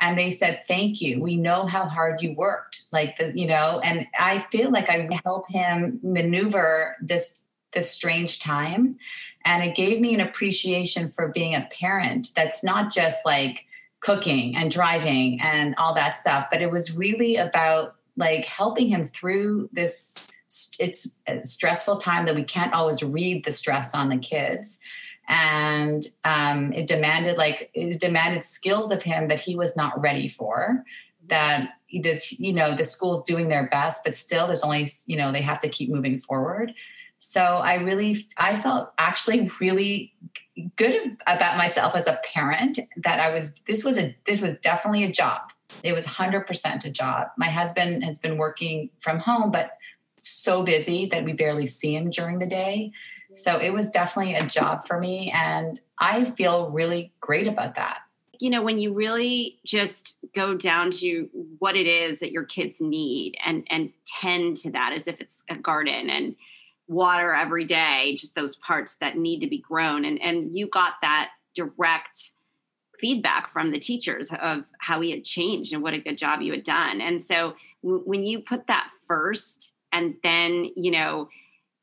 and 0.00 0.18
they 0.18 0.30
said 0.30 0.62
thank 0.66 1.00
you 1.00 1.20
we 1.20 1.36
know 1.36 1.66
how 1.66 1.84
hard 1.84 2.22
you 2.22 2.34
worked 2.34 2.84
like 2.92 3.16
the 3.16 3.32
you 3.38 3.46
know 3.46 3.80
and 3.84 4.06
i 4.18 4.38
feel 4.50 4.70
like 4.70 4.88
i 4.88 5.06
help 5.24 5.48
him 5.50 6.00
maneuver 6.02 6.96
this 7.02 7.44
this 7.72 7.90
strange 7.90 8.38
time 8.38 8.96
and 9.44 9.62
it 9.62 9.76
gave 9.76 10.00
me 10.00 10.14
an 10.14 10.20
appreciation 10.20 11.12
for 11.12 11.28
being 11.28 11.54
a 11.54 11.68
parent 11.70 12.28
that's 12.34 12.64
not 12.64 12.92
just 12.92 13.24
like 13.26 13.66
cooking 14.00 14.56
and 14.56 14.70
driving 14.70 15.40
and 15.42 15.74
all 15.76 15.94
that 15.94 16.16
stuff 16.16 16.46
but 16.50 16.62
it 16.62 16.70
was 16.70 16.96
really 16.96 17.36
about 17.36 17.97
like 18.18 18.44
helping 18.44 18.88
him 18.88 19.06
through 19.06 19.70
this 19.72 20.30
it's 20.78 21.18
a 21.26 21.44
stressful 21.44 21.96
time 21.96 22.26
that 22.26 22.34
we 22.34 22.42
can't 22.42 22.72
always 22.72 23.02
read 23.02 23.44
the 23.44 23.52
stress 23.52 23.94
on 23.94 24.08
the 24.08 24.16
kids. 24.16 24.78
And 25.28 26.06
um, 26.24 26.72
it 26.72 26.86
demanded 26.86 27.36
like 27.36 27.70
it 27.74 28.00
demanded 28.00 28.44
skills 28.44 28.90
of 28.90 29.02
him 29.02 29.28
that 29.28 29.40
he 29.40 29.56
was 29.56 29.76
not 29.76 30.00
ready 30.00 30.28
for 30.28 30.84
that 31.26 31.74
you 31.90 32.52
know 32.52 32.74
the 32.74 32.84
school's 32.84 33.22
doing 33.22 33.48
their 33.48 33.66
best 33.68 34.02
but 34.04 34.14
still 34.14 34.46
there's 34.46 34.62
only 34.62 34.88
you 35.06 35.16
know 35.16 35.32
they 35.32 35.42
have 35.42 35.60
to 35.60 35.68
keep 35.68 35.90
moving 35.90 36.18
forward. 36.18 36.72
So 37.18 37.42
i 37.42 37.74
really 37.74 38.26
i 38.38 38.56
felt 38.56 38.92
actually 38.96 39.50
really 39.60 40.14
good 40.76 41.16
about 41.26 41.58
myself 41.58 41.94
as 41.94 42.06
a 42.06 42.20
parent 42.24 42.78
that 42.96 43.20
i 43.20 43.34
was 43.34 43.54
this 43.66 43.84
was 43.84 43.98
a 43.98 44.16
this 44.26 44.40
was 44.40 44.54
definitely 44.62 45.04
a 45.04 45.12
job 45.12 45.42
it 45.82 45.92
was 45.92 46.06
100% 46.06 46.84
a 46.84 46.90
job 46.90 47.28
my 47.36 47.48
husband 47.48 48.04
has 48.04 48.18
been 48.18 48.36
working 48.36 48.90
from 49.00 49.18
home 49.18 49.50
but 49.50 49.72
so 50.18 50.62
busy 50.62 51.06
that 51.06 51.24
we 51.24 51.32
barely 51.32 51.66
see 51.66 51.94
him 51.94 52.10
during 52.10 52.38
the 52.38 52.46
day 52.46 52.92
so 53.34 53.58
it 53.58 53.70
was 53.70 53.90
definitely 53.90 54.34
a 54.34 54.46
job 54.46 54.86
for 54.86 54.98
me. 54.98 55.30
And 55.34 55.80
I 55.98 56.24
feel 56.24 56.70
really 56.70 57.12
great 57.20 57.46
about 57.46 57.76
that. 57.76 57.98
You 58.40 58.50
know, 58.50 58.62
when 58.62 58.78
you 58.78 58.92
really 58.92 59.58
just 59.64 60.16
go 60.34 60.54
down 60.54 60.92
to 60.92 61.28
what 61.58 61.76
it 61.76 61.86
is 61.86 62.20
that 62.20 62.30
your 62.30 62.44
kids 62.44 62.80
need 62.80 63.36
and 63.44 63.66
and 63.68 63.92
tend 64.06 64.58
to 64.58 64.70
that 64.70 64.92
as 64.92 65.08
if 65.08 65.20
it's 65.20 65.42
a 65.50 65.56
garden 65.56 66.08
and 66.08 66.36
water 66.86 67.34
every 67.34 67.64
day, 67.64 68.14
just 68.16 68.36
those 68.36 68.56
parts 68.56 68.96
that 68.96 69.18
need 69.18 69.40
to 69.40 69.48
be 69.48 69.58
grown. 69.58 70.04
And 70.04 70.22
and 70.22 70.56
you 70.56 70.68
got 70.68 70.94
that 71.02 71.30
direct 71.54 72.32
feedback 72.98 73.48
from 73.48 73.70
the 73.70 73.78
teachers 73.78 74.30
of 74.40 74.64
how 74.78 75.00
he 75.00 75.10
had 75.10 75.24
changed 75.24 75.72
and 75.72 75.82
what 75.82 75.94
a 75.94 75.98
good 75.98 76.18
job 76.18 76.40
you 76.40 76.52
had 76.52 76.64
done. 76.64 77.00
And 77.00 77.20
so 77.20 77.54
w- 77.82 78.02
when 78.04 78.24
you 78.24 78.40
put 78.40 78.66
that 78.66 78.90
first 79.06 79.74
and 79.92 80.16
then, 80.22 80.70
you 80.76 80.90
know, 80.90 81.28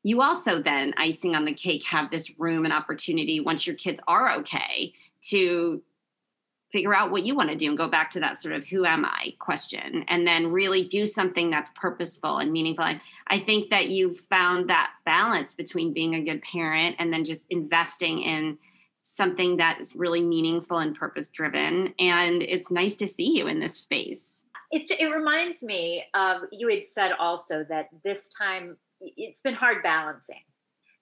you 0.02 0.22
also 0.22 0.62
then 0.62 0.94
icing 0.96 1.34
on 1.34 1.44
the 1.44 1.52
cake 1.52 1.84
have 1.86 2.10
this 2.10 2.38
room 2.38 2.64
and 2.64 2.72
opportunity 2.72 3.40
once 3.40 3.66
your 3.66 3.74
kids 3.76 4.00
are 4.06 4.32
okay 4.36 4.94
to 5.22 5.82
figure 6.70 6.94
out 6.94 7.10
what 7.10 7.24
you 7.24 7.34
want 7.34 7.48
to 7.50 7.56
do 7.56 7.68
and 7.68 7.78
go 7.78 7.88
back 7.88 8.10
to 8.10 8.20
that 8.20 8.40
sort 8.40 8.54
of 8.54 8.66
who 8.66 8.84
am 8.84 9.04
i 9.04 9.32
question 9.38 10.04
and 10.08 10.26
then 10.26 10.52
really 10.52 10.86
do 10.86 11.06
something 11.06 11.48
that's 11.48 11.70
purposeful 11.74 12.38
and 12.38 12.52
meaningful 12.52 12.84
and 12.84 13.00
i 13.28 13.38
think 13.38 13.70
that 13.70 13.88
you 13.88 14.14
found 14.28 14.68
that 14.68 14.90
balance 15.04 15.54
between 15.54 15.92
being 15.92 16.14
a 16.14 16.22
good 16.22 16.42
parent 16.42 16.96
and 16.98 17.12
then 17.12 17.24
just 17.24 17.46
investing 17.50 18.20
in 18.20 18.58
something 19.08 19.56
that's 19.56 19.94
really 19.94 20.22
meaningful 20.22 20.78
and 20.78 20.96
purpose 20.96 21.30
driven 21.30 21.94
and 21.98 22.42
it's 22.42 22.70
nice 22.70 22.96
to 22.96 23.06
see 23.06 23.36
you 23.36 23.46
in 23.46 23.60
this 23.60 23.78
space 23.78 24.42
it, 24.70 24.90
it 24.98 25.14
reminds 25.14 25.62
me 25.62 26.04
of 26.14 26.42
you 26.50 26.68
had 26.68 26.84
said 26.84 27.12
also 27.18 27.64
that 27.68 27.88
this 28.04 28.28
time 28.28 28.76
it's 29.00 29.40
been 29.40 29.54
hard 29.54 29.82
balancing. 29.82 30.42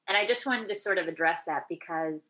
And 0.09 0.17
I 0.17 0.27
just 0.27 0.47
wanted 0.47 0.69
to 0.69 0.75
sort 0.75 0.99
of 0.99 1.09
address 1.09 1.43
that 1.47 1.65
because 1.69 2.29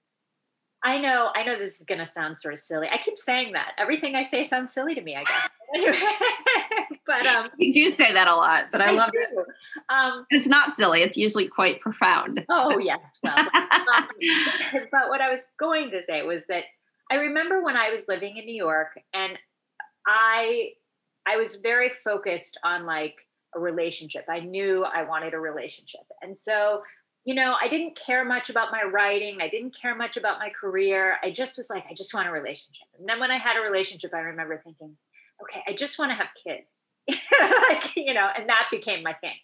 I 0.85 0.99
know 0.99 1.31
I 1.35 1.45
know 1.45 1.59
this 1.59 1.79
is 1.79 1.85
going 1.85 1.99
to 1.99 2.07
sound 2.07 2.39
sort 2.39 2.55
of 2.55 2.61
silly. 2.61 2.89
I 2.89 2.99
keep 2.99 3.19
saying 3.19 3.53
that. 3.53 3.73
Everything 3.79 4.15
I 4.15 4.23
say 4.23 4.45
sounds 4.45 4.73
silly 4.73 4.95
to 4.95 5.01
me, 5.01 5.17
I 5.17 5.25
guess. 5.25 5.49
but 7.07 7.27
um 7.27 7.49
you 7.59 7.73
do 7.73 7.91
say 7.91 8.13
that 8.13 8.29
a 8.29 8.35
lot, 8.35 8.67
but 8.71 8.81
I, 8.81 8.89
I 8.89 8.91
love 8.93 9.11
do. 9.13 9.19
it. 9.19 9.47
Um 9.89 10.27
it's 10.31 10.47
not 10.47 10.73
silly. 10.73 11.03
It's 11.03 11.17
usually 11.17 11.49
quite 11.49 11.81
profound. 11.81 12.45
Oh, 12.49 12.73
so. 12.73 12.79
yes. 12.79 13.01
Well, 13.23 13.39
um, 13.39 14.09
but 14.93 15.09
what 15.09 15.21
I 15.21 15.31
was 15.31 15.47
going 15.59 15.91
to 15.93 16.03
say 16.03 16.23
was 16.23 16.43
that 16.49 16.65
I 17.11 17.17
remember 17.17 17.63
when 17.63 17.77
I 17.77 17.91
was 17.91 18.07
living 18.09 18.37
in 18.37 18.47
New 18.47 18.55
York 18.55 18.99
and 19.13 19.39
I 20.07 20.71
I 21.27 21.37
was 21.37 21.57
very 21.57 21.91
focused 22.05 22.59
on 22.65 22.87
like 22.87 23.15
a 23.55 23.61
relationship. 23.61 24.27
I 24.29 24.41
knew 24.41 24.85
I 24.85 25.05
wanted 25.05 25.35
a 25.35 25.39
relationship. 25.39 26.03
And 26.23 26.37
so, 26.37 26.83
you 27.25 27.35
know, 27.35 27.57
I 27.61 27.69
didn't 27.69 27.97
care 27.97 28.25
much 28.25 28.51
about 28.51 28.73
my 28.73 28.83
writing. 28.83 29.39
I 29.41 29.49
didn't 29.49 29.75
care 29.81 29.95
much 29.95 30.17
about 30.17 30.39
my 30.39 30.51
career. 30.51 31.17
I 31.23 31.31
just 31.31 31.57
was 31.57 31.71
like, 31.71 31.85
I 31.89 31.95
just 31.95 32.13
want 32.13 32.29
a 32.29 32.33
relationship. 32.33 32.87
And 32.99 33.09
then 33.09 33.21
when 33.21 33.31
I 33.31 33.39
had 33.39 33.57
a 33.57 33.61
relationship, 33.61 34.13
I 34.13 34.19
remember 34.19 34.61
thinking, 34.63 34.97
okay, 35.45 35.63
I 35.67 35.75
just 35.75 35.99
want 35.99 36.11
to 36.11 36.17
have 36.17 36.29
kids. 36.43 36.71
like, 37.69 37.97
you 37.97 38.15
know, 38.15 38.29
and 38.37 38.49
that 38.49 38.69
became 38.71 39.03
my 39.03 39.13
thing. 39.15 39.37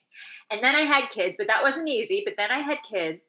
And 0.50 0.62
then 0.62 0.74
I 0.74 0.82
had 0.82 1.10
kids, 1.10 1.36
but 1.38 1.46
that 1.46 1.62
wasn't 1.62 1.88
easy. 1.88 2.22
But 2.24 2.34
then 2.36 2.50
I 2.50 2.60
had 2.60 2.78
kids. 2.90 3.20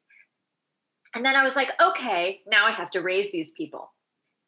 And 1.13 1.25
then 1.25 1.35
I 1.35 1.43
was 1.43 1.55
like, 1.55 1.69
okay, 1.81 2.41
now 2.47 2.65
I 2.65 2.71
have 2.71 2.89
to 2.91 3.01
raise 3.01 3.31
these 3.31 3.51
people. 3.51 3.91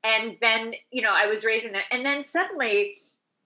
And 0.03 0.37
then, 0.41 0.73
you 0.91 1.01
know, 1.01 1.13
I 1.13 1.27
was 1.27 1.45
raising 1.45 1.73
them. 1.73 1.81
And 1.91 2.05
then 2.05 2.25
suddenly 2.25 2.97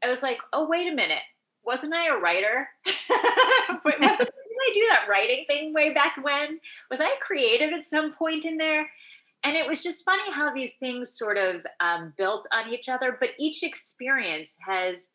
I 0.04 0.08
was 0.08 0.22
like, 0.22 0.40
oh, 0.54 0.68
wait 0.68 0.88
a 0.92 0.96
minute 0.96 1.24
wasn't 1.68 1.94
I 1.94 2.08
a 2.08 2.18
writer? 2.18 2.70
didn't 2.86 3.04
I 3.12 4.72
do 4.74 4.88
that 4.90 5.08
writing 5.10 5.46
thing 5.48 5.74
way 5.74 5.94
back 5.94 6.16
when? 6.24 6.60
Was 6.90 7.02
I 7.02 7.14
creative 7.22 7.74
at 7.74 7.86
some 7.86 8.14
point 8.14 8.46
in 8.46 8.58
there? 8.58 8.90
And 9.44 9.56
it 9.56 9.68
was 9.68 9.84
just 9.84 10.04
funny 10.04 10.30
how 10.32 10.54
these 10.54 10.74
things 10.80 11.18
sort 11.18 11.38
of 11.38 11.66
um, 11.80 12.14
built 12.18 12.48
on 12.52 12.74
each 12.74 12.90
other, 12.90 13.18
but 13.20 13.30
each 13.38 13.64
experience 13.64 14.56
has, 14.66 15.10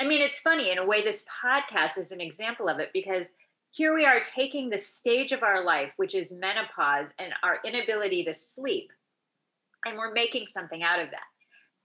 I 0.00 0.06
mean, 0.06 0.20
it's 0.20 0.40
funny 0.40 0.70
in 0.70 0.78
a 0.78 0.86
way, 0.86 1.02
this 1.02 1.24
podcast 1.44 1.98
is 1.98 2.12
an 2.12 2.20
example 2.20 2.68
of 2.68 2.78
it 2.78 2.90
because 2.92 3.28
here 3.70 3.94
we 3.94 4.04
are 4.04 4.20
taking 4.20 4.68
the 4.68 4.78
stage 4.78 5.32
of 5.32 5.42
our 5.42 5.64
life, 5.64 5.92
which 5.96 6.14
is 6.14 6.30
menopause 6.30 7.08
and 7.18 7.32
our 7.42 7.58
inability 7.64 8.22
to 8.24 8.34
sleep, 8.34 8.92
and 9.86 9.96
we're 9.96 10.12
making 10.12 10.46
something 10.46 10.82
out 10.82 11.00
of 11.00 11.10
that. 11.10 11.20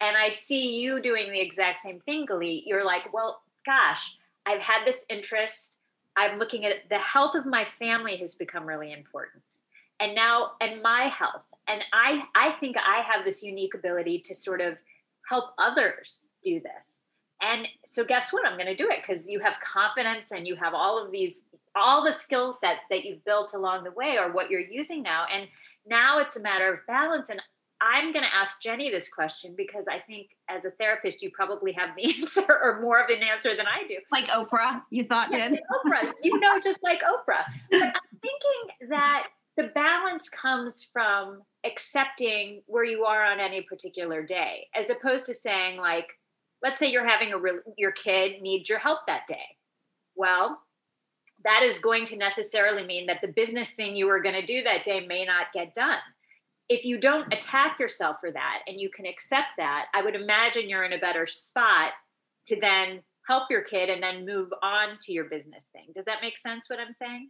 And 0.02 0.16
I 0.16 0.30
see 0.30 0.80
you 0.80 1.02
doing 1.02 1.32
the 1.32 1.40
exact 1.40 1.80
same 1.80 2.02
thing, 2.02 2.28
Galit. 2.28 2.64
You're 2.66 2.86
like, 2.86 3.12
well, 3.14 3.42
gosh, 3.66 4.14
I've 4.46 4.60
had 4.60 4.86
this 4.86 5.06
interest. 5.10 5.78
I'm 6.18 6.38
looking 6.38 6.66
at 6.66 6.90
the 6.90 7.00
health 7.00 7.36
of 7.36 7.46
my 7.46 7.66
family 7.80 8.18
has 8.18 8.36
become 8.36 8.66
really 8.66 8.92
important. 8.92 9.44
And 10.00 10.14
now, 10.14 10.52
and 10.62 10.82
my 10.82 11.04
health. 11.08 11.44
And 11.68 11.84
I, 11.94 12.24
I 12.36 12.52
think 12.60 12.78
I 12.78 13.02
have 13.02 13.26
this 13.26 13.44
unique 13.44 13.74
ability 13.74 14.20
to 14.26 14.36
sort 14.36 14.62
of 14.62 14.78
help 15.30 15.46
others 15.58 16.26
do 16.44 16.62
this. 16.62 17.02
And 17.42 17.68
so, 17.86 18.04
guess 18.04 18.34
what? 18.34 18.46
I'm 18.46 18.58
going 18.58 18.68
to 18.68 18.76
do 18.76 18.90
it 18.90 19.00
because 19.06 19.28
you 19.28 19.40
have 19.40 19.54
confidence 19.64 20.32
and 20.32 20.48
you 20.48 20.56
have 20.56 20.74
all 20.74 21.04
of 21.04 21.12
these, 21.12 21.36
all 21.76 22.04
the 22.04 22.14
skill 22.14 22.54
sets 22.54 22.86
that 22.90 23.06
you've 23.06 23.24
built 23.26 23.54
along 23.54 23.84
the 23.84 23.92
way 23.92 24.18
are 24.18 24.32
what 24.32 24.50
you're 24.50 24.60
using 24.60 25.04
now. 25.04 25.26
And 25.32 25.48
now 25.86 26.20
it's 26.20 26.36
a 26.36 26.42
matter 26.42 26.74
of 26.74 26.80
balance. 26.88 27.30
And 27.30 27.40
I'm 27.80 28.12
going 28.12 28.26
to 28.26 28.36
ask 28.36 28.60
Jenny 28.60 28.90
this 28.90 29.08
question 29.08 29.54
because 29.56 29.86
I 29.88 30.00
think 30.00 30.30
as 30.50 30.66
a 30.66 30.72
therapist, 30.72 31.22
you 31.22 31.30
probably 31.32 31.72
have 31.74 31.90
the 31.96 32.16
answer 32.22 32.46
or 32.48 32.82
more 32.82 33.00
of 33.00 33.10
an 33.10 33.22
answer 33.22 33.56
than 33.56 33.68
I 33.68 33.88
do. 33.88 33.98
Like 34.12 34.28
Oprah, 34.30 34.82
you 34.90 35.04
thought 35.04 35.30
yeah, 35.32 35.50
did? 35.50 35.60
Oprah, 35.86 36.12
you 36.24 36.40
know, 36.40 36.60
just 36.60 36.80
like 36.82 37.02
Oprah. 37.02 37.44
But 37.70 37.82
I'm 37.82 38.20
thinking 38.22 38.90
that 38.90 39.28
the 39.58 39.72
balance 39.76 40.30
comes 40.30 40.84
from 40.84 41.42
accepting 41.66 42.62
where 42.68 42.86
you 42.86 43.04
are 43.04 43.26
on 43.26 43.40
any 43.40 43.62
particular 43.62 44.24
day, 44.24 44.68
as 44.76 44.90
opposed 44.90 45.26
to 45.26 45.34
saying, 45.34 45.80
like, 45.80 46.08
let's 46.64 46.80
say 46.80 46.90
you're 46.90 47.08
having 47.08 47.34
a 47.34 47.38
re- 47.38 47.60
your 47.78 47.92
kid 47.92 48.42
needs 48.42 48.70
your 48.70 48.80
help 48.80 49.00
that 49.08 49.28
day. 49.28 49.46
Well, 50.16 50.60
that 51.44 51.64
is 51.64 51.80
going 51.80 52.06
to 52.06 52.18
necessarily 52.18 52.84
mean 52.84 53.08
that 53.08 53.22
the 53.22 53.28
business 53.28 53.72
thing 53.72 53.96
you 53.96 54.08
were 54.08 54.22
going 54.22 54.36
to 54.36 54.46
do 54.46 54.64
that 54.64 54.84
day 54.84 55.06
may 55.06 55.26
not 55.26 55.48
get 55.54 55.74
done 55.74 56.00
if 56.70 56.84
you 56.84 56.98
don't 56.98 57.34
attack 57.34 57.80
yourself 57.80 58.18
for 58.20 58.32
that 58.32 58.60
and 58.68 58.80
you 58.80 58.90
can 58.90 59.06
accept 59.06 59.48
that, 59.58 59.86
I 59.94 60.02
would 60.02 60.16
imagine 60.16 60.70
you're 60.70 60.84
in 60.84 60.94
a 60.94 60.98
better 60.98 61.26
spot 61.26 61.92
to 62.48 62.60
then 62.60 63.02
help 63.28 63.44
your 63.50 63.62
kid 63.62 63.90
and 63.90 64.04
then 64.04 64.26
move 64.26 64.50
on 64.62 64.98
to 65.02 65.14
your 65.14 65.26
business 65.26 65.68
thing. 65.72 65.88
Does 65.96 66.06
that 66.06 66.22
make 66.22 66.38
sense 66.38 66.70
what 66.70 66.80
I'm 66.80 66.94
saying? 66.94 67.30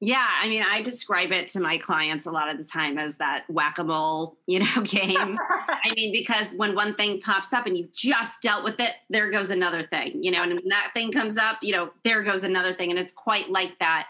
Yeah, 0.00 0.28
I 0.40 0.48
mean, 0.48 0.62
I 0.62 0.80
describe 0.80 1.32
it 1.32 1.48
to 1.48 1.60
my 1.60 1.76
clients 1.76 2.26
a 2.26 2.30
lot 2.30 2.48
of 2.48 2.56
the 2.56 2.64
time 2.64 2.98
as 2.98 3.16
that 3.16 3.44
whack-a-mole, 3.48 4.36
you 4.46 4.60
know, 4.60 4.82
game. 4.82 5.36
I 5.68 5.92
mean, 5.94 6.12
because 6.12 6.54
when 6.54 6.74
one 6.74 6.94
thing 6.94 7.20
pops 7.20 7.52
up 7.52 7.66
and 7.66 7.76
you 7.76 7.88
just 7.92 8.40
dealt 8.40 8.62
with 8.62 8.78
it, 8.78 8.92
there 9.10 9.30
goes 9.30 9.50
another 9.50 9.86
thing, 9.86 10.22
you 10.22 10.30
know, 10.30 10.42
and 10.42 10.54
when 10.54 10.68
that 10.68 10.90
thing 10.94 11.10
comes 11.10 11.36
up, 11.36 11.58
you 11.62 11.72
know, 11.72 11.90
there 12.04 12.22
goes 12.22 12.44
another 12.44 12.74
thing, 12.74 12.90
and 12.90 12.98
it's 12.98 13.12
quite 13.12 13.50
like 13.50 13.78
that 13.80 14.06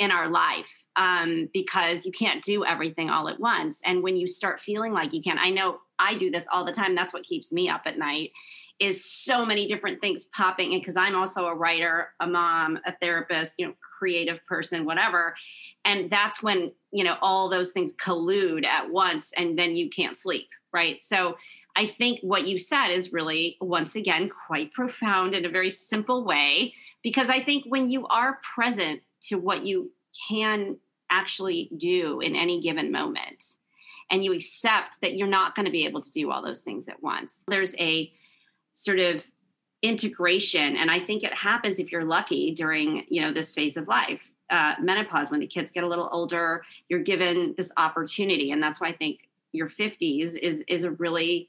in 0.00 0.10
our 0.10 0.28
life 0.28 0.70
um, 0.96 1.48
because 1.52 2.06
you 2.06 2.12
can't 2.12 2.42
do 2.42 2.64
everything 2.64 3.10
all 3.10 3.28
at 3.28 3.40
once. 3.40 3.80
And 3.84 4.02
when 4.02 4.16
you 4.16 4.26
start 4.26 4.60
feeling 4.60 4.92
like 4.92 5.12
you 5.12 5.22
can't, 5.22 5.40
I 5.40 5.50
know 5.50 5.78
I 5.98 6.16
do 6.16 6.30
this 6.30 6.46
all 6.52 6.64
the 6.64 6.72
time. 6.72 6.94
That's 6.94 7.12
what 7.12 7.24
keeps 7.24 7.52
me 7.52 7.68
up 7.68 7.82
at 7.84 7.98
night 7.98 8.30
is 8.78 9.04
so 9.04 9.44
many 9.44 9.66
different 9.66 10.00
things 10.00 10.26
popping 10.26 10.72
in 10.72 10.78
because 10.78 10.96
I'm 10.96 11.16
also 11.16 11.46
a 11.46 11.54
writer, 11.54 12.10
a 12.20 12.26
mom, 12.26 12.78
a 12.86 12.92
therapist, 12.92 13.54
you 13.58 13.66
know, 13.66 13.74
creative 13.98 14.44
person, 14.46 14.84
whatever. 14.84 15.34
And 15.84 16.10
that's 16.10 16.42
when, 16.42 16.72
you 16.92 17.04
know, 17.04 17.16
all 17.20 17.48
those 17.48 17.72
things 17.72 17.94
collude 17.94 18.64
at 18.64 18.90
once 18.90 19.32
and 19.36 19.58
then 19.58 19.76
you 19.76 19.90
can't 19.90 20.16
sleep, 20.16 20.48
right? 20.72 21.00
So 21.02 21.36
I 21.76 21.86
think 21.86 22.20
what 22.22 22.46
you 22.46 22.58
said 22.58 22.88
is 22.88 23.12
really, 23.12 23.56
once 23.60 23.96
again, 23.96 24.30
quite 24.46 24.72
profound 24.72 25.34
in 25.34 25.44
a 25.44 25.50
very 25.50 25.70
simple 25.70 26.24
way, 26.24 26.74
because 27.02 27.28
I 27.28 27.42
think 27.42 27.64
when 27.66 27.90
you 27.90 28.06
are 28.06 28.40
present 28.54 29.02
to 29.28 29.38
what 29.38 29.64
you 29.64 29.92
can 30.28 30.76
actually 31.10 31.70
do 31.76 32.20
in 32.20 32.36
any 32.36 32.60
given 32.60 32.90
moment, 32.92 33.56
and 34.10 34.24
you 34.24 34.32
accept 34.32 35.00
that 35.02 35.16
you're 35.16 35.26
not 35.26 35.54
going 35.54 35.66
to 35.66 35.72
be 35.72 35.84
able 35.84 36.00
to 36.00 36.12
do 36.12 36.30
all 36.30 36.42
those 36.42 36.62
things 36.62 36.88
at 36.88 37.02
once, 37.02 37.44
there's 37.46 37.74
a 37.78 38.10
sort 38.72 38.98
of 38.98 39.24
integration. 39.82 40.76
And 40.76 40.90
i 40.90 40.98
think 40.98 41.22
it 41.22 41.32
happens 41.32 41.78
if 41.78 41.92
you're 41.92 42.04
lucky 42.04 42.52
during 42.52 43.04
you 43.08 43.22
know 43.22 43.32
this 43.32 43.52
phase 43.52 43.76
of 43.76 43.88
life 43.88 44.32
uh, 44.50 44.74
menopause 44.80 45.30
when 45.30 45.40
the 45.40 45.46
kids 45.46 45.72
get 45.72 45.84
a 45.84 45.86
little 45.86 46.08
older 46.10 46.64
you're 46.88 47.02
given 47.02 47.54
this 47.56 47.70
opportunity. 47.76 48.50
And 48.50 48.62
that's 48.62 48.80
why 48.80 48.88
i 48.88 48.92
think 48.92 49.28
your 49.52 49.68
50s 49.68 50.36
is 50.36 50.62
is 50.66 50.84
a 50.84 50.90
really 50.90 51.48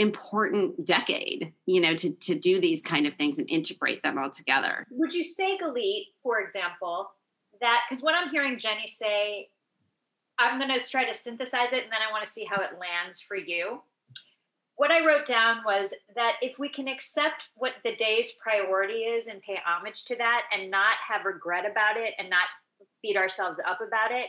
important 0.00 0.84
decade 0.84 1.52
you 1.66 1.80
know 1.80 1.94
to 1.94 2.10
to 2.10 2.38
do 2.38 2.60
these 2.60 2.82
kind 2.82 3.06
of 3.06 3.14
things 3.14 3.38
and 3.38 3.50
integrate 3.50 4.02
them 4.02 4.16
all 4.16 4.30
together. 4.30 4.86
Would 4.90 5.12
you 5.12 5.24
say 5.24 5.58
galit 5.58 6.06
for 6.22 6.40
example 6.40 7.10
that 7.60 7.82
because 7.88 8.02
what 8.02 8.14
i'm 8.14 8.28
hearing 8.28 8.58
jenny 8.58 8.86
say 8.86 9.48
i'm 10.38 10.58
going 10.58 10.70
to 10.70 10.88
try 10.88 11.04
to 11.04 11.14
synthesize 11.14 11.72
it 11.72 11.84
and 11.84 11.92
then 11.92 12.00
i 12.06 12.10
want 12.12 12.24
to 12.24 12.30
see 12.30 12.44
how 12.44 12.60
it 12.60 12.78
lands 12.78 13.20
for 13.20 13.36
you 13.36 13.80
what 14.78 14.92
I 14.92 15.04
wrote 15.04 15.26
down 15.26 15.58
was 15.64 15.92
that 16.14 16.36
if 16.40 16.58
we 16.58 16.68
can 16.68 16.86
accept 16.86 17.48
what 17.56 17.72
the 17.84 17.96
day's 17.96 18.32
priority 18.40 19.00
is 19.00 19.26
and 19.26 19.42
pay 19.42 19.58
homage 19.66 20.04
to 20.04 20.16
that 20.16 20.42
and 20.56 20.70
not 20.70 20.94
have 21.06 21.24
regret 21.24 21.68
about 21.68 21.96
it 21.96 22.14
and 22.18 22.30
not 22.30 22.46
beat 23.02 23.16
ourselves 23.16 23.58
up 23.66 23.80
about 23.86 24.12
it, 24.12 24.28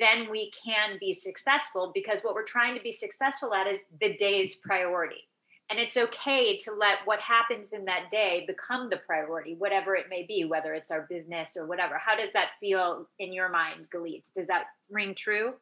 then 0.00 0.30
we 0.30 0.50
can 0.52 0.96
be 0.98 1.12
successful 1.12 1.92
because 1.94 2.20
what 2.22 2.34
we're 2.34 2.42
trying 2.42 2.74
to 2.74 2.82
be 2.82 2.90
successful 2.90 3.52
at 3.52 3.66
is 3.66 3.80
the 4.00 4.16
day's 4.16 4.54
priority. 4.54 5.28
And 5.68 5.78
it's 5.78 5.98
okay 5.98 6.56
to 6.58 6.72
let 6.72 6.98
what 7.04 7.20
happens 7.20 7.74
in 7.74 7.84
that 7.84 8.10
day 8.10 8.44
become 8.46 8.88
the 8.88 8.96
priority, 8.96 9.56
whatever 9.58 9.94
it 9.94 10.06
may 10.08 10.24
be, 10.26 10.46
whether 10.46 10.72
it's 10.72 10.90
our 10.90 11.06
business 11.10 11.54
or 11.54 11.66
whatever. 11.66 11.98
How 11.98 12.16
does 12.16 12.30
that 12.32 12.52
feel 12.60 13.08
in 13.18 13.30
your 13.32 13.50
mind, 13.50 13.88
Galit? 13.94 14.32
Does 14.32 14.46
that 14.46 14.64
ring 14.90 15.14
true? 15.14 15.52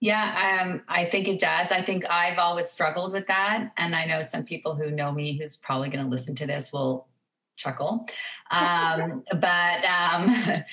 Yeah, 0.00 0.62
um, 0.62 0.82
I 0.88 1.06
think 1.06 1.26
it 1.26 1.40
does. 1.40 1.72
I 1.72 1.82
think 1.82 2.04
I've 2.10 2.38
always 2.38 2.68
struggled 2.68 3.12
with 3.12 3.26
that. 3.28 3.72
And 3.76 3.96
I 3.96 4.04
know 4.04 4.22
some 4.22 4.44
people 4.44 4.74
who 4.74 4.90
know 4.90 5.10
me 5.10 5.38
who's 5.38 5.56
probably 5.56 5.88
going 5.88 6.04
to 6.04 6.10
listen 6.10 6.34
to 6.36 6.46
this 6.46 6.72
will 6.72 7.08
chuckle. 7.56 8.06
Um, 8.50 9.24
but 9.30 9.84
um, 9.84 10.34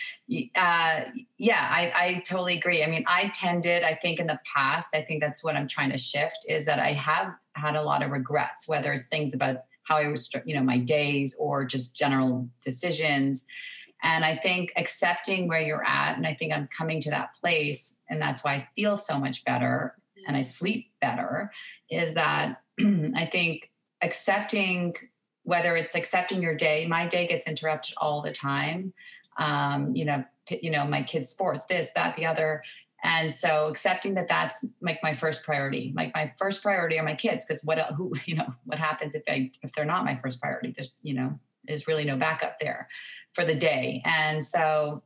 uh, 0.56 1.02
yeah, 1.38 1.68
I, 1.72 1.94
I, 1.96 2.24
totally 2.26 2.58
agree. 2.58 2.84
I 2.84 2.88
mean, 2.88 3.06
I 3.08 3.30
tended, 3.34 3.84
I 3.84 3.96
think 3.96 4.20
in 4.20 4.28
the 4.28 4.40
past, 4.54 4.90
I 4.94 5.02
think 5.02 5.22
that's 5.22 5.44
what 5.44 5.56
I'm 5.56 5.68
trying 5.68 5.92
to 5.92 5.98
shift 5.98 6.46
is 6.48 6.66
that 6.66 6.80
I 6.80 6.94
have 6.94 7.34
had 7.54 7.76
a 7.76 7.82
lot 7.82 8.04
of 8.04 8.12
regrets, 8.12 8.68
whether 8.68 8.92
it's 8.92 9.08
things 9.08 9.34
about 9.34 9.58
how 9.84 9.98
I 9.98 10.08
was, 10.08 10.30
you 10.46 10.56
know, 10.56 10.64
my 10.64 10.78
days 10.78 11.36
or 11.40 11.66
just 11.66 11.96
general 11.96 12.50
decisions. 12.64 13.46
And 14.04 14.26
I 14.26 14.36
think 14.36 14.74
accepting 14.76 15.48
where 15.48 15.62
you're 15.62 15.84
at, 15.84 16.18
and 16.18 16.28
I 16.28 16.34
think 16.34 16.54
I'm 16.54 16.68
coming 16.68 17.00
to 17.02 17.10
that 17.12 17.34
place, 17.40 17.98
and 18.10 18.22
that's 18.22 18.44
why 18.44 18.56
I 18.56 18.68
feel 18.76 18.98
so 18.98 19.18
much 19.18 19.44
better 19.46 19.96
and 20.28 20.38
I 20.38 20.42
sleep 20.42 20.92
better, 21.02 21.52
is 21.90 22.14
that 22.14 22.62
I 22.80 23.30
think 23.32 23.72
accepting 24.02 24.96
whether 25.44 25.76
it's 25.76 25.96
accepting 25.96 26.42
your 26.42 26.56
day, 26.56 26.86
my 26.88 27.08
day 27.08 27.28
gets 27.28 27.48
interrupted 27.48 27.96
all 27.98 28.22
the 28.22 28.32
time. 28.32 28.94
Um, 29.38 29.96
you 29.96 30.06
know, 30.06 30.24
you 30.50 30.72
know, 30.72 30.86
my 30.86 31.04
kids' 31.04 31.30
sports, 31.30 31.66
this, 31.66 31.90
that, 31.96 32.16
the 32.16 32.26
other. 32.26 32.64
And 33.04 33.34
so 33.34 33.68
accepting 33.68 34.14
that 34.14 34.30
that's 34.30 34.66
like 34.82 35.00
my 35.04 35.14
first 35.14 35.44
priority. 35.44 35.92
Like 35.96 36.14
my 36.14 36.34
first 36.38 36.64
priority 36.64 36.98
are 36.98 37.04
my 37.04 37.16
kids, 37.16 37.46
because 37.46 37.64
what 37.64 37.80
who 37.98 38.14
you 38.26 38.36
know 38.36 38.54
what 38.66 38.80
happens 38.80 39.16
if 39.16 39.24
I 39.28 39.52
if 39.62 39.74
they're 39.74 39.86
not 39.86 40.06
my 40.06 40.16
first 40.16 40.42
priority? 40.42 40.72
There's 40.72 40.96
you 41.02 41.14
know 41.14 41.40
is 41.68 41.88
really 41.88 42.06
no 42.06 42.18
backup 42.18 42.60
there 42.60 42.88
for 43.34 43.46
the 43.46 43.56
day. 43.56 44.02
And 44.06 44.44
so 44.44 45.04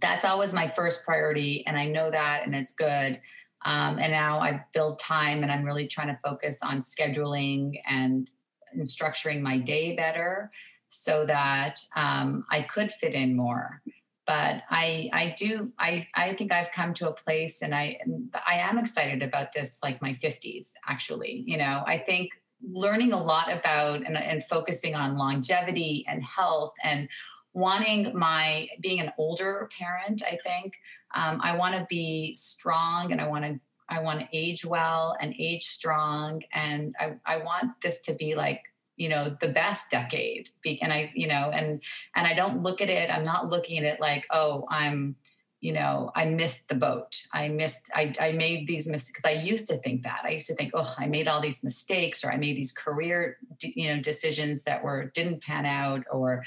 that's 0.00 0.24
always 0.24 0.52
my 0.52 0.68
first 0.68 1.04
priority. 1.04 1.66
And 1.66 1.76
I 1.76 1.86
know 1.86 2.10
that, 2.10 2.42
and 2.44 2.54
it's 2.54 2.72
good. 2.72 3.20
Um, 3.64 3.98
and 3.98 4.12
now 4.12 4.40
I've 4.40 4.60
built 4.72 4.98
time 4.98 5.42
and 5.42 5.50
I'm 5.50 5.64
really 5.64 5.86
trying 5.86 6.08
to 6.08 6.18
focus 6.22 6.60
on 6.62 6.80
scheduling 6.80 7.80
and, 7.88 8.30
and 8.72 8.82
structuring 8.82 9.40
my 9.40 9.58
day 9.58 9.96
better 9.96 10.50
so 10.88 11.24
that 11.26 11.80
um, 11.96 12.44
I 12.50 12.62
could 12.62 12.92
fit 12.92 13.14
in 13.14 13.36
more. 13.36 13.82
But 14.26 14.62
I, 14.70 15.10
I 15.12 15.34
do, 15.36 15.72
I, 15.78 16.06
I 16.14 16.34
think 16.34 16.50
I've 16.52 16.70
come 16.70 16.94
to 16.94 17.10
a 17.10 17.12
place, 17.12 17.60
and 17.60 17.74
I, 17.74 17.98
I 18.46 18.54
am 18.54 18.78
excited 18.78 19.22
about 19.22 19.52
this, 19.52 19.80
like 19.82 20.00
my 20.00 20.14
50s. 20.14 20.70
Actually, 20.88 21.44
you 21.46 21.58
know, 21.58 21.82
I 21.86 21.98
think 21.98 22.30
learning 22.62 23.12
a 23.12 23.22
lot 23.22 23.52
about 23.52 24.06
and, 24.06 24.16
and 24.16 24.44
focusing 24.44 24.94
on 24.94 25.18
longevity 25.18 26.04
and 26.08 26.22
health 26.22 26.72
and 26.82 27.08
wanting 27.52 28.16
my 28.16 28.68
being 28.80 29.00
an 29.00 29.12
older 29.18 29.68
parent 29.78 30.22
i 30.24 30.38
think 30.42 30.74
um, 31.14 31.40
i 31.42 31.56
want 31.56 31.74
to 31.74 31.86
be 31.88 32.34
strong 32.34 33.12
and 33.12 33.20
i 33.20 33.26
want 33.26 33.44
to 33.44 33.60
i 33.88 34.00
want 34.00 34.20
to 34.20 34.26
age 34.32 34.64
well 34.64 35.16
and 35.20 35.34
age 35.38 35.66
strong. 35.66 36.42
And 36.52 36.94
I, 36.98 37.14
I 37.26 37.36
want 37.38 37.80
this 37.82 38.00
to 38.02 38.14
be 38.14 38.34
like 38.34 38.62
you 38.96 39.08
know 39.08 39.36
the 39.40 39.48
best 39.48 39.90
decade 39.90 40.50
and 40.80 40.92
i 40.92 41.10
you 41.16 41.26
know 41.26 41.50
and 41.52 41.82
and 42.14 42.28
i 42.28 42.32
don't 42.32 42.62
look 42.62 42.80
at 42.80 42.88
it 42.88 43.10
i'm 43.10 43.24
not 43.24 43.50
looking 43.50 43.78
at 43.78 43.84
it 43.84 44.00
like 44.00 44.24
oh 44.30 44.64
i'm 44.70 45.16
you 45.64 45.72
know, 45.72 46.10
I 46.14 46.26
missed 46.26 46.68
the 46.68 46.74
boat. 46.74 47.18
I 47.32 47.48
missed, 47.48 47.90
I, 47.94 48.12
I 48.20 48.32
made 48.32 48.66
these 48.66 48.86
mistakes 48.86 49.22
because 49.22 49.38
I 49.38 49.42
used 49.42 49.66
to 49.68 49.78
think 49.78 50.02
that. 50.02 50.20
I 50.22 50.32
used 50.32 50.46
to 50.48 50.54
think, 50.54 50.72
oh, 50.74 50.94
I 50.98 51.06
made 51.06 51.26
all 51.26 51.40
these 51.40 51.64
mistakes 51.64 52.22
or 52.22 52.30
I 52.30 52.36
made 52.36 52.58
these 52.58 52.70
career, 52.70 53.38
you 53.62 53.88
know, 53.88 53.98
decisions 53.98 54.64
that 54.64 54.84
were, 54.84 55.06
didn't 55.14 55.42
pan 55.42 55.64
out 55.64 56.04
or 56.12 56.44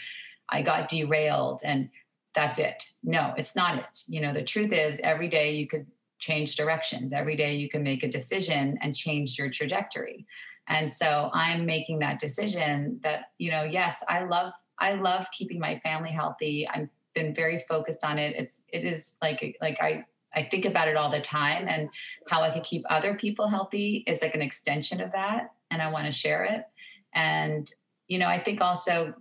I 0.49 0.62
got 0.62 0.88
derailed 0.88 1.62
and 1.65 1.89
that's 2.36 2.60
it. 2.60 2.91
No, 3.01 3.34
it's 3.36 3.56
not 3.56 3.80
it. 3.80 4.03
You 4.08 4.21
know, 4.21 4.34
the 4.34 4.43
truth 4.43 4.71
is 4.71 4.99
every 5.03 5.30
day 5.30 5.56
you 5.56 5.65
could 5.65 5.88
change 6.19 6.56
directions. 6.56 7.12
Every 7.12 7.36
day 7.36 7.56
you 7.56 7.69
can 7.69 7.82
make 7.82 8.03
a 8.03 8.08
decision 8.08 8.77
and 8.84 8.95
change 8.95 9.39
your 9.39 9.49
trajectory. 9.49 10.27
And 10.67 10.88
so 10.88 11.32
I'm 11.34 11.65
making 11.65 11.99
that 11.99 12.19
decision 12.19 12.99
that, 13.01 13.32
you 13.39 13.49
know, 13.49 13.63
yes, 13.63 14.03
I 14.08 14.25
love 14.25 14.53
I 14.80 14.93
love 14.93 15.25
keeping 15.32 15.60
my 15.60 15.80
family 15.80 16.12
healthy. 16.12 16.67
I'm 16.71 16.91
been 17.17 17.34
very 17.34 17.58
focused 17.58 18.06
on 18.06 18.19
it. 18.19 18.36
It's 18.36 18.62
it 18.67 18.84
is 18.84 19.15
like 19.21 19.58
like 19.60 19.82
I 19.82 20.06
I 20.36 20.43
think 20.43 20.65
about 20.65 20.88
it 20.88 20.95
all 20.95 21.10
the 21.10 21.21
time 21.21 21.67
and 21.67 21.89
how 22.27 22.43
I 22.43 22.51
could 22.51 22.63
keep 22.63 22.86
other 22.89 23.15
people 23.15 23.47
healthy 23.47 24.03
is 24.06 24.21
like 24.21 24.36
an 24.36 24.41
extension 24.41 25.01
of 25.01 25.12
that 25.13 25.53
and 25.71 25.82
I 25.82 25.89
want 25.89 26.06
to 26.06 26.12
share 26.12 26.43
it. 26.43 26.65
And 27.13 27.71
you 28.08 28.19
know, 28.19 28.27
I 28.27 28.39
think 28.39 28.62
also 28.62 29.15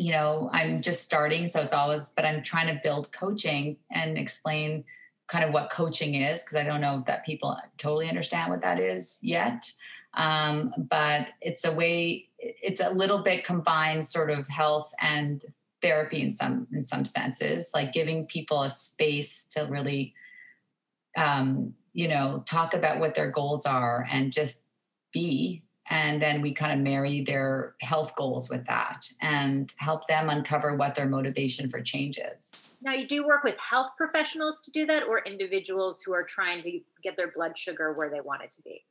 you 0.00 0.12
know, 0.12 0.48
I'm 0.52 0.80
just 0.80 1.02
starting 1.02 1.46
so 1.46 1.60
it's 1.60 1.72
always 1.72 2.10
but 2.16 2.24
I'm 2.24 2.42
trying 2.42 2.74
to 2.74 2.80
build 2.82 3.12
coaching 3.12 3.76
and 3.90 4.16
explain 4.16 4.84
kind 5.26 5.44
of 5.44 5.52
what 5.52 5.68
coaching 5.68 6.14
is 6.14 6.42
because 6.42 6.56
I 6.56 6.64
don't 6.64 6.80
know 6.80 7.04
that 7.06 7.26
people 7.26 7.54
totally 7.76 8.08
understand 8.08 8.50
what 8.50 8.62
that 8.62 8.80
is 8.80 9.18
yet. 9.20 9.70
Um, 10.14 10.72
but 10.78 11.28
it's 11.42 11.66
a 11.66 11.74
way 11.74 12.28
it's 12.38 12.80
a 12.80 12.90
little 12.90 13.22
bit 13.22 13.44
combined 13.44 14.06
sort 14.06 14.30
of 14.30 14.48
health 14.48 14.94
and 15.00 15.44
therapy 15.80 16.22
in 16.22 16.30
some 16.30 16.66
in 16.72 16.82
some 16.82 17.04
senses 17.04 17.70
like 17.74 17.92
giving 17.92 18.26
people 18.26 18.62
a 18.62 18.70
space 18.70 19.46
to 19.46 19.62
really 19.64 20.14
um, 21.16 21.74
you 21.92 22.08
know 22.08 22.42
talk 22.46 22.74
about 22.74 23.00
what 23.00 23.14
their 23.14 23.30
goals 23.30 23.66
are 23.66 24.06
and 24.10 24.32
just 24.32 24.64
be. 25.12 25.62
And 25.90 26.20
then 26.20 26.42
we 26.42 26.52
kind 26.52 26.72
of 26.72 26.84
marry 26.84 27.22
their 27.22 27.74
health 27.80 28.14
goals 28.14 28.50
with 28.50 28.66
that 28.66 29.06
and 29.22 29.72
help 29.78 30.06
them 30.06 30.28
uncover 30.28 30.76
what 30.76 30.94
their 30.94 31.08
motivation 31.08 31.70
for 31.70 31.80
change 31.80 32.18
is. 32.18 32.68
Now 32.82 32.92
you 32.92 33.08
do 33.08 33.26
work 33.26 33.42
with 33.42 33.56
health 33.56 33.92
professionals 33.96 34.60
to 34.62 34.70
do 34.70 34.84
that 34.84 35.04
or 35.04 35.20
individuals 35.20 36.02
who 36.02 36.12
are 36.12 36.24
trying 36.24 36.60
to 36.62 36.80
get 37.02 37.16
their 37.16 37.30
blood 37.30 37.56
sugar 37.56 37.94
where 37.94 38.10
they 38.10 38.20
want 38.20 38.42
it 38.42 38.50
to 38.52 38.62
be 38.62 38.84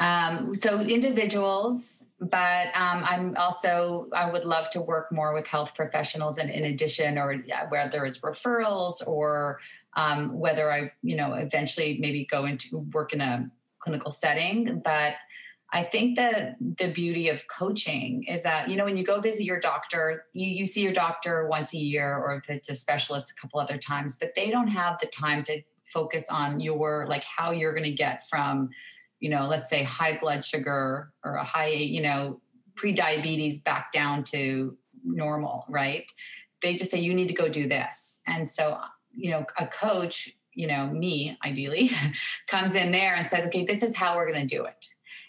um, 0.00 0.54
so 0.58 0.80
individuals, 0.80 2.04
but 2.20 2.68
um, 2.74 3.02
I'm 3.04 3.36
also 3.36 4.08
I 4.12 4.30
would 4.30 4.44
love 4.44 4.70
to 4.70 4.80
work 4.80 5.10
more 5.10 5.34
with 5.34 5.46
health 5.46 5.74
professionals, 5.74 6.38
and 6.38 6.50
in 6.50 6.64
addition, 6.64 7.18
or 7.18 7.36
whether 7.68 8.04
it's 8.06 8.20
referrals 8.20 9.06
or 9.06 9.60
um, 9.94 10.38
whether 10.38 10.70
I 10.70 10.92
you 11.02 11.16
know 11.16 11.34
eventually 11.34 11.98
maybe 12.00 12.24
go 12.24 12.44
into 12.44 12.78
work 12.92 13.12
in 13.12 13.20
a 13.20 13.50
clinical 13.80 14.12
setting. 14.12 14.80
But 14.84 15.14
I 15.72 15.82
think 15.82 16.16
that 16.16 16.56
the 16.60 16.92
beauty 16.92 17.28
of 17.28 17.46
coaching 17.48 18.24
is 18.24 18.44
that 18.44 18.68
you 18.68 18.76
know 18.76 18.84
when 18.84 18.96
you 18.96 19.04
go 19.04 19.20
visit 19.20 19.42
your 19.42 19.58
doctor, 19.58 20.26
you 20.32 20.48
you 20.48 20.66
see 20.66 20.82
your 20.82 20.92
doctor 20.92 21.48
once 21.48 21.74
a 21.74 21.78
year, 21.78 22.16
or 22.16 22.36
if 22.36 22.48
it's 22.48 22.68
a 22.68 22.74
specialist, 22.74 23.32
a 23.32 23.34
couple 23.34 23.58
other 23.58 23.78
times, 23.78 24.16
but 24.16 24.36
they 24.36 24.50
don't 24.50 24.68
have 24.68 24.96
the 25.00 25.06
time 25.06 25.42
to 25.44 25.60
focus 25.86 26.28
on 26.30 26.60
your 26.60 27.06
like 27.08 27.24
how 27.24 27.50
you're 27.50 27.72
going 27.72 27.82
to 27.82 27.92
get 27.92 28.28
from 28.28 28.70
you 29.20 29.30
know, 29.30 29.46
let's 29.46 29.68
say 29.68 29.82
high 29.82 30.18
blood 30.18 30.44
sugar 30.44 31.12
or 31.24 31.34
a 31.34 31.44
high, 31.44 31.68
you 31.68 32.02
know, 32.02 32.40
pre-diabetes 32.76 33.60
back 33.60 33.92
down 33.92 34.22
to 34.24 34.76
normal, 35.04 35.64
right? 35.68 36.10
they 36.60 36.74
just 36.74 36.90
say 36.90 36.98
you 36.98 37.14
need 37.14 37.28
to 37.28 37.34
go 37.34 37.48
do 37.48 37.68
this. 37.68 38.20
And 38.26 38.46
so 38.46 38.78
you 39.12 39.30
know 39.30 39.46
a 39.58 39.66
coach 39.66 40.30
you 40.52 40.66
know 40.66 40.86
me 40.86 41.36
ideally 41.44 41.90
comes 42.46 42.74
in 42.76 42.92
there 42.92 43.14
and 43.14 43.28
says 43.28 43.46
okay 43.46 43.64
this 43.64 43.82
is 43.82 43.96
how 43.96 44.16
we're 44.16 44.30
going 44.30 44.46
to 44.46 44.56
do 44.56 44.64
it. 44.64 44.88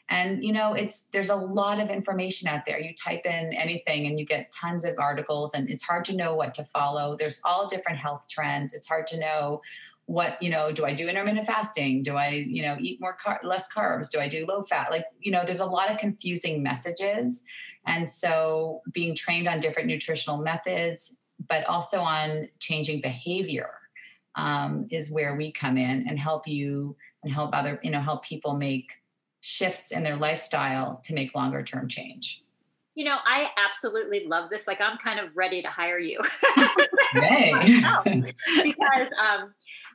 And 0.09 0.43
you 0.43 0.51
know 0.51 0.73
it's 0.73 1.03
there's 1.13 1.29
a 1.29 1.35
lot 1.35 1.79
of 1.79 1.89
information 1.89 2.47
out 2.47 2.65
there. 2.65 2.79
You 2.79 2.93
type 2.95 3.25
in 3.25 3.53
anything 3.53 4.07
and 4.07 4.19
you 4.19 4.25
get 4.25 4.51
tons 4.51 4.85
of 4.85 4.95
articles 4.97 5.53
and 5.53 5.69
it's 5.69 5.83
hard 5.83 6.05
to 6.05 6.15
know 6.15 6.35
what 6.35 6.53
to 6.55 6.63
follow. 6.65 7.15
There's 7.15 7.41
all 7.45 7.67
different 7.67 7.99
health 7.99 8.27
trends. 8.29 8.73
It's 8.73 8.87
hard 8.87 9.07
to 9.07 9.19
know 9.19 9.61
what 10.09 10.41
you 10.41 10.49
know 10.49 10.71
do 10.71 10.85
i 10.85 10.93
do 10.93 11.07
intermittent 11.07 11.45
fasting? 11.45 12.01
Do 12.01 12.15
i 12.15 12.29
you 12.29 12.63
know 12.63 12.75
eat 12.79 12.99
more 12.99 13.13
car- 13.13 13.39
less 13.43 13.71
carbs? 13.71 14.09
Do 14.09 14.19
i 14.19 14.27
do 14.27 14.43
low 14.47 14.63
fat? 14.63 14.89
Like 14.89 15.05
you 15.19 15.31
know 15.31 15.43
there's 15.45 15.59
a 15.59 15.65
lot 15.65 15.91
of 15.91 15.99
confusing 15.99 16.63
messages. 16.63 17.43
And 17.85 18.09
so 18.09 18.81
being 18.91 19.15
trained 19.15 19.47
on 19.47 19.59
different 19.59 19.87
nutritional 19.87 20.39
methods 20.39 21.15
but 21.47 21.63
also 21.65 22.01
on 22.01 22.49
changing 22.59 23.01
behavior 23.01 23.69
um, 24.35 24.87
is 24.91 25.11
where 25.11 25.35
we 25.35 25.51
come 25.51 25.77
in 25.77 26.05
and 26.07 26.19
help 26.19 26.47
you 26.47 26.95
and 27.23 27.31
help 27.31 27.55
other 27.55 27.79
you 27.83 27.91
know 27.91 28.01
help 28.01 28.25
people 28.25 28.57
make 28.57 28.93
shifts 29.41 29.91
in 29.91 30.03
their 30.03 30.17
lifestyle 30.17 30.99
to 31.03 31.13
make 31.13 31.35
longer 31.35 31.61
term 31.61 31.87
change 31.87 32.43
you 32.99 33.05
know 33.05 33.15
i 33.25 33.47
absolutely 33.55 34.25
love 34.27 34.49
this 34.49 34.67
like 34.67 34.81
i'm 34.81 34.97
kind 34.97 35.21
of 35.21 35.29
ready 35.33 35.61
to 35.61 35.69
hire 35.69 35.99
you 35.99 36.19
because 38.63 39.07
um 39.17 39.53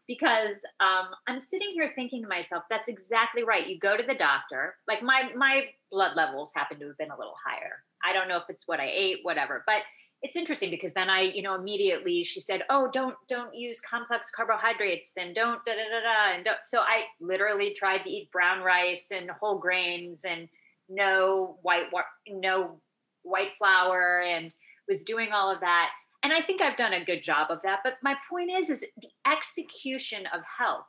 because 0.08 0.54
um 0.80 1.08
i'm 1.28 1.38
sitting 1.38 1.68
here 1.74 1.92
thinking 1.94 2.22
to 2.22 2.28
myself 2.28 2.62
that's 2.70 2.88
exactly 2.88 3.44
right 3.44 3.68
you 3.68 3.78
go 3.78 3.94
to 3.94 4.02
the 4.02 4.14
doctor 4.14 4.76
like 4.88 5.02
my 5.02 5.30
my 5.36 5.66
blood 5.92 6.12
levels 6.16 6.50
happen 6.56 6.80
to 6.80 6.86
have 6.86 6.96
been 6.96 7.10
a 7.10 7.18
little 7.18 7.36
higher 7.46 7.82
i 8.02 8.10
don't 8.10 8.26
know 8.26 8.38
if 8.38 8.44
it's 8.48 8.66
what 8.66 8.80
i 8.80 8.90
ate 8.90 9.18
whatever 9.22 9.62
but 9.66 9.82
it's 10.22 10.36
interesting 10.36 10.70
because 10.70 10.94
then 10.94 11.10
I, 11.10 11.20
you 11.20 11.42
know, 11.42 11.54
immediately 11.54 12.24
she 12.24 12.40
said, 12.40 12.62
"Oh, 12.70 12.88
don't 12.90 13.14
don't 13.28 13.54
use 13.54 13.78
complex 13.78 14.30
carbohydrates 14.30 15.18
and 15.18 15.34
don't 15.34 15.62
da 15.66 15.72
da 15.72 15.82
da 15.82 16.00
da." 16.00 16.34
And 16.34 16.44
don't. 16.46 16.56
so 16.64 16.78
I 16.78 17.02
literally 17.20 17.74
tried 17.74 18.02
to 18.04 18.10
eat 18.10 18.32
brown 18.32 18.62
rice 18.62 19.08
and 19.12 19.30
whole 19.30 19.58
grains 19.58 20.24
and 20.24 20.48
no 20.88 21.58
white 21.62 21.86
no 22.28 22.80
white 23.24 23.50
flour 23.58 24.22
and 24.22 24.54
was 24.88 25.02
doing 25.02 25.32
all 25.32 25.52
of 25.52 25.60
that. 25.60 25.90
And 26.22 26.32
I 26.32 26.40
think 26.40 26.62
I've 26.62 26.76
done 26.76 26.94
a 26.94 27.04
good 27.04 27.22
job 27.22 27.50
of 27.50 27.58
that. 27.64 27.80
But 27.84 27.94
my 28.02 28.14
point 28.30 28.50
is, 28.50 28.70
is 28.70 28.80
the 28.80 29.10
execution 29.30 30.24
of 30.34 30.40
health, 30.44 30.86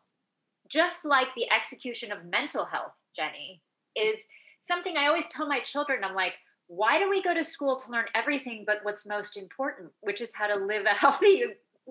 just 0.69 1.04
like 1.04 1.28
the 1.36 1.52
execution 1.52 2.12
of 2.12 2.26
mental 2.26 2.65
health, 2.65 2.93
Jenny, 3.15 3.62
is 3.95 4.24
something 4.63 4.95
I 4.95 5.08
always 5.08 5.28
tell 5.28 5.48
my 5.48 5.60
children. 5.60 6.04
I'm 6.04 6.15
like 6.15 6.34
why 6.67 7.00
do 7.00 7.10
we 7.10 7.21
go 7.21 7.34
to 7.34 7.43
school 7.43 7.76
to 7.78 7.91
learn 7.91 8.06
everything 8.15 8.63
but 8.65 8.80
what's 8.84 9.06
most 9.06 9.38
important 9.38 9.91
which 10.02 10.21
is 10.21 10.34
how 10.34 10.48
to 10.48 10.56
live 10.56 10.86
a 10.86 10.89
healthy 10.98 11.43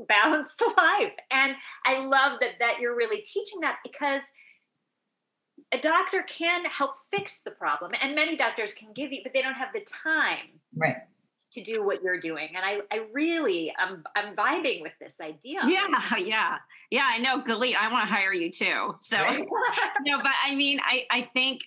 balanced 0.09 0.62
life 0.76 1.12
and 1.30 1.54
i 1.87 2.04
love 2.04 2.38
that 2.40 2.52
that 2.59 2.78
you're 2.80 2.96
really 2.96 3.22
teaching 3.22 3.61
that 3.61 3.78
because 3.85 4.22
a 5.73 5.79
doctor 5.79 6.23
can 6.23 6.64
help 6.64 6.93
fix 7.11 7.40
the 7.40 7.51
problem 7.51 7.93
and 8.01 8.14
many 8.14 8.37
doctors 8.37 8.75
can 8.75 8.93
give 8.93 9.12
you 9.12 9.21
but 9.23 9.33
they 9.33 9.43
don't 9.43 9.55
have 9.55 9.73
the 9.73 9.81
time 9.81 10.61
right. 10.77 10.97
to 11.53 11.61
do 11.62 11.85
what 11.85 12.03
you're 12.03 12.21
doing 12.21 12.49
and 12.55 12.64
i 12.64 12.81
i 12.90 13.05
really 13.12 13.73
i'm 13.79 14.05
i'm 14.17 14.35
vibing 14.37 14.83
with 14.83 14.93
this 15.01 15.21
idea. 15.21 15.61
Yeah 15.67 16.01
yeah 16.19 16.59
yeah 16.90 17.07
i 17.07 17.19
know 17.19 17.40
Galit, 17.40 17.77
i 17.77 17.90
want 17.93 18.09
to 18.09 18.14
hire 18.14 18.33
you 18.33 18.51
too 18.51 18.95
so 18.99 19.17
no 20.05 20.19
but 20.23 20.33
i 20.45 20.55
mean 20.55 20.81
i 20.85 21.05
i 21.11 21.29
think 21.33 21.62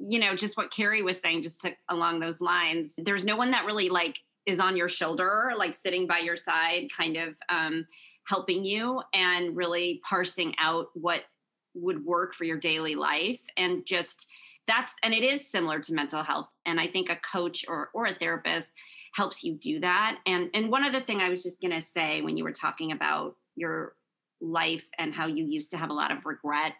you 0.00 0.18
know, 0.18 0.34
just 0.34 0.56
what 0.56 0.70
Carrie 0.70 1.02
was 1.02 1.20
saying, 1.20 1.42
just 1.42 1.60
to, 1.62 1.72
along 1.88 2.20
those 2.20 2.40
lines, 2.40 2.94
there's 2.96 3.24
no 3.24 3.36
one 3.36 3.50
that 3.50 3.66
really 3.66 3.90
like 3.90 4.18
is 4.46 4.58
on 4.58 4.76
your 4.76 4.88
shoulder, 4.88 5.52
like 5.56 5.74
sitting 5.74 6.06
by 6.06 6.18
your 6.18 6.36
side, 6.36 6.88
kind 6.96 7.16
of 7.16 7.36
um, 7.50 7.86
helping 8.24 8.64
you 8.64 9.02
and 9.12 9.54
really 9.54 10.00
parsing 10.08 10.54
out 10.58 10.86
what 10.94 11.24
would 11.74 12.04
work 12.04 12.34
for 12.34 12.44
your 12.44 12.58
daily 12.58 12.94
life. 12.94 13.40
And 13.56 13.84
just 13.86 14.26
that's, 14.66 14.94
and 15.02 15.14
it 15.14 15.22
is 15.22 15.48
similar 15.48 15.80
to 15.80 15.94
mental 15.94 16.22
health. 16.22 16.48
And 16.64 16.80
I 16.80 16.86
think 16.86 17.10
a 17.10 17.16
coach 17.16 17.64
or, 17.68 17.90
or 17.92 18.06
a 18.06 18.14
therapist 18.14 18.72
helps 19.12 19.42
you 19.42 19.54
do 19.54 19.80
that. 19.80 20.18
And, 20.26 20.50
and 20.54 20.70
one 20.70 20.84
other 20.84 21.00
thing 21.00 21.20
I 21.20 21.28
was 21.28 21.42
just 21.42 21.60
going 21.60 21.72
to 21.72 21.82
say 21.82 22.22
when 22.22 22.36
you 22.36 22.44
were 22.44 22.52
talking 22.52 22.92
about 22.92 23.36
your 23.56 23.94
life 24.40 24.86
and 24.98 25.12
how 25.12 25.26
you 25.26 25.44
used 25.44 25.72
to 25.72 25.76
have 25.76 25.90
a 25.90 25.94
lot 25.94 26.12
of 26.12 26.24
regret 26.24 26.74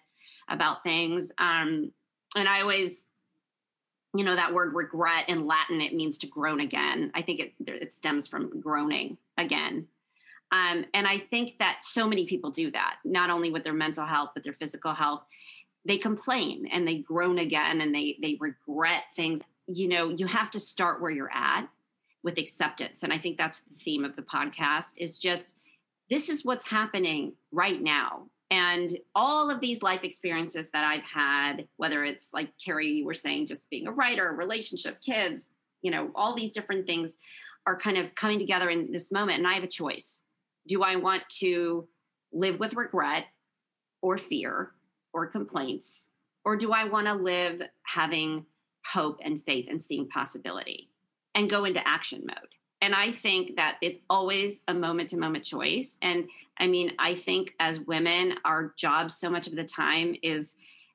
about 0.49 0.83
things. 0.83 1.33
Um, 1.39 1.93
and 2.37 2.49
I 2.49 2.61
always, 2.61 3.09
you 4.15 4.25
know, 4.25 4.37
that 4.37 4.55
word 4.55 4.75
regret 4.75 5.29
in 5.29 5.47
Latin, 5.47 5.81
it 5.81 5.95
means 5.95 6.19
to 6.19 6.27
groan 6.27 6.61
again. 6.61 7.11
I 7.15 7.23
think 7.23 7.41
it, 7.41 7.55
it 7.67 7.93
stems 7.93 8.29
from 8.29 8.61
groaning 8.61 9.19
again. 9.37 9.89
Um, 10.53 10.85
and 10.95 11.07
I 11.07 11.19
think 11.19 11.59
that 11.59 11.83
so 11.83 12.09
many 12.09 12.27
people 12.27 12.51
do 12.51 12.71
that, 12.73 12.97
not 13.05 13.31
only 13.31 13.51
with 13.51 13.65
their 13.65 13.73
mental 13.73 14.05
health, 14.05 14.31
but 14.35 14.43
their 14.43 14.53
physical 14.53 14.95
health. 14.95 15.23
They 15.85 15.97
complain 15.97 16.69
and 16.71 16.87
they 16.87 16.99
groan 16.99 17.39
again 17.39 17.81
and 17.81 17.95
they 17.95 18.19
they 18.21 18.37
regret 18.39 19.05
things. 19.17 19.41
You 19.67 19.89
know, 19.89 20.09
you 20.11 20.27
have 20.27 20.51
to 20.53 20.61
start 20.61 21.01
where 21.01 21.11
you're 21.11 21.33
at 21.33 21.69
with 22.23 22.39
acceptance. 22.39 23.03
And 23.03 23.13
I 23.13 23.19
think 23.19 23.39
that's 23.39 23.63
the 23.63 23.77
theme 23.83 24.05
of 24.05 24.17
the 24.17 24.23
podcast 24.23 24.93
is 24.99 25.19
just 25.19 25.55
this 26.11 26.29
is 26.29 26.45
what's 26.45 26.69
happening 26.69 27.35
right 27.53 27.81
now. 27.81 28.27
And 28.51 28.99
all 29.15 29.49
of 29.49 29.61
these 29.61 29.83
life 29.83 30.03
experiences 30.03 30.71
that 30.71 30.85
I've 30.85 31.05
had, 31.05 31.69
whether 31.77 32.05
it's 32.05 32.35
like 32.35 32.53
Carrie, 32.63 32.89
you 32.89 33.07
were 33.07 33.15
saying, 33.15 33.47
just 33.47 33.71
being 33.71 33.87
a 33.87 33.93
writer, 33.93 34.33
relationship, 34.33 35.01
kids, 35.01 35.53
you 35.83 35.91
know, 35.93 36.11
all 36.17 36.35
these 36.35 36.51
different 36.51 36.87
things 36.87 37.17
are 37.65 37.79
kind 37.79 37.97
of 37.97 38.15
coming 38.17 38.41
together 38.41 38.69
in 38.69 38.91
this 38.91 39.13
moment. 39.13 39.39
And 39.39 39.47
I 39.47 39.55
have 39.55 39.63
a 39.63 39.69
choice. 39.69 40.23
Do 40.71 40.85
I 40.85 40.95
want 40.95 41.25
to 41.41 41.89
live 42.33 42.61
with 42.61 42.75
regret 42.75 43.25
or 44.03 44.17
fear 44.19 44.71
or 45.13 45.27
complaints? 45.27 46.07
Or 46.45 46.57
do 46.57 46.73
I 46.73 46.85
want 46.85 47.09
to 47.09 47.15
live 47.15 47.61
having 47.83 48.47
hope 48.87 49.19
and 49.25 49.43
faith 49.43 49.67
and 49.69 49.83
seeing 49.83 50.09
possibility 50.09 50.89
and 51.35 51.51
go 51.51 51.65
into 51.65 51.87
action 51.87 52.23
mode? 52.25 52.55
And 52.81 52.95
I 52.95 53.11
think 53.11 53.57
that 53.57 53.79
it's 53.83 53.99
always 54.09 54.63
a 54.69 54.73
moment 54.73 55.11
to 55.11 55.17
moment 55.17 55.45
choice. 55.45 55.99
And 56.03 56.29
I 56.57 56.69
mean, 56.69 56.93
I 57.01 57.17
think 57.17 57.53
as 57.59 57.81
women, 57.81 58.35
our 58.45 58.73
job 58.79 59.11
so 59.11 59.29
much 59.29 59.49
of 59.49 59.57
the 59.57 59.65
time 59.65 60.15
is 60.23 60.55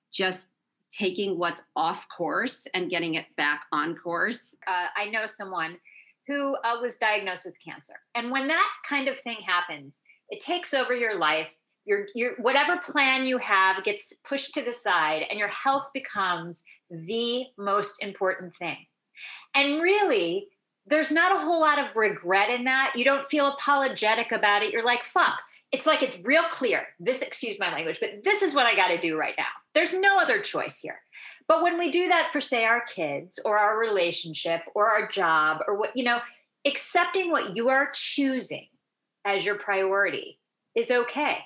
just 0.09 0.51
taking 0.89 1.37
what's 1.37 1.63
off 1.75 2.07
course 2.15 2.65
and 2.73 2.89
getting 2.89 3.15
it 3.15 3.25
back 3.35 3.65
on 3.73 3.93
course. 3.93 4.55
Uh, 4.65 4.87
I 4.95 5.09
know 5.09 5.25
someone 5.25 5.79
who 6.27 6.55
uh, 6.55 6.79
was 6.81 6.97
diagnosed 6.97 7.45
with 7.45 7.57
cancer. 7.63 7.95
And 8.15 8.31
when 8.31 8.47
that 8.47 8.69
kind 8.87 9.07
of 9.07 9.19
thing 9.19 9.37
happens, 9.45 10.01
it 10.29 10.39
takes 10.39 10.73
over 10.73 10.95
your 10.95 11.19
life. 11.19 11.53
Your, 11.85 12.07
your 12.15 12.33
whatever 12.37 12.77
plan 12.77 13.27
you 13.27 13.37
have 13.37 13.83
gets 13.83 14.11
pushed 14.27 14.55
to 14.55 14.63
the 14.63 14.73
side 14.73 15.23
and 15.29 15.37
your 15.37 15.49
health 15.49 15.85
becomes 15.93 16.63
the 16.89 17.43
most 17.59 18.01
important 18.01 18.55
thing. 18.55 18.77
And 19.53 19.81
really, 19.81 20.47
there's 20.87 21.11
not 21.11 21.35
a 21.35 21.39
whole 21.39 21.59
lot 21.59 21.79
of 21.79 21.95
regret 21.95 22.49
in 22.49 22.65
that. 22.65 22.93
You 22.95 23.05
don't 23.05 23.27
feel 23.27 23.47
apologetic 23.47 24.31
about 24.31 24.63
it. 24.63 24.71
You're 24.71 24.85
like, 24.85 25.03
fuck. 25.03 25.41
It's 25.71 25.85
like 25.85 26.03
it's 26.03 26.19
real 26.23 26.43
clear. 26.43 26.87
This, 26.99 27.21
excuse 27.21 27.59
my 27.59 27.71
language, 27.71 27.99
but 27.99 28.23
this 28.23 28.41
is 28.41 28.53
what 28.53 28.65
I 28.65 28.75
got 28.75 28.89
to 28.89 28.97
do 28.97 29.17
right 29.17 29.33
now. 29.37 29.45
There's 29.73 29.93
no 29.93 30.19
other 30.19 30.39
choice 30.39 30.79
here. 30.79 30.99
But 31.47 31.61
when 31.61 31.77
we 31.77 31.91
do 31.91 32.07
that 32.07 32.29
for, 32.33 32.41
say, 32.41 32.65
our 32.65 32.81
kids 32.81 33.39
or 33.45 33.57
our 33.57 33.77
relationship 33.77 34.61
or 34.73 34.89
our 34.89 35.07
job 35.07 35.59
or 35.67 35.75
what, 35.77 35.95
you 35.95 36.03
know, 36.03 36.19
accepting 36.65 37.31
what 37.31 37.55
you 37.55 37.69
are 37.69 37.89
choosing 37.93 38.67
as 39.25 39.45
your 39.45 39.55
priority 39.55 40.39
is 40.75 40.89
okay, 40.89 41.39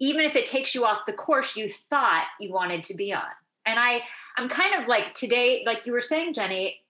even 0.00 0.24
if 0.24 0.34
it 0.34 0.46
takes 0.46 0.74
you 0.74 0.84
off 0.84 1.06
the 1.06 1.12
course 1.12 1.56
you 1.56 1.68
thought 1.68 2.24
you 2.40 2.52
wanted 2.52 2.82
to 2.84 2.94
be 2.94 3.12
on. 3.12 3.22
And 3.66 3.78
I, 3.78 4.02
I'm 4.36 4.48
kind 4.48 4.74
of 4.74 4.88
like 4.88 5.14
today, 5.14 5.62
like 5.64 5.86
you 5.86 5.92
were 5.92 6.00
saying, 6.00 6.34
Jenny, 6.34 6.80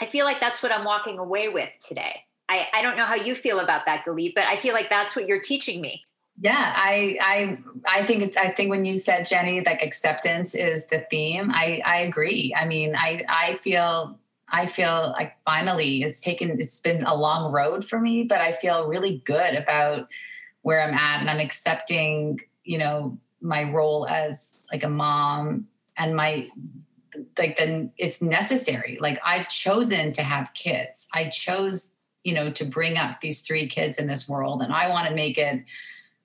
I 0.00 0.06
feel 0.06 0.24
like 0.24 0.40
that's 0.40 0.62
what 0.62 0.72
I'm 0.72 0.84
walking 0.84 1.18
away 1.18 1.48
with 1.48 1.70
today. 1.86 2.20
I, 2.48 2.66
I 2.74 2.82
don't 2.82 2.96
know 2.96 3.06
how 3.06 3.14
you 3.14 3.34
feel 3.34 3.60
about 3.60 3.86
that, 3.86 4.04
Galit, 4.04 4.34
but 4.34 4.44
I 4.44 4.56
feel 4.56 4.74
like 4.74 4.90
that's 4.90 5.16
what 5.16 5.26
you're 5.26 5.40
teaching 5.40 5.80
me. 5.80 6.02
Yeah, 6.42 6.72
I 6.74 7.18
I 7.20 7.58
I 7.86 8.04
think 8.04 8.24
it's 8.24 8.36
I 8.36 8.50
think 8.50 8.70
when 8.70 8.84
you 8.84 8.98
said 8.98 9.28
Jenny, 9.28 9.60
like 9.60 9.80
acceptance 9.80 10.56
is 10.56 10.86
the 10.86 11.06
theme. 11.08 11.52
I 11.52 11.80
I 11.86 12.00
agree. 12.00 12.52
I 12.56 12.66
mean, 12.66 12.96
I 12.96 13.24
I 13.28 13.54
feel 13.54 14.18
I 14.48 14.66
feel 14.66 15.14
like 15.16 15.36
finally 15.44 16.02
it's 16.02 16.18
taken 16.18 16.60
it's 16.60 16.80
been 16.80 17.04
a 17.04 17.14
long 17.14 17.52
road 17.52 17.84
for 17.84 18.00
me, 18.00 18.24
but 18.24 18.40
I 18.40 18.54
feel 18.54 18.88
really 18.88 19.22
good 19.24 19.54
about 19.54 20.08
where 20.62 20.82
I'm 20.82 20.94
at 20.94 21.20
and 21.20 21.30
I'm 21.30 21.38
accepting, 21.38 22.40
you 22.64 22.78
know, 22.78 23.16
my 23.40 23.70
role 23.70 24.08
as 24.08 24.56
like 24.72 24.82
a 24.82 24.88
mom 24.88 25.68
and 25.96 26.16
my 26.16 26.48
like 27.38 27.56
then 27.58 27.92
it's 27.98 28.22
necessary 28.22 28.96
like 28.98 29.20
i've 29.22 29.46
chosen 29.50 30.12
to 30.12 30.22
have 30.22 30.54
kids 30.54 31.08
i 31.12 31.28
chose 31.28 31.92
you 32.24 32.32
know 32.32 32.50
to 32.50 32.64
bring 32.64 32.96
up 32.96 33.20
these 33.20 33.42
three 33.42 33.66
kids 33.66 33.98
in 33.98 34.06
this 34.06 34.26
world 34.26 34.62
and 34.62 34.72
i 34.72 34.88
want 34.88 35.06
to 35.06 35.14
make 35.14 35.36
it 35.36 35.62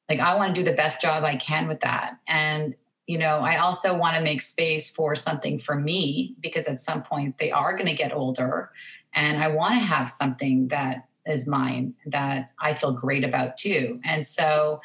like 0.09 0.19
i 0.19 0.35
want 0.35 0.53
to 0.53 0.61
do 0.61 0.69
the 0.69 0.75
best 0.75 1.01
job 1.01 1.23
i 1.23 1.35
can 1.35 1.67
with 1.67 1.81
that 1.81 2.17
and 2.27 2.75
you 3.05 3.17
know 3.17 3.39
i 3.39 3.57
also 3.57 3.95
want 3.95 4.15
to 4.15 4.21
make 4.21 4.41
space 4.41 4.89
for 4.89 5.15
something 5.15 5.57
for 5.57 5.75
me 5.75 6.35
because 6.39 6.67
at 6.67 6.79
some 6.79 7.01
point 7.01 7.37
they 7.37 7.51
are 7.51 7.73
going 7.75 7.87
to 7.87 7.95
get 7.95 8.13
older 8.13 8.71
and 9.13 9.41
i 9.41 9.47
want 9.47 9.73
to 9.73 9.79
have 9.79 10.09
something 10.09 10.67
that 10.67 11.07
is 11.27 11.47
mine 11.47 11.93
that 12.05 12.51
I 12.59 12.73
feel 12.73 12.93
great 12.93 13.23
about 13.23 13.57
too. 13.57 13.99
And 14.03 14.25
so 14.25 14.81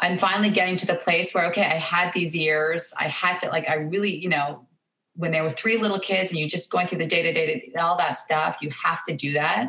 I'm 0.00 0.18
finally 0.18 0.50
getting 0.50 0.76
to 0.78 0.86
the 0.86 0.94
place 0.94 1.34
where, 1.34 1.46
okay, 1.46 1.64
I 1.64 1.76
had 1.76 2.12
these 2.12 2.34
years. 2.34 2.92
I 2.98 3.08
had 3.08 3.38
to, 3.40 3.48
like, 3.48 3.68
I 3.68 3.74
really, 3.74 4.16
you 4.16 4.28
know, 4.28 4.66
when 5.14 5.32
there 5.32 5.42
were 5.42 5.50
three 5.50 5.78
little 5.78 5.98
kids 5.98 6.30
and 6.30 6.38
you 6.38 6.48
just 6.48 6.70
going 6.70 6.86
through 6.86 6.98
the 6.98 7.06
day 7.06 7.22
to 7.22 7.32
day, 7.32 7.72
all 7.78 7.96
that 7.96 8.18
stuff, 8.18 8.58
you 8.60 8.70
have 8.84 9.02
to 9.04 9.14
do 9.14 9.32
that. 9.32 9.66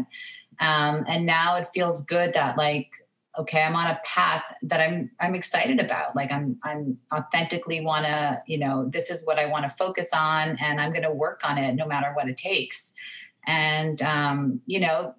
Um, 0.59 1.05
and 1.07 1.25
now 1.25 1.55
it 1.55 1.67
feels 1.73 2.05
good 2.05 2.33
that, 2.33 2.57
like, 2.57 2.89
okay, 3.37 3.61
I'm 3.61 3.75
on 3.75 3.87
a 3.87 3.99
path 4.03 4.43
that 4.63 4.79
I'm 4.79 5.11
I'm 5.19 5.35
excited 5.35 5.79
about. 5.79 6.15
Like 6.15 6.31
I'm 6.31 6.57
I'm 6.63 6.97
authentically 7.13 7.81
want 7.81 8.05
to, 8.05 8.41
you 8.47 8.57
know, 8.57 8.89
this 8.91 9.09
is 9.09 9.23
what 9.25 9.37
I 9.37 9.45
want 9.45 9.69
to 9.69 9.75
focus 9.75 10.09
on, 10.13 10.57
and 10.59 10.81
I'm 10.81 10.91
going 10.91 11.03
to 11.03 11.11
work 11.11 11.41
on 11.43 11.57
it 11.57 11.75
no 11.75 11.85
matter 11.85 12.11
what 12.13 12.27
it 12.27 12.37
takes. 12.37 12.93
And 13.45 14.01
um, 14.01 14.61
you 14.65 14.79
know, 14.79 15.15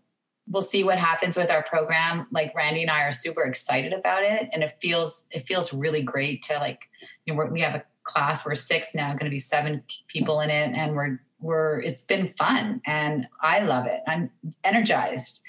we'll 0.49 0.63
see 0.63 0.83
what 0.83 0.99
happens 0.99 1.37
with 1.37 1.51
our 1.51 1.63
program. 1.63 2.27
Like 2.33 2.55
Randy 2.55 2.83
and 2.83 2.91
I 2.91 3.03
are 3.03 3.13
super 3.13 3.45
excited 3.45 3.93
about 3.93 4.25
it, 4.25 4.49
and 4.53 4.63
it 4.63 4.77
feels 4.81 5.29
it 5.31 5.47
feels 5.47 5.73
really 5.73 6.03
great 6.03 6.43
to 6.43 6.55
like 6.55 6.81
you 7.25 7.35
know 7.35 7.45
we 7.45 7.61
have 7.61 7.75
a 7.75 7.85
class. 8.03 8.45
We're 8.45 8.57
six 8.57 8.95
now, 8.95 9.13
going 9.13 9.25
to 9.25 9.31
be 9.31 9.39
seven 9.39 9.83
people 10.09 10.41
in 10.41 10.51
it, 10.51 10.75
and 10.75 10.97
we're 10.97 11.21
we're 11.41 11.81
it's 11.81 12.03
been 12.03 12.29
fun 12.39 12.83
and 12.87 13.27
I 13.41 13.61
love 13.61 13.87
it. 13.87 14.01
I'm 14.07 14.31
energized. 14.65 15.43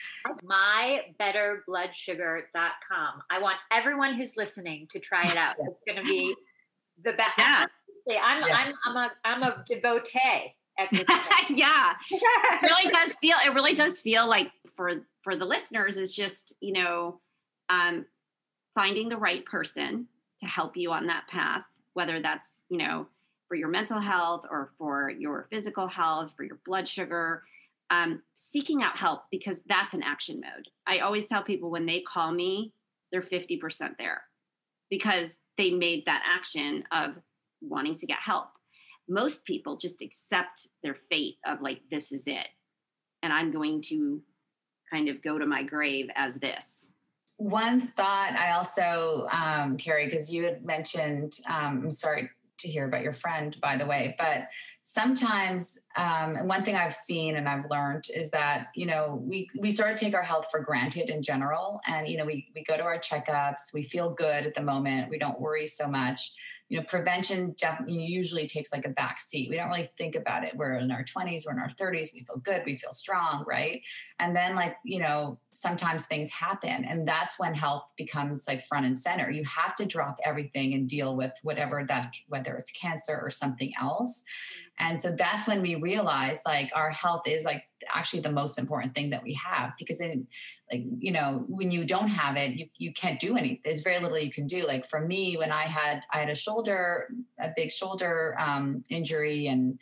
Mybetterbloodsugar.com. 0.44 3.24
I 3.30 3.40
want 3.40 3.60
everyone 3.72 4.14
who's 4.14 4.38
listening 4.38 4.88
to 4.92 5.00
try 5.00 5.30
it 5.30 5.36
out. 5.38 5.56
It's 5.60 5.84
going 5.84 5.98
to 5.98 6.04
be 6.04 6.34
the 7.04 7.12
best. 7.14 7.32
Yeah. 7.38 7.66
I'm, 8.24 8.48
yeah. 8.48 8.56
I'm, 8.56 8.74
I'm 8.86 8.98
a, 8.98 9.12
I'm 9.26 9.44
a 9.44 9.64
devotee 9.68 10.56
at 10.78 10.90
this 10.92 11.08
yeah. 11.50 11.94
it 12.12 12.62
really 12.64 12.92
does 12.92 13.14
feel, 13.16 13.38
it 13.46 13.54
really 13.54 13.76
does 13.76 14.00
feel 14.00 14.26
like 14.28 14.52
for, 14.76 14.92
for 15.24 15.36
the 15.36 15.46
listeners 15.46 15.98
is 15.98 16.14
just, 16.14 16.54
you 16.62 16.74
know, 16.74 17.20
um, 17.70 18.06
finding 18.76 19.10
the 19.10 19.18
right 19.18 19.44
person 19.46 20.08
to 20.40 20.46
help 20.46 20.78
you 20.78 20.92
on 20.92 21.08
that 21.08 21.28
path, 21.28 21.64
whether 21.94 22.22
that's, 22.22 22.64
you 22.70 22.78
know, 22.78 23.08
for 23.50 23.56
your 23.56 23.68
mental 23.68 24.00
health 24.00 24.46
or 24.50 24.72
for 24.78 25.10
your 25.10 25.48
physical 25.52 25.88
health, 25.88 26.32
for 26.38 26.44
your 26.44 26.60
blood 26.66 26.88
sugar, 26.88 27.44
um, 27.90 28.22
seeking 28.36 28.84
out 28.84 28.96
help 28.96 29.24
because 29.32 29.64
that's 29.68 29.96
an 29.96 30.04
action 30.04 30.40
mode. 30.40 30.68
I 30.88 31.00
always 31.00 31.28
tell 31.28 31.44
people 31.44 31.72
when 31.72 31.88
they 31.88 32.02
call 32.02 32.32
me, 32.32 32.72
they're 33.12 33.22
50% 33.22 33.98
there 33.98 34.22
because 34.90 35.40
they 35.58 35.72
made 35.72 36.06
that 36.06 36.24
action 36.26 36.84
of 36.92 37.18
wanting 37.62 37.96
to 37.96 38.06
get 38.06 38.20
help. 38.20 38.50
Most 39.10 39.44
people 39.46 39.76
just 39.76 40.04
accept 40.04 40.68
their 40.84 40.94
fate 40.94 41.38
of 41.46 41.62
like, 41.62 41.82
this 41.90 42.12
is 42.12 42.28
it. 42.28 42.48
And 43.24 43.34
I'm 43.34 43.52
going 43.52 43.82
to 43.84 44.22
kind 44.92 45.10
of 45.10 45.22
go 45.24 45.40
to 45.40 45.46
my 45.48 45.64
grave 45.64 46.10
as 46.16 46.36
this. 46.36 46.94
One 47.38 47.82
thought 47.82 48.34
I 48.34 48.52
also, 48.52 49.28
um, 49.32 49.78
Carrie, 49.78 50.06
because 50.06 50.32
you 50.32 50.44
had 50.44 50.64
mentioned, 50.64 51.40
um, 51.48 51.84
I'm 51.86 51.92
sorry, 51.92 52.30
to 52.60 52.68
hear 52.68 52.88
about 52.88 53.02
your 53.02 53.14
friend, 53.14 53.56
by 53.62 53.78
the 53.78 53.86
way. 53.86 54.16
But 54.18 54.50
sometimes, 54.84 55.78
um, 55.96 56.36
and 56.36 56.48
one 56.48 56.64
thing 56.64 56.76
I've 56.76 56.96
seen 56.96 57.36
and 57.36 57.48
I've 57.48 57.70
learned 57.70 58.06
is 58.14 58.32
that 58.32 58.68
you 58.76 58.86
know 58.86 59.22
we 59.24 59.50
we 59.58 59.72
sort 59.72 59.92
of 59.92 59.98
take 59.98 60.14
our 60.14 60.24
health 60.24 60.48
for 60.52 60.62
granted 60.62 61.10
in 61.10 61.24
general, 61.24 61.80
and 61.88 62.08
you 62.08 62.18
know 62.18 62.26
we 62.26 62.48
we 62.56 62.64
go 62.64 62.78
to 62.78 62.84
our 62.84 63.00
checkups, 63.00 63.74
we 63.74 63.84
feel 63.84 64.12
good 64.12 64.46
at 64.46 64.56
the 64.56 64.64
moment, 64.64 65.10
we 65.10 65.18
don't 65.18 65.40
worry 65.40 65.68
so 65.68 65.88
much 65.88 66.34
you 66.70 66.78
know, 66.78 66.84
prevention 66.84 67.56
usually 67.88 68.48
takes 68.48 68.72
like 68.72 68.86
a 68.86 68.90
back 68.90 69.20
seat. 69.20 69.50
We 69.50 69.56
don't 69.56 69.70
really 69.70 69.90
think 69.98 70.16
about 70.16 70.44
it. 70.44 70.56
We're 70.56 70.74
in 70.74 70.92
our 70.92 71.04
20s, 71.04 71.46
we're 71.46 71.54
in 71.54 71.60
our 71.60 71.70
30s, 71.70 72.14
we 72.14 72.24
feel 72.24 72.38
good, 72.38 72.62
we 72.64 72.78
feel 72.78 72.92
strong, 72.92 73.44
right? 73.48 73.82
And 74.20 74.36
then, 74.36 74.56
like, 74.56 74.76
you 74.86 75.00
know, 75.00 75.40
sometimes 75.52 76.06
things 76.06 76.30
happen. 76.30 76.86
And 76.86 77.08
that's 77.08 77.40
when 77.40 77.56
health 77.56 77.86
becomes 77.98 78.44
like 78.48 78.64
front 78.64 78.86
and 78.86 78.98
center. 78.98 79.32
You 79.32 79.44
have 79.46 79.76
to 79.78 79.86
drop 79.86 80.20
everything 80.24 80.76
and 80.76 80.88
deal 80.88 81.16
with 81.16 81.32
whatever 81.42 81.84
that, 81.88 82.14
whether 82.28 82.56
it's 82.56 82.72
cancer 82.72 83.20
or 83.20 83.32
something 83.32 83.74
else. 83.82 84.24
And 84.80 85.00
so 85.00 85.12
that's 85.12 85.46
when 85.48 85.62
we 85.62 85.76
realize 85.76 86.40
like 86.46 86.72
our 86.74 86.90
health 86.90 87.28
is 87.28 87.44
like 87.44 87.64
actually 87.94 88.22
the 88.22 88.32
most 88.32 88.58
important 88.58 88.96
thing 88.96 89.10
that 89.10 89.24
we 89.24 89.34
have 89.34 89.74
because 89.78 89.98
then 89.98 90.26
like 90.72 90.84
you 91.00 91.12
know 91.12 91.46
when 91.48 91.72
you 91.72 91.86
don't 91.86 92.10
have 92.10 92.36
it 92.36 92.52
you, 92.52 92.68
you 92.78 92.94
can't 92.94 93.20
do 93.20 93.38
anything 93.38 93.60
there's 93.64 93.82
very 93.82 94.02
little 94.02 94.18
you 94.18 94.32
can 94.32 94.48
do. 94.48 94.66
Like 94.66 94.86
for 94.86 95.00
me 95.00 95.38
when 95.38 95.52
i 95.52 95.64
had 95.64 96.02
i 96.14 96.20
had 96.20 96.30
a 96.30 96.36
shoulder 96.36 97.08
a 97.40 97.52
big 97.56 97.72
shoulder 97.72 98.36
um, 98.38 98.84
injury 98.90 99.48
and 99.48 99.80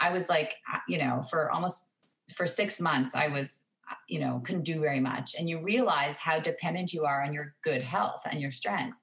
i 0.00 0.12
was 0.12 0.28
like 0.28 0.54
you 0.88 0.98
know 0.98 1.22
for 1.30 1.50
almost 1.52 1.90
for 2.34 2.48
six 2.48 2.80
months 2.80 3.14
i 3.14 3.28
was 3.28 3.66
you 4.08 4.20
know 4.20 4.40
couldn't 4.44 4.64
do 4.64 4.80
very 4.80 5.00
much. 5.00 5.34
And 5.38 5.48
you 5.48 5.60
realize 5.62 6.16
how 6.16 6.40
dependent 6.40 6.92
you 6.92 7.04
are 7.04 7.22
on 7.22 7.32
your 7.32 7.54
good 7.62 7.82
health 7.82 8.22
and 8.30 8.40
your 8.40 8.50
strength. 8.50 8.96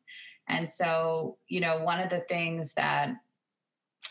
And 0.47 0.67
so 0.67 1.37
you 1.47 1.59
know 1.59 1.83
one 1.83 1.99
of 1.99 2.09
the 2.09 2.21
things 2.21 2.73
that 2.73 3.13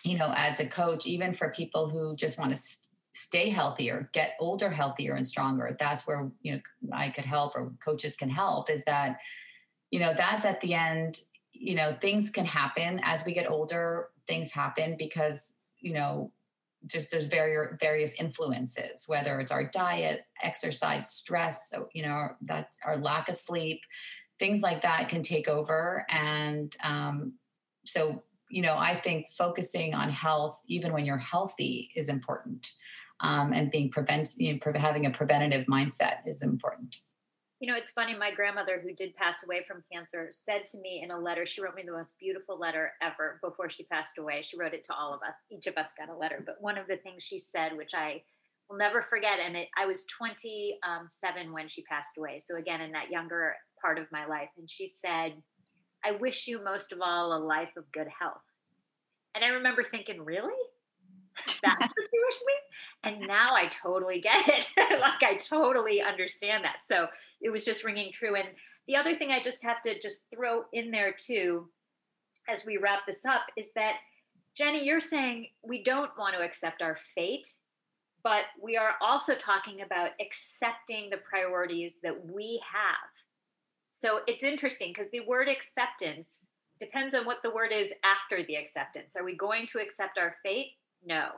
you 0.05 0.19
know 0.19 0.33
as 0.37 0.61
a 0.61 0.67
coach 0.67 1.07
even 1.07 1.33
for 1.33 1.51
people 1.51 1.89
who 1.89 2.17
just 2.17 2.39
want 2.39 2.51
to 2.51 2.57
st- 2.57 2.89
stay 3.15 3.51
healthier, 3.51 4.09
get 4.13 4.35
older 4.41 4.71
healthier 4.71 5.15
and 5.15 5.27
stronger. 5.27 5.77
That's 5.79 6.07
where, 6.07 6.31
you 6.41 6.55
know, 6.55 6.61
I 6.93 7.11
could 7.11 7.25
help 7.25 7.55
or 7.55 7.73
coaches 7.85 8.17
can 8.17 8.31
help 8.31 8.71
is 8.71 8.85
that, 8.85 9.19
you 9.91 10.01
know, 10.01 10.15
that's 10.17 10.47
at 10.47 10.61
the 10.61 10.75
end, 10.75 11.21
you 11.53 11.75
know, 11.75 11.97
things 12.01 12.31
can 12.31 12.47
happen 12.47 13.01
as 13.05 13.25
we 13.25 13.35
get 13.35 13.51
older, 13.51 14.09
things 14.27 14.51
happen 14.51 14.97
because, 14.99 15.55
you 15.81 15.93
know, 15.93 16.33
just 16.87 17.11
there's 17.11 17.29
various 17.29 17.77
various 17.81 18.15
influences, 18.15 19.05
whether 19.07 19.39
it's 19.39 19.53
our 19.53 19.65
diet, 19.65 20.23
exercise, 20.43 21.11
stress, 21.11 21.69
so, 21.71 21.89
you 21.93 22.03
know, 22.03 22.31
that 22.43 22.69
our 22.85 22.97
lack 22.97 23.29
of 23.29 23.39
sleep, 23.39 23.83
things 24.39 24.63
like 24.63 24.83
that 24.83 25.09
can 25.09 25.23
take 25.23 25.47
over. 25.47 26.05
And 26.09 26.75
um, 26.83 27.35
so, 27.85 28.25
you 28.53 28.61
know, 28.61 28.77
I 28.77 29.01
think 29.01 29.33
focusing 29.33 29.95
on 29.95 30.11
health, 30.11 30.61
even 30.69 30.93
when 30.93 31.07
you're 31.07 31.17
healthy, 31.17 31.91
is 31.97 32.11
important. 32.11 32.71
Um, 33.21 33.53
and 33.53 33.71
being 33.71 33.91
prevent 33.91 34.35
you 34.37 34.53
know, 34.53 34.73
having 34.75 35.07
a 35.07 35.11
preventative 35.11 35.67
mindset 35.67 36.17
is 36.27 36.43
important. 36.43 36.97
You 37.61 37.71
know 37.71 37.79
it's 37.79 37.93
funny 37.93 38.17
my 38.17 38.33
grandmother 38.33 38.83
who 38.83 38.93
did 38.93 39.15
pass 39.15 39.45
away 39.45 39.65
from 39.69 39.85
cancer 39.91 40.27
said 40.33 40.67
to 40.67 40.81
me 40.81 41.03
in 41.05 41.13
a 41.13 41.19
letter 41.19 41.47
she 41.47 41.63
wrote 41.63 41.77
me 41.77 41.85
the 41.87 41.93
most 41.93 42.19
beautiful 42.19 42.59
letter 42.59 42.91
ever 43.01 43.39
before 43.41 43.71
she 43.71 43.85
passed 43.85 44.19
away. 44.19 44.43
She 44.43 44.59
wrote 44.59 44.75
it 44.75 44.85
to 44.87 44.93
all 44.93 45.15
of 45.15 45.21
us. 45.23 45.37
Each 45.49 45.69
of 45.69 45.77
us 45.77 45.93
got 45.97 46.09
a 46.09 46.19
letter. 46.19 46.43
But 46.45 46.57
one 46.61 46.77
of 46.77 46.89
the 46.89 46.97
things 46.97 47.23
she 47.23 47.39
said 47.39 47.77
which 47.77 47.93
i 47.95 48.21
will 48.69 48.77
never 48.77 49.01
forget 49.01 49.39
and 49.39 49.57
it, 49.57 49.69
i 49.79 49.87
was 49.87 50.05
27 50.07 51.53
when 51.53 51.69
she 51.69 51.83
passed 51.85 52.19
away. 52.19 52.41
So 52.41 52.57
again 52.57 52.81
in 52.81 52.91
that 52.93 53.11
younger 53.11 53.55
part 53.81 53.99
of 53.99 54.11
my 54.11 54.27
life. 54.27 54.51
And 54.59 54.69
she 54.69 54.89
said 54.89 55.35
i 56.05 56.13
wish 56.13 56.47
you 56.47 56.63
most 56.63 56.93
of 56.93 57.01
all 57.03 57.37
a 57.37 57.39
life 57.39 57.77
of 57.77 57.91
good 57.93 58.09
health. 58.09 58.43
And 59.35 59.45
i 59.45 59.49
remember 59.49 59.83
thinking 59.83 60.25
really? 60.25 60.53
That's 61.63 61.95
what 61.97 62.09
you 62.13 62.25
wish 62.27 62.41
me 62.47 62.55
and 63.05 63.27
now 63.27 63.55
i 63.55 63.67
totally 63.67 64.21
get 64.21 64.49
it. 64.49 64.67
Like 65.01 65.23
i 65.23 65.35
totally 65.35 66.03
understand 66.03 66.65
that. 66.65 66.79
So 66.85 67.09
it 67.41 67.51
was 67.51 67.65
just 67.65 67.85
ringing 67.85 68.13
true. 68.13 68.37
And 68.37 68.49
the 68.89 68.97
other 68.97 69.17
thing 69.17 69.31
i 69.31 69.41
just 69.41 69.65
have 69.65 69.83
to 69.83 69.99
just 69.99 70.25
throw 70.35 70.65
in 70.73 70.91
there 70.91 71.15
too 71.19 71.69
as 72.49 72.65
we 72.65 72.77
wrap 72.77 73.01
this 73.07 73.25
up 73.25 73.43
is 73.57 73.73
that 73.75 73.97
jenny 74.57 74.85
you're 74.85 75.01
saying 75.01 75.47
we 75.63 75.83
don't 75.83 76.11
want 76.19 76.35
to 76.35 76.43
accept 76.43 76.83
our 76.83 76.99
fate 77.15 77.47
but 78.25 78.45
we 78.63 78.77
are 78.77 78.95
also 79.01 79.35
talking 79.35 79.83
about 79.83 80.11
accepting 80.21 81.11
the 81.11 81.17
priorities 81.19 81.99
that 82.03 82.17
we 82.27 82.61
have 82.73 82.97
so 83.93 84.21
it's 84.27 84.43
interesting 84.43 84.93
because 84.93 85.11
the 85.13 85.21
word 85.21 85.49
acceptance 85.49 86.49
depends 86.79 87.15
on 87.15 87.25
what 87.25 87.39
the 87.43 87.51
word 87.51 87.71
is 87.73 87.93
after 88.05 88.45
the 88.45 88.57
acceptance 88.57 89.15
are 89.17 89.25
we 89.25 89.37
going 89.37 89.67
to 89.67 89.79
accept 89.79 90.19
our 90.19 90.35
fate 90.43 90.73
no, 91.05 91.29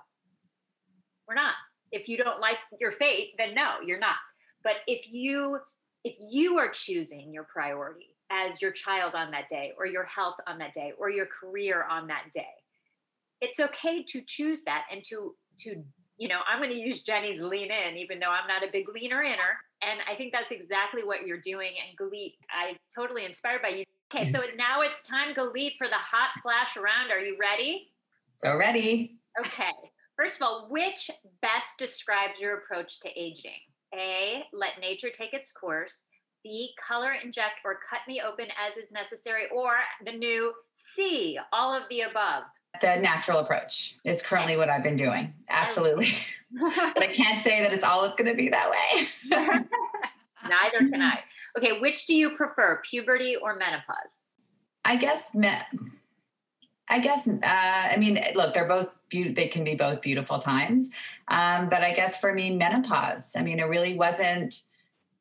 we're 1.27 1.35
not. 1.35 1.55
If 1.93 2.09
you 2.09 2.17
don't 2.17 2.41
like 2.41 2.59
your 2.81 2.93
fate, 2.93 3.35
then 3.39 3.55
no, 3.55 3.77
you're 3.85 3.99
not. 3.99 4.17
But 4.63 4.77
if 4.87 5.11
you 5.11 5.59
if 6.05 6.15
you 6.31 6.59
are 6.59 6.69
choosing 6.69 7.33
your 7.33 7.45
priority 7.45 8.15
as 8.31 8.61
your 8.61 8.73
child 8.73 9.15
on 9.15 9.31
that 9.31 9.49
day 9.49 9.73
or 9.79 9.87
your 9.87 10.05
health 10.05 10.35
on 10.47 10.59
that 10.59 10.75
day 10.75 10.93
or 10.99 11.09
your 11.09 11.27
career 11.27 11.85
on 11.91 12.07
that 12.09 12.25
day, 12.35 12.45
it's 13.41 13.59
okay 13.59 14.03
to 14.03 14.21
choose 14.21 14.63
that 14.65 14.85
and 14.93 15.03
to 15.05 15.35
to 15.61 15.83
you 16.17 16.29
know, 16.29 16.41
I'm 16.49 16.61
going 16.61 16.71
to 16.71 16.79
use 16.79 17.03
Jenny's 17.03 17.41
lean 17.41 17.73
in, 17.73 17.97
even 17.97 18.21
though 18.21 18.31
I'm 18.31 18.47
not 18.47 18.63
a 18.63 18.71
big 18.71 18.89
leaner 18.89 19.23
inner. 19.23 19.59
And 19.91 20.01
I 20.11 20.15
think 20.15 20.33
that's 20.33 20.53
exactly 20.53 21.03
what 21.03 21.27
you're 21.27 21.41
doing. 21.41 21.73
And 21.87 21.99
Galit, 21.99 22.35
I'm 22.51 22.77
totally 22.95 23.25
inspired 23.25 23.63
by 23.63 23.69
you. 23.69 23.85
Okay, 24.15 24.25
so 24.25 24.41
now 24.57 24.83
it's 24.83 25.03
time, 25.03 25.35
Galit, 25.35 25.77
for 25.77 25.89
the 25.89 25.95
hot 25.95 26.31
flash 26.43 26.77
around. 26.77 27.11
Are 27.11 27.19
you 27.19 27.37
ready? 27.39 27.91
So 28.37 28.57
ready. 28.57 29.17
Okay. 29.41 29.73
First 30.17 30.37
of 30.37 30.43
all, 30.43 30.67
which 30.71 31.11
best 31.43 31.77
describes 31.79 32.41
your 32.41 32.59
approach 32.59 33.01
to 33.01 33.11
aging? 33.21 33.53
A, 33.95 34.45
let 34.53 34.81
nature 34.81 35.11
take 35.11 35.35
its 35.35 35.53
course. 35.53 36.07
B, 36.45 36.71
color, 36.87 37.13
inject, 37.13 37.61
or 37.65 37.79
cut 37.89 38.01
me 38.07 38.21
open 38.21 38.47
as 38.47 38.77
is 38.77 38.93
necessary. 38.93 39.45
Or 39.55 39.73
the 40.05 40.13
new 40.13 40.53
C, 40.75 41.39
all 41.53 41.73
of 41.75 41.85
the 41.91 42.03
above. 42.03 42.45
The 42.81 42.97
natural 42.97 43.39
approach 43.39 43.97
is 44.05 44.23
currently 44.23 44.57
what 44.57 44.69
I've 44.69 44.83
been 44.83 44.97
doing. 44.97 45.33
Absolutely. 45.49 46.09
but 46.61 47.03
I 47.03 47.13
can't 47.13 47.43
say 47.43 47.63
that 47.63 47.73
it's 47.73 47.85
always 47.85 48.15
going 48.15 48.31
to 48.31 48.35
be 48.35 48.49
that 48.49 48.71
way. 48.71 49.09
Neither 50.49 50.91
can 50.91 51.01
I. 51.01 51.21
Okay, 51.57 51.79
which 51.81 52.07
do 52.07 52.15
you 52.15 52.31
prefer, 52.31 52.83
puberty 52.89 53.37
or 53.37 53.57
menopause? 53.57 54.17
I 54.85 54.97
guess 54.97 55.35
me- 55.35 55.49
I 56.89 56.99
guess 56.99 57.27
uh, 57.27 57.39
I 57.43 57.97
mean 57.99 58.23
look 58.35 58.53
they're 58.53 58.69
both 58.69 58.89
be- 59.09 59.33
they 59.33 59.49
can 59.49 59.65
be 59.65 59.75
both 59.75 60.03
beautiful 60.03 60.39
times 60.39 60.91
um, 61.29 61.71
but 61.71 61.83
I 61.83 61.95
guess 61.95 62.21
for 62.21 62.35
me 62.35 62.55
menopause 62.55 63.35
I 63.37 63.43
mean 63.43 63.59
it 63.59 63.65
really 63.65 63.95
wasn't 63.95 64.63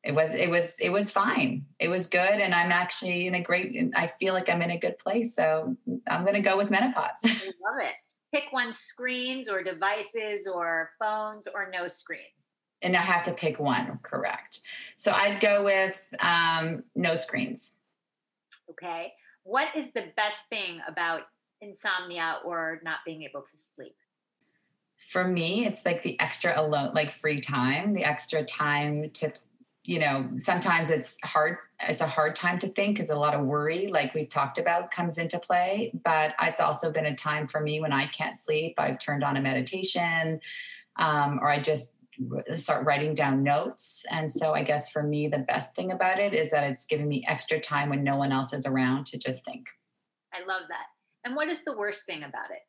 it 0.04 0.14
was 0.14 0.34
it 0.34 0.50
was 0.50 0.74
it 0.78 0.90
was 0.90 1.10
fine. 1.10 1.64
It 1.78 1.88
was 1.88 2.06
good 2.06 2.20
and 2.20 2.54
I'm 2.54 2.70
actually 2.70 3.26
in 3.26 3.34
a 3.34 3.42
great 3.42 3.90
I 3.96 4.12
feel 4.20 4.34
like 4.34 4.50
I'm 4.50 4.60
in 4.60 4.70
a 4.70 4.78
good 4.78 4.98
place 4.98 5.34
so 5.34 5.76
I'm 6.06 6.22
going 6.22 6.34
to 6.34 6.40
go 6.40 6.56
with 6.56 6.70
menopause. 6.70 7.20
I 7.24 7.28
love 7.28 7.80
it. 7.80 7.94
Pick 8.32 8.52
one 8.52 8.72
screens 8.72 9.48
or 9.48 9.62
devices 9.62 10.46
or 10.46 10.90
phones 10.98 11.46
or 11.46 11.70
no 11.72 11.86
screens. 11.86 12.50
And 12.82 12.96
I 12.96 13.00
have 13.00 13.22
to 13.24 13.32
pick 13.32 13.58
one 13.58 13.98
correct. 14.02 14.60
So 14.96 15.12
I'd 15.12 15.40
go 15.40 15.64
with 15.64 15.98
um, 16.20 16.84
no 16.94 17.14
screens. 17.14 17.76
Okay. 18.70 19.12
What 19.44 19.74
is 19.74 19.90
the 19.92 20.12
best 20.16 20.48
thing 20.48 20.80
about 20.86 21.22
insomnia 21.60 22.40
or 22.44 22.80
not 22.84 22.98
being 23.06 23.22
able 23.22 23.42
to 23.42 23.56
sleep? 23.56 23.96
For 24.98 25.26
me, 25.26 25.66
it's 25.66 25.84
like 25.84 26.02
the 26.02 26.18
extra 26.20 26.60
alone, 26.60 26.92
like 26.94 27.10
free 27.10 27.40
time, 27.40 27.94
the 27.94 28.04
extra 28.04 28.44
time 28.44 29.10
to, 29.10 29.32
you 29.84 29.98
know, 29.98 30.30
sometimes 30.38 30.90
it's 30.90 31.18
hard. 31.22 31.58
It's 31.80 32.00
a 32.00 32.06
hard 32.06 32.34
time 32.34 32.58
to 32.60 32.68
think 32.68 32.96
because 32.96 33.10
a 33.10 33.16
lot 33.16 33.34
of 33.34 33.44
worry, 33.44 33.88
like 33.88 34.14
we've 34.14 34.28
talked 34.28 34.58
about, 34.58 34.90
comes 34.90 35.18
into 35.18 35.38
play. 35.38 35.92
But 36.04 36.34
it's 36.40 36.60
also 36.60 36.90
been 36.90 37.06
a 37.06 37.14
time 37.14 37.46
for 37.48 37.60
me 37.60 37.80
when 37.80 37.92
I 37.92 38.06
can't 38.06 38.38
sleep. 38.38 38.74
I've 38.78 38.98
turned 38.98 39.22
on 39.22 39.36
a 39.36 39.42
meditation 39.42 40.40
um, 40.96 41.38
or 41.42 41.50
I 41.50 41.60
just 41.60 41.90
start 42.54 42.86
writing 42.86 43.14
down 43.14 43.42
notes. 43.42 44.04
And 44.10 44.32
so 44.32 44.54
I 44.54 44.62
guess 44.62 44.90
for 44.90 45.02
me, 45.02 45.28
the 45.28 45.38
best 45.38 45.74
thing 45.74 45.90
about 45.90 46.18
it 46.18 46.32
is 46.32 46.50
that 46.50 46.64
it's 46.64 46.86
giving 46.86 47.08
me 47.08 47.24
extra 47.28 47.60
time 47.60 47.90
when 47.90 48.04
no 48.04 48.16
one 48.16 48.32
else 48.32 48.52
is 48.52 48.66
around 48.66 49.06
to 49.06 49.18
just 49.18 49.44
think. 49.44 49.66
I 50.32 50.38
love 50.40 50.62
that. 50.68 50.86
And 51.24 51.34
what 51.34 51.48
is 51.48 51.64
the 51.64 51.76
worst 51.76 52.06
thing 52.06 52.22
about 52.22 52.50
it? 52.50 52.62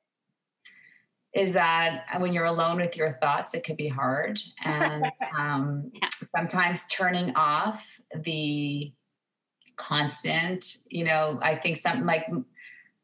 Is 1.36 1.52
that 1.54 2.06
when 2.20 2.34
you're 2.34 2.46
alone 2.46 2.78
with 2.78 2.96
your 2.96 3.18
thoughts, 3.22 3.54
it 3.54 3.64
could 3.64 3.78
be 3.78 3.88
hard. 3.88 4.40
And 4.64 5.06
um, 5.38 5.92
yeah. 5.94 6.10
sometimes 6.36 6.86
turning 6.88 7.36
off 7.36 8.02
the 8.24 8.92
constant, 9.76 10.78
you 10.90 11.04
know, 11.04 11.38
I 11.42 11.56
think 11.58 11.78
something 11.78 12.06
like 12.06 12.26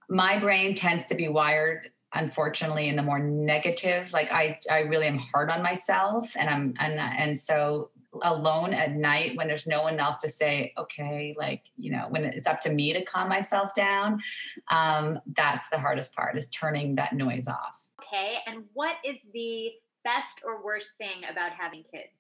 my 0.09 0.39
brain 0.39 0.75
tends 0.75 1.05
to 1.05 1.15
be 1.15 1.27
wired 1.27 1.91
unfortunately 2.13 2.89
in 2.89 2.97
the 2.97 3.01
more 3.01 3.19
negative 3.19 4.11
like 4.11 4.29
i 4.33 4.59
i 4.69 4.79
really 4.81 5.07
am 5.07 5.17
hard 5.17 5.49
on 5.49 5.63
myself 5.63 6.35
and 6.35 6.49
i'm 6.49 6.73
and 6.77 6.99
and 6.99 7.39
so 7.39 7.89
alone 8.21 8.73
at 8.73 8.91
night 8.91 9.37
when 9.37 9.47
there's 9.47 9.67
no 9.67 9.83
one 9.83 9.99
else 9.99 10.17
to 10.17 10.29
say, 10.29 10.73
okay, 10.77 11.33
like, 11.37 11.63
you 11.77 11.91
know, 11.91 12.07
when 12.09 12.25
it's 12.25 12.47
up 12.47 12.59
to 12.61 12.71
me 12.71 12.93
to 12.93 13.03
calm 13.03 13.29
myself 13.29 13.73
down, 13.73 14.21
um, 14.69 15.19
that's 15.35 15.69
the 15.69 15.79
hardest 15.79 16.13
part 16.13 16.37
is 16.37 16.49
turning 16.49 16.95
that 16.95 17.13
noise 17.13 17.47
off. 17.47 17.80
Okay. 18.11 18.37
And 18.45 18.65
what 18.73 18.95
is 19.05 19.21
the 19.33 19.71
best 20.03 20.41
or 20.45 20.63
worst 20.63 20.97
thing 20.97 21.23
about 21.29 21.51
having 21.51 21.83
kids? 21.83 22.11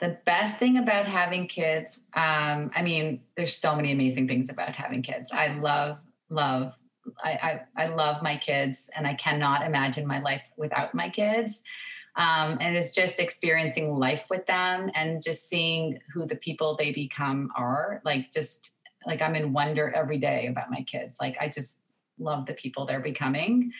The 0.00 0.18
best 0.24 0.58
thing 0.58 0.78
about 0.78 1.06
having 1.06 1.46
kids, 1.46 2.00
um, 2.14 2.70
I 2.74 2.82
mean, 2.82 3.20
there's 3.36 3.56
so 3.56 3.76
many 3.76 3.92
amazing 3.92 4.26
things 4.26 4.50
about 4.50 4.74
having 4.74 5.02
kids. 5.02 5.30
I 5.32 5.54
love, 5.54 6.00
love, 6.30 6.76
I, 7.22 7.60
I, 7.76 7.84
I 7.84 7.86
love 7.88 8.22
my 8.22 8.36
kids 8.36 8.90
and 8.96 9.06
I 9.06 9.14
cannot 9.14 9.64
imagine 9.64 10.06
my 10.06 10.20
life 10.20 10.48
without 10.56 10.94
my 10.94 11.10
kids. 11.10 11.62
Um, 12.16 12.58
and 12.60 12.76
it's 12.76 12.92
just 12.92 13.20
experiencing 13.20 13.98
life 13.98 14.26
with 14.30 14.46
them 14.46 14.90
and 14.94 15.22
just 15.22 15.48
seeing 15.48 15.98
who 16.12 16.26
the 16.26 16.36
people 16.36 16.76
they 16.76 16.92
become 16.92 17.50
are. 17.56 18.00
Like, 18.04 18.32
just 18.32 18.78
like 19.06 19.20
I'm 19.20 19.36
in 19.36 19.52
wonder 19.52 19.92
every 19.94 20.18
day 20.18 20.46
about 20.46 20.70
my 20.70 20.82
kids. 20.82 21.16
Like, 21.20 21.36
I 21.40 21.48
just 21.48 21.78
love 22.18 22.46
the 22.46 22.54
people 22.54 22.86
they're 22.86 23.00
becoming. 23.00 23.72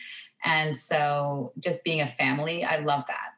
And 0.45 0.77
so, 0.77 1.51
just 1.59 1.83
being 1.83 2.01
a 2.01 2.07
family, 2.07 2.63
I 2.63 2.77
love 2.77 3.03
that. 3.07 3.31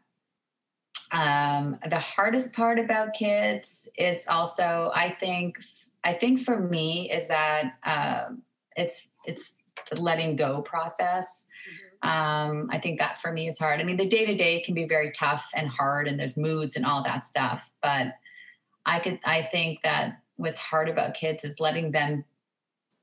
Um, 1.09 1.79
the 1.89 1.99
hardest 1.99 2.53
part 2.53 2.79
about 2.79 3.13
kids, 3.13 3.87
it's 3.95 4.27
also, 4.27 4.91
I 4.93 5.11
think, 5.11 5.57
I 6.03 6.13
think 6.13 6.41
for 6.41 6.59
me 6.59 7.09
is 7.09 7.29
that 7.29 7.77
uh, 7.83 8.25
it's 8.75 9.07
it's 9.25 9.55
the 9.89 10.01
letting 10.01 10.35
go 10.35 10.61
process. 10.61 11.47
Mm-hmm 11.67 11.87
um, 12.03 12.69
I 12.71 12.79
think 12.79 12.99
that 12.99 13.19
for 13.19 13.31
me 13.31 13.47
is 13.47 13.57
hard. 13.57 13.79
I 13.79 13.83
mean, 13.83 13.97
the 13.97 14.07
day 14.07 14.25
to 14.25 14.35
day 14.35 14.61
can 14.61 14.75
be 14.75 14.85
very 14.85 15.11
tough 15.11 15.49
and 15.55 15.67
hard, 15.67 16.07
and 16.07 16.19
there's 16.19 16.37
moods 16.37 16.75
and 16.75 16.85
all 16.85 17.03
that 17.03 17.25
stuff. 17.25 17.71
But 17.81 18.13
I 18.85 18.99
could, 18.99 19.19
I 19.25 19.49
think 19.51 19.81
that 19.81 20.21
what's 20.35 20.59
hard 20.59 20.89
about 20.89 21.15
kids 21.15 21.43
is 21.43 21.59
letting 21.59 21.91
them, 21.91 22.23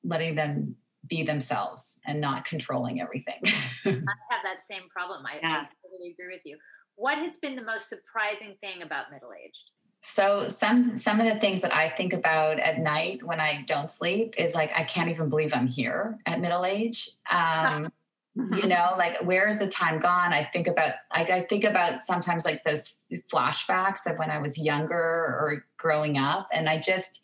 letting 0.04 0.36
them 0.36 0.76
be 1.08 1.22
themselves 1.22 1.98
and 2.06 2.20
not 2.20 2.44
controlling 2.44 3.00
everything. 3.00 3.40
I 3.84 3.90
have 3.90 4.42
that 4.44 4.64
same 4.64 4.88
problem. 4.90 5.24
I, 5.26 5.34
yes. 5.42 5.42
I 5.42 5.88
totally 5.88 6.10
agree 6.10 6.34
with 6.34 6.42
you. 6.44 6.58
What 6.96 7.18
has 7.18 7.38
been 7.38 7.56
the 7.56 7.62
most 7.62 7.88
surprising 7.88 8.54
thing 8.60 8.82
about 8.82 9.10
middle 9.10 9.30
aged? 9.32 9.70
So 10.06 10.48
some 10.48 10.98
some 10.98 11.18
of 11.18 11.26
the 11.26 11.38
things 11.38 11.62
that 11.62 11.74
I 11.74 11.88
think 11.88 12.12
about 12.12 12.60
at 12.60 12.78
night 12.78 13.22
when 13.24 13.40
I 13.40 13.64
don't 13.66 13.90
sleep 13.90 14.34
is 14.36 14.54
like 14.54 14.70
I 14.76 14.84
can't 14.84 15.08
even 15.08 15.30
believe 15.30 15.54
I'm 15.54 15.66
here 15.66 16.18
at 16.26 16.40
middle 16.40 16.64
age. 16.64 17.10
Um. 17.30 17.92
You 18.36 18.66
know, 18.66 18.96
like 18.98 19.22
where's 19.22 19.58
the 19.58 19.68
time 19.68 20.00
gone? 20.00 20.32
I 20.32 20.42
think 20.42 20.66
about 20.66 20.94
I, 21.12 21.22
I 21.22 21.40
think 21.42 21.62
about 21.62 22.02
sometimes 22.02 22.44
like 22.44 22.64
those 22.64 22.98
flashbacks 23.32 24.10
of 24.10 24.18
when 24.18 24.28
I 24.28 24.38
was 24.38 24.58
younger 24.58 24.92
or 24.92 25.64
growing 25.76 26.18
up, 26.18 26.48
and 26.52 26.68
I 26.68 26.80
just 26.80 27.22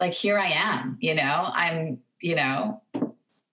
like 0.00 0.12
here 0.12 0.36
I 0.36 0.48
am. 0.48 0.98
You 1.00 1.14
know, 1.14 1.48
I'm 1.54 2.00
you 2.22 2.34
know 2.34 2.80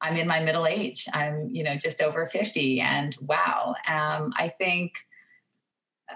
I'm 0.01 0.15
in 0.15 0.27
my 0.27 0.39
middle 0.39 0.65
age. 0.65 1.07
I'm, 1.13 1.49
you 1.51 1.63
know, 1.63 1.75
just 1.75 2.01
over 2.01 2.25
50 2.25 2.79
and 2.79 3.15
wow. 3.21 3.75
Um, 3.87 4.33
I 4.37 4.53
think, 4.57 5.05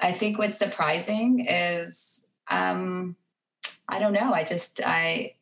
I 0.02 0.14
think 0.14 0.38
what's 0.38 0.58
surprising 0.58 1.46
is, 1.48 2.26
um, 2.50 3.16
I 3.90 4.00
don't 4.00 4.14
know. 4.14 4.34
I 4.34 4.46
just, 4.46 4.82
I, 4.84 5.36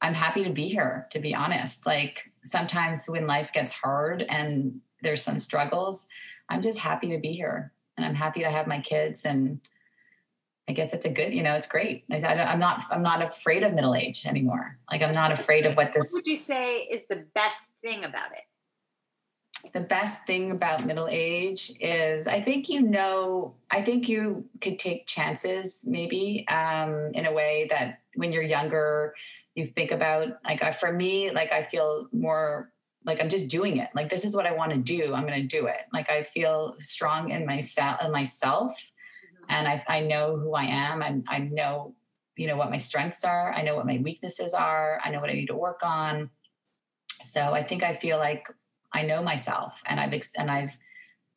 I'm 0.00 0.14
happy 0.14 0.44
to 0.44 0.50
be 0.50 0.68
here, 0.68 1.08
to 1.10 1.18
be 1.18 1.34
honest. 1.34 1.84
Like 1.84 2.30
sometimes 2.44 3.06
when 3.08 3.26
life 3.26 3.52
gets 3.52 3.72
hard 3.72 4.22
and 4.22 4.80
there's 5.02 5.22
some 5.22 5.38
struggles, 5.40 6.06
I'm 6.48 6.62
just 6.62 6.78
happy 6.78 7.08
to 7.08 7.18
be 7.18 7.32
here 7.32 7.72
and 7.96 8.06
I'm 8.06 8.14
happy 8.14 8.40
to 8.40 8.50
have 8.50 8.68
my 8.68 8.80
kids. 8.80 9.24
And 9.24 9.60
I 10.68 10.72
guess 10.72 10.92
it's 10.92 11.06
a 11.06 11.10
good, 11.10 11.32
you 11.32 11.42
know, 11.42 11.54
it's 11.54 11.66
great. 11.66 12.04
I, 12.10 12.16
am 12.16 12.58
not, 12.58 12.84
I'm 12.90 13.02
not 13.02 13.22
afraid 13.22 13.62
of 13.62 13.72
middle 13.72 13.94
age 13.94 14.26
anymore. 14.26 14.78
Like 14.90 15.02
I'm 15.02 15.14
not 15.14 15.32
afraid 15.32 15.64
of 15.64 15.76
what 15.76 15.92
this. 15.92 16.12
What 16.12 16.24
would 16.24 16.32
you 16.32 16.40
say 16.40 16.88
is 16.90 17.06
the 17.06 17.24
best 17.34 17.74
thing 17.80 18.04
about 18.04 18.32
it? 18.32 19.72
The 19.72 19.80
best 19.80 20.18
thing 20.26 20.50
about 20.50 20.86
middle 20.86 21.08
age 21.10 21.72
is 21.80 22.28
I 22.28 22.40
think 22.40 22.68
you 22.68 22.80
know, 22.80 23.54
I 23.70 23.82
think 23.82 24.08
you 24.08 24.44
could 24.60 24.78
take 24.78 25.06
chances 25.06 25.84
maybe 25.86 26.46
um, 26.48 27.12
in 27.14 27.26
a 27.26 27.32
way 27.32 27.66
that 27.70 28.00
when 28.14 28.32
you're 28.32 28.42
younger, 28.42 29.14
you 29.58 29.66
think 29.66 29.90
about 29.90 30.38
like 30.44 30.62
I, 30.62 30.70
for 30.70 30.92
me 30.92 31.30
like 31.32 31.50
i 31.52 31.62
feel 31.62 32.08
more 32.12 32.72
like 33.04 33.20
i'm 33.20 33.28
just 33.28 33.48
doing 33.48 33.78
it 33.78 33.90
like 33.94 34.08
this 34.08 34.24
is 34.24 34.36
what 34.36 34.46
i 34.46 34.52
want 34.52 34.72
to 34.72 34.78
do 34.78 35.12
i'm 35.14 35.26
going 35.26 35.42
to 35.42 35.58
do 35.58 35.66
it 35.66 35.80
like 35.92 36.08
i 36.08 36.22
feel 36.22 36.76
strong 36.80 37.30
in 37.30 37.44
myself 37.44 37.98
in 38.04 38.12
myself. 38.12 38.92
And 39.48 39.68
I, 39.68 39.84
I 39.88 40.00
know 40.00 40.36
who 40.36 40.54
i 40.54 40.64
am 40.64 41.02
I, 41.02 41.20
I 41.28 41.38
know 41.38 41.94
you 42.36 42.46
know 42.46 42.56
what 42.56 42.70
my 42.70 42.76
strengths 42.76 43.24
are 43.24 43.52
i 43.52 43.62
know 43.62 43.76
what 43.76 43.86
my 43.86 43.98
weaknesses 43.98 44.54
are 44.54 45.00
i 45.04 45.10
know 45.10 45.20
what 45.20 45.30
i 45.30 45.34
need 45.34 45.46
to 45.46 45.56
work 45.56 45.80
on 45.82 46.30
so 47.22 47.40
i 47.40 47.62
think 47.62 47.82
i 47.82 47.94
feel 47.94 48.18
like 48.18 48.48
i 48.92 49.02
know 49.02 49.22
myself 49.22 49.80
and 49.86 50.00
i've 50.00 50.12
and 50.36 50.50
i've 50.50 50.76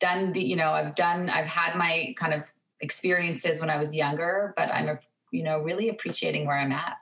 done 0.00 0.32
the 0.32 0.42
you 0.42 0.56
know 0.56 0.70
i've 0.70 0.94
done 0.94 1.30
i've 1.30 1.46
had 1.46 1.76
my 1.76 2.14
kind 2.16 2.34
of 2.34 2.42
experiences 2.80 3.60
when 3.60 3.70
i 3.70 3.78
was 3.78 3.94
younger 3.94 4.52
but 4.56 4.68
i'm 4.72 4.98
you 5.30 5.42
know 5.42 5.62
really 5.62 5.88
appreciating 5.88 6.46
where 6.46 6.58
i'm 6.58 6.72
at 6.72 6.96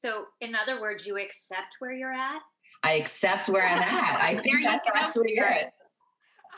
so, 0.00 0.28
in 0.40 0.54
other 0.54 0.80
words, 0.80 1.06
you 1.06 1.18
accept 1.18 1.76
where 1.78 1.92
you're 1.92 2.10
at? 2.10 2.40
I 2.82 2.94
accept 2.94 3.50
where 3.50 3.68
I'm 3.68 3.82
at. 3.82 4.18
I 4.18 4.40
think 4.42 4.64
that's 4.64 4.88
actually 4.94 5.34
good. 5.34 5.66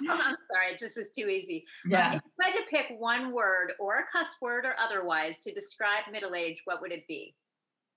I'm 0.09 0.37
sorry, 0.51 0.73
it 0.73 0.79
just 0.79 0.97
was 0.97 1.09
too 1.11 1.29
easy. 1.29 1.65
Yeah. 1.87 2.17
If 2.17 2.23
you 2.23 2.45
had 2.45 2.53
to 2.53 2.63
pick 2.71 2.87
one 2.99 3.33
word 3.33 3.73
or 3.79 3.99
a 3.99 4.05
cuss 4.11 4.37
word 4.41 4.65
or 4.65 4.75
otherwise 4.79 5.39
to 5.41 5.53
describe 5.53 6.05
middle 6.11 6.35
age, 6.35 6.63
what 6.65 6.81
would 6.81 6.93
it 6.93 7.07
be? 7.07 7.35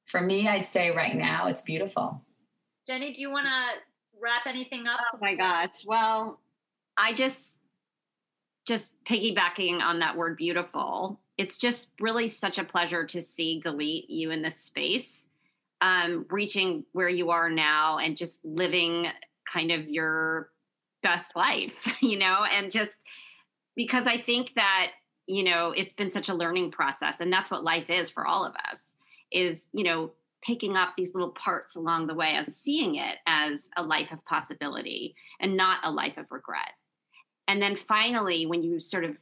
For 0.06 0.22
me, 0.22 0.48
I'd 0.48 0.68
say 0.68 0.92
right 0.92 1.16
now 1.16 1.48
it's 1.48 1.62
beautiful. 1.62 2.22
Jenny, 2.88 3.12
do 3.12 3.22
you 3.22 3.32
want 3.32 3.48
to 3.48 4.20
wrap 4.22 4.46
anything 4.46 4.88
up? 4.88 5.00
Oh 5.14 5.18
my 5.20 5.36
gosh. 5.36 5.84
Well, 5.86 6.40
I 6.98 7.14
just 7.14 7.58
just 8.68 9.04
piggybacking 9.06 9.82
on 9.82 10.00
that 10.00 10.18
word 10.18 10.38
beautiful. 10.38 11.20
It's 11.38 11.58
just 11.58 11.92
really 12.00 12.28
such 12.28 12.58
a 12.58 12.64
pleasure 12.64 13.06
to 13.06 13.22
see 13.22 13.62
Galit 13.64 14.06
you 14.08 14.32
in 14.32 14.42
this 14.42 14.60
space 14.60 15.26
um, 15.82 16.26
reaching 16.30 16.86
where 16.94 17.10
you 17.10 17.30
are 17.30 17.50
now 17.50 17.98
and 18.00 18.18
just 18.18 18.44
living 18.44 19.08
kind 19.52 19.72
of 19.72 19.88
your 19.88 20.50
best 21.06 21.36
life, 21.36 21.96
you 22.02 22.18
know, 22.18 22.44
and 22.52 22.72
just 22.72 22.96
because 23.76 24.08
I 24.08 24.18
think 24.22 24.54
that 24.56 24.92
you 25.28 25.44
know, 25.44 25.74
it's 25.76 25.94
been 25.94 26.12
such 26.12 26.30
a 26.30 26.34
learning 26.34 26.72
process. 26.72 27.20
And 27.20 27.32
that's 27.32 27.50
what 27.50 27.64
life 27.64 27.90
is 27.90 28.10
for 28.10 28.28
all 28.28 28.46
of 28.46 28.54
us 28.72 28.94
is, 29.32 29.70
you 29.74 29.84
know, 29.84 30.12
picking 30.44 30.78
up 30.78 30.94
these 30.96 31.16
little 31.16 31.32
parts 31.32 31.76
along 31.76 32.06
the 32.06 32.14
way 32.14 32.36
as 32.36 32.56
seeing 32.56 32.96
it 32.96 33.18
as 33.26 33.70
a 33.76 33.84
life 33.84 34.12
of 34.12 34.24
possibility 34.26 35.16
and 35.40 35.58
not 35.58 35.80
a 35.84 35.92
life 35.92 36.18
of 36.18 36.32
regret. 36.32 36.74
And 37.48 37.62
then 37.62 37.76
finally, 37.76 38.46
when 38.46 38.62
you 38.62 38.80
sort 38.80 39.04
of 39.04 39.18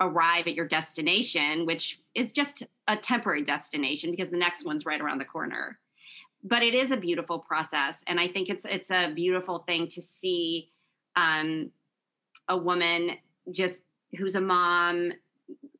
arrive 0.00 0.46
at 0.46 0.54
your 0.54 0.66
destination, 0.66 1.66
which 1.66 2.00
is 2.14 2.32
just 2.32 2.62
a 2.88 2.96
temporary 2.96 3.42
destination 3.42 4.10
because 4.10 4.30
the 4.30 4.36
next 4.36 4.64
one's 4.64 4.86
right 4.86 5.00
around 5.00 5.18
the 5.18 5.24
corner. 5.24 5.78
But 6.44 6.62
it 6.62 6.74
is 6.74 6.90
a 6.90 6.96
beautiful 6.96 7.38
process, 7.38 8.02
and 8.08 8.18
I 8.18 8.26
think 8.26 8.48
it's 8.48 8.64
it's 8.64 8.90
a 8.90 9.12
beautiful 9.14 9.60
thing 9.60 9.86
to 9.88 10.02
see 10.02 10.72
um, 11.16 11.70
a 12.48 12.56
woman 12.56 13.12
just 13.50 13.82
who's 14.16 14.34
a 14.34 14.40
mom 14.40 15.12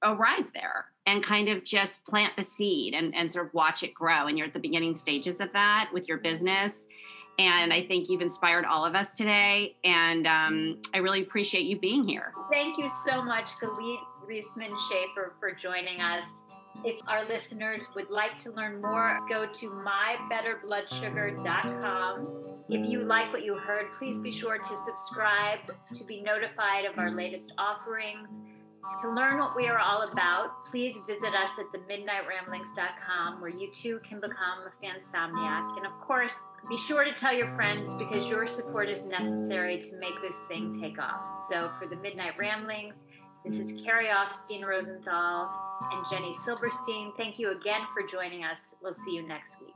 arrive 0.02 0.52
there 0.54 0.86
and 1.06 1.22
kind 1.22 1.48
of 1.48 1.64
just 1.64 2.04
plant 2.04 2.32
the 2.36 2.42
seed 2.42 2.94
and, 2.94 3.14
and 3.14 3.30
sort 3.30 3.46
of 3.46 3.54
watch 3.54 3.82
it 3.82 3.92
grow. 3.92 4.26
And 4.26 4.38
you're 4.38 4.46
at 4.46 4.52
the 4.52 4.60
beginning 4.60 4.94
stages 4.94 5.40
of 5.40 5.52
that 5.52 5.90
with 5.92 6.08
your 6.08 6.18
business. 6.18 6.86
And 7.38 7.72
I 7.72 7.82
think 7.86 8.08
you've 8.08 8.20
inspired 8.20 8.64
all 8.64 8.84
of 8.84 8.94
us 8.94 9.12
today. 9.12 9.76
And 9.84 10.26
um, 10.26 10.82
I 10.94 10.98
really 10.98 11.22
appreciate 11.22 11.64
you 11.64 11.78
being 11.78 12.06
here. 12.06 12.32
Thank 12.52 12.78
you 12.78 12.88
so 13.04 13.22
much, 13.22 13.50
Galit 13.60 13.98
Reisman 14.28 14.76
Schaefer, 14.88 15.34
for 15.40 15.52
joining 15.52 16.00
us. 16.00 16.26
If 16.84 17.00
our 17.06 17.24
listeners 17.26 17.88
would 17.94 18.10
like 18.10 18.40
to 18.40 18.50
learn 18.50 18.80
more, 18.80 19.20
go 19.28 19.46
to 19.46 19.70
mybetterbloodsugar.com. 19.70 22.38
If 22.68 22.88
you 22.88 23.04
like 23.04 23.32
what 23.32 23.44
you 23.44 23.56
heard, 23.56 23.92
please 23.92 24.18
be 24.18 24.30
sure 24.30 24.58
to 24.58 24.76
subscribe 24.76 25.58
to 25.94 26.04
be 26.04 26.22
notified 26.22 26.84
of 26.84 26.98
our 26.98 27.10
latest 27.10 27.52
offerings. 27.58 28.38
To 29.00 29.10
learn 29.10 29.38
what 29.38 29.54
we 29.54 29.68
are 29.68 29.78
all 29.78 30.02
about, 30.02 30.64
please 30.64 30.98
visit 31.06 31.32
us 31.34 31.52
at 31.58 31.66
themidnightramblings.com 31.72 33.40
where 33.40 33.50
you 33.50 33.70
too 33.70 34.00
can 34.04 34.18
become 34.18 34.66
a 34.66 34.72
fansomniac. 34.84 35.76
And 35.76 35.86
of 35.86 35.92
course, 36.00 36.44
be 36.68 36.76
sure 36.76 37.04
to 37.04 37.12
tell 37.12 37.32
your 37.32 37.54
friends 37.54 37.94
because 37.94 38.28
your 38.28 38.48
support 38.48 38.88
is 38.88 39.06
necessary 39.06 39.80
to 39.82 39.96
make 39.98 40.20
this 40.20 40.40
thing 40.48 40.74
take 40.80 40.98
off. 40.98 41.38
So 41.48 41.70
for 41.78 41.86
the 41.86 41.94
Midnight 41.96 42.36
Ramblings, 42.36 43.04
this 43.44 43.58
is 43.58 43.72
mm. 43.72 43.84
Carrie 43.84 44.06
Offstein 44.06 44.64
Rosenthal 44.64 45.50
and 45.92 46.04
Jenny 46.10 46.32
Silverstein. 46.32 47.12
Thank 47.16 47.38
you 47.38 47.50
again 47.50 47.80
for 47.92 48.06
joining 48.06 48.44
us. 48.44 48.74
We'll 48.80 48.92
see 48.92 49.14
you 49.14 49.26
next 49.26 49.60
week. 49.60 49.74